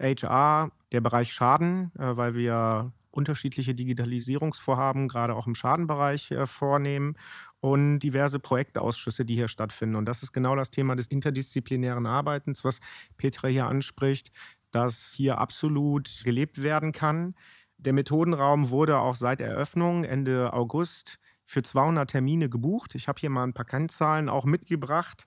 HR, 0.00 0.72
der 0.90 1.00
Bereich 1.02 1.32
Schaden, 1.34 1.92
äh, 1.98 2.16
weil 2.16 2.34
wir 2.34 2.92
unterschiedliche 3.10 3.74
Digitalisierungsvorhaben 3.74 5.06
gerade 5.06 5.34
auch 5.34 5.46
im 5.46 5.54
Schadenbereich 5.54 6.30
äh, 6.30 6.46
vornehmen 6.46 7.16
und 7.60 7.98
diverse 7.98 8.40
Projektausschüsse, 8.40 9.26
die 9.26 9.34
hier 9.34 9.48
stattfinden. 9.48 9.96
Und 9.96 10.06
das 10.06 10.22
ist 10.22 10.32
genau 10.32 10.56
das 10.56 10.70
Thema 10.70 10.96
des 10.96 11.08
interdisziplinären 11.08 12.06
Arbeitens, 12.06 12.64
was 12.64 12.80
Petra 13.18 13.48
hier 13.48 13.66
anspricht, 13.66 14.32
dass 14.70 15.12
hier 15.14 15.38
absolut 15.38 16.22
gelebt 16.24 16.62
werden 16.62 16.92
kann. 16.92 17.34
Der 17.78 17.92
Methodenraum 17.92 18.70
wurde 18.70 18.98
auch 18.98 19.14
seit 19.14 19.40
Eröffnung 19.40 20.04
Ende 20.04 20.52
August 20.52 21.18
für 21.46 21.62
200 21.62 22.10
Termine 22.10 22.48
gebucht. 22.48 22.94
Ich 22.94 23.08
habe 23.08 23.20
hier 23.20 23.30
mal 23.30 23.44
ein 23.44 23.52
paar 23.52 23.66
Kennzahlen 23.66 24.28
auch 24.28 24.44
mitgebracht. 24.44 25.26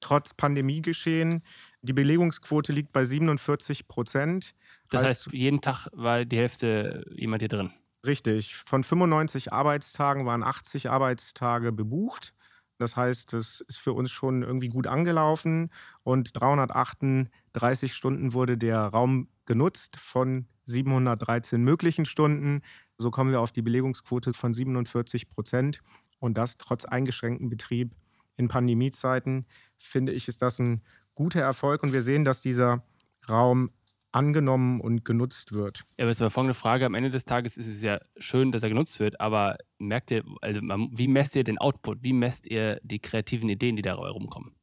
Trotz 0.00 0.32
Pandemiegeschehen. 0.32 1.42
Die 1.82 1.92
Belegungsquote 1.92 2.72
liegt 2.72 2.92
bei 2.92 3.04
47 3.04 3.86
Prozent. 3.86 4.54
Das 4.88 5.02
heißt, 5.02 5.26
heißt, 5.26 5.32
jeden 5.34 5.60
Tag 5.60 5.88
war 5.92 6.24
die 6.24 6.38
Hälfte 6.38 7.04
jemand 7.14 7.42
hier 7.42 7.48
drin. 7.48 7.72
Richtig. 8.04 8.56
Von 8.56 8.82
95 8.82 9.52
Arbeitstagen 9.52 10.24
waren 10.24 10.42
80 10.42 10.88
Arbeitstage 10.88 11.70
bebucht. 11.70 12.32
Das 12.78 12.96
heißt, 12.96 13.34
es 13.34 13.60
ist 13.60 13.78
für 13.78 13.92
uns 13.92 14.10
schon 14.10 14.42
irgendwie 14.42 14.70
gut 14.70 14.86
angelaufen. 14.86 15.70
Und 16.02 16.40
338 16.40 17.92
Stunden 17.92 18.32
wurde 18.32 18.56
der 18.56 18.80
Raum 18.80 19.28
genutzt 19.50 19.96
von 19.96 20.46
713 20.66 21.60
möglichen 21.60 22.04
Stunden. 22.04 22.62
So 22.98 23.10
kommen 23.10 23.32
wir 23.32 23.40
auf 23.40 23.50
die 23.50 23.62
Belegungsquote 23.62 24.32
von 24.32 24.54
47 24.54 25.28
Prozent. 25.28 25.80
Und 26.20 26.38
das 26.38 26.56
trotz 26.56 26.84
eingeschränktem 26.84 27.50
Betrieb 27.50 27.96
in 28.36 28.46
Pandemiezeiten, 28.46 29.46
finde 29.76 30.12
ich, 30.12 30.28
ist 30.28 30.40
das 30.40 30.60
ein 30.60 30.82
guter 31.16 31.40
Erfolg. 31.40 31.82
Und 31.82 31.92
wir 31.92 32.02
sehen, 32.02 32.24
dass 32.24 32.42
dieser 32.42 32.84
Raum 33.28 33.72
angenommen 34.12 34.80
und 34.80 35.04
genutzt 35.04 35.52
wird. 35.52 35.78
Ja, 35.96 36.04
aber 36.04 36.12
es 36.12 36.18
ist 36.18 36.22
aber 36.22 36.30
folgende 36.30 36.54
Frage. 36.54 36.86
Am 36.86 36.94
Ende 36.94 37.10
des 37.10 37.24
Tages 37.24 37.56
ist 37.56 37.66
es 37.66 37.82
ja 37.82 37.98
schön, 38.18 38.52
dass 38.52 38.62
er 38.62 38.68
genutzt 38.68 39.00
wird, 39.00 39.20
aber 39.20 39.56
merkt 39.78 40.12
ihr, 40.12 40.22
also 40.42 40.60
wie 40.60 41.08
messt 41.08 41.34
ihr 41.34 41.42
den 41.42 41.58
Output? 41.58 42.04
Wie 42.04 42.12
messt 42.12 42.46
ihr 42.46 42.78
die 42.84 43.00
kreativen 43.00 43.48
Ideen, 43.48 43.74
die 43.74 43.82
dabei 43.82 44.10
rumkommen? 44.10 44.54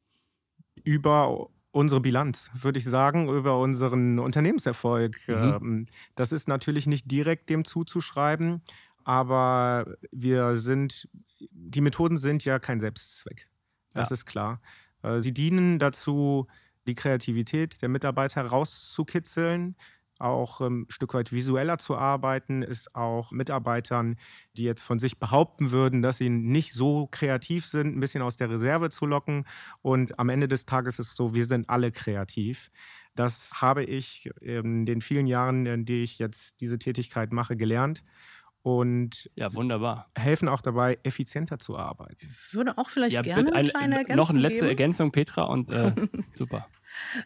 Über 0.82 1.50
unsere 1.70 2.00
Bilanz, 2.00 2.50
würde 2.54 2.78
ich 2.78 2.84
sagen, 2.84 3.28
über 3.28 3.58
unseren 3.58 4.18
Unternehmenserfolg. 4.18 5.28
Mhm. 5.28 5.34
Ähm, 5.34 5.86
das 6.14 6.32
ist 6.32 6.48
natürlich 6.48 6.86
nicht 6.86 7.10
direkt 7.10 7.50
dem 7.50 7.64
zuzuschreiben, 7.64 8.62
aber 9.04 9.96
wir 10.10 10.56
sind, 10.56 11.08
die 11.50 11.80
Methoden 11.80 12.16
sind 12.16 12.44
ja 12.44 12.58
kein 12.58 12.80
Selbstzweck. 12.80 13.48
Das 13.92 14.10
ja. 14.10 14.14
ist 14.14 14.26
klar. 14.26 14.60
Äh, 15.02 15.20
sie 15.20 15.32
dienen 15.32 15.78
dazu, 15.78 16.46
die 16.86 16.94
Kreativität 16.94 17.80
der 17.82 17.88
Mitarbeiter 17.88 18.42
rauszukitzeln, 18.42 19.76
auch 20.18 20.60
ähm, 20.60 20.82
ein 20.82 20.90
Stück 20.90 21.14
weit 21.14 21.32
visueller 21.32 21.78
zu 21.78 21.96
arbeiten, 21.96 22.62
ist 22.62 22.94
auch 22.94 23.30
Mitarbeitern, 23.30 24.16
die 24.56 24.64
jetzt 24.64 24.82
von 24.82 24.98
sich 24.98 25.18
behaupten 25.18 25.70
würden, 25.70 26.02
dass 26.02 26.18
sie 26.18 26.28
nicht 26.28 26.72
so 26.72 27.08
kreativ 27.10 27.66
sind, 27.66 27.96
ein 27.96 28.00
bisschen 28.00 28.22
aus 28.22 28.36
der 28.36 28.50
Reserve 28.50 28.90
zu 28.90 29.06
locken. 29.06 29.44
Und 29.82 30.18
am 30.18 30.28
Ende 30.28 30.48
des 30.48 30.66
Tages 30.66 30.98
ist 30.98 31.08
es 31.08 31.16
so, 31.16 31.34
wir 31.34 31.46
sind 31.46 31.68
alle 31.70 31.92
kreativ. 31.92 32.70
Das 33.14 33.60
habe 33.60 33.84
ich 33.84 34.30
in 34.40 34.86
den 34.86 35.00
vielen 35.00 35.26
Jahren, 35.26 35.66
in 35.66 35.84
denen 35.84 36.02
ich 36.02 36.18
jetzt 36.18 36.60
diese 36.60 36.78
Tätigkeit 36.78 37.32
mache, 37.32 37.56
gelernt 37.56 38.04
und 38.62 39.30
ja, 39.34 39.52
wunderbar. 39.54 40.10
helfen 40.16 40.48
auch 40.48 40.60
dabei, 40.60 40.98
effizienter 41.02 41.58
zu 41.58 41.76
arbeiten. 41.76 42.16
Ich 42.20 42.54
würde 42.54 42.76
auch 42.76 42.90
vielleicht 42.90 43.14
ja, 43.14 43.22
gerne 43.22 43.52
eine 43.52 43.68
kleine 43.70 43.96
Ergänzung 43.96 44.16
Noch 44.16 44.30
eine 44.30 44.40
letzte 44.40 44.60
geben. 44.60 44.68
Ergänzung, 44.68 45.12
Petra, 45.12 45.44
und 45.44 45.70
äh, 45.70 45.92
super. 46.34 46.66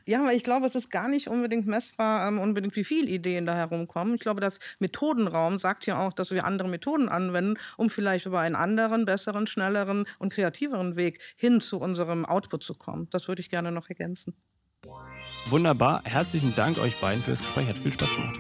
Ja, 0.07 0.21
aber 0.21 0.33
ich 0.33 0.45
glaube, 0.45 0.67
es 0.67 0.75
ist 0.75 0.91
gar 0.91 1.09
nicht 1.09 1.29
unbedingt 1.29 1.67
messbar, 1.67 2.29
ähm, 2.29 2.39
unbedingt 2.39 2.77
wie 2.77 2.85
viele 2.85 3.09
Ideen 3.09 3.47
da 3.47 3.55
herumkommen. 3.55 4.15
Ich 4.15 4.21
glaube, 4.21 4.41
das 4.41 4.59
Methodenraum 4.79 5.59
sagt 5.59 5.87
ja 5.87 6.01
auch, 6.01 6.13
dass 6.13 6.31
wir 6.31 6.45
andere 6.45 6.69
Methoden 6.69 7.09
anwenden, 7.09 7.59
um 7.77 7.91
vielleicht 7.91 8.27
über 8.27 8.41
einen 8.41 8.57
anderen, 8.57 9.05
besseren, 9.05 9.47
schnelleren 9.47 10.05
und 10.19 10.33
kreativeren 10.33 10.97
Weg 10.97 11.21
hin 11.37 11.61
zu 11.61 11.79
unserem 11.79 12.25
Output 12.25 12.63
zu 12.63 12.75
kommen. 12.75 13.09
Das 13.11 13.29
würde 13.29 13.41
ich 13.41 13.51
gerne 13.51 13.73
noch 13.73 13.89
ergänzen. 13.89 14.35
Wunderbar. 15.51 16.03
Herzlichen 16.05 16.55
Dank 16.55 16.79
euch 16.79 17.01
beiden 17.01 17.23
fürs 17.23 17.41
Gespräch. 17.41 17.69
Hat 17.69 17.79
viel 17.79 17.93
Spaß 17.93 18.11
gemacht. 18.11 18.39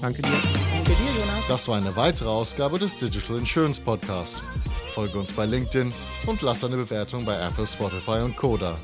Danke 0.00 0.22
dir. 0.22 0.30
Danke 0.30 0.90
dir, 0.90 1.20
Jonas. 1.20 1.48
Das 1.48 1.68
war 1.68 1.76
eine 1.76 1.94
weitere 1.96 2.28
Ausgabe 2.28 2.78
des 2.78 2.96
Digital 2.96 3.38
Insurance 3.38 3.80
Podcast. 3.80 4.42
Folge 4.94 5.18
uns 5.18 5.32
bei 5.32 5.46
LinkedIn 5.46 5.92
und 6.26 6.42
lass 6.42 6.64
eine 6.64 6.76
Bewertung 6.76 7.24
bei 7.24 7.38
Apple, 7.38 7.66
Spotify 7.66 8.22
und 8.22 8.36
Koda. 8.36 8.74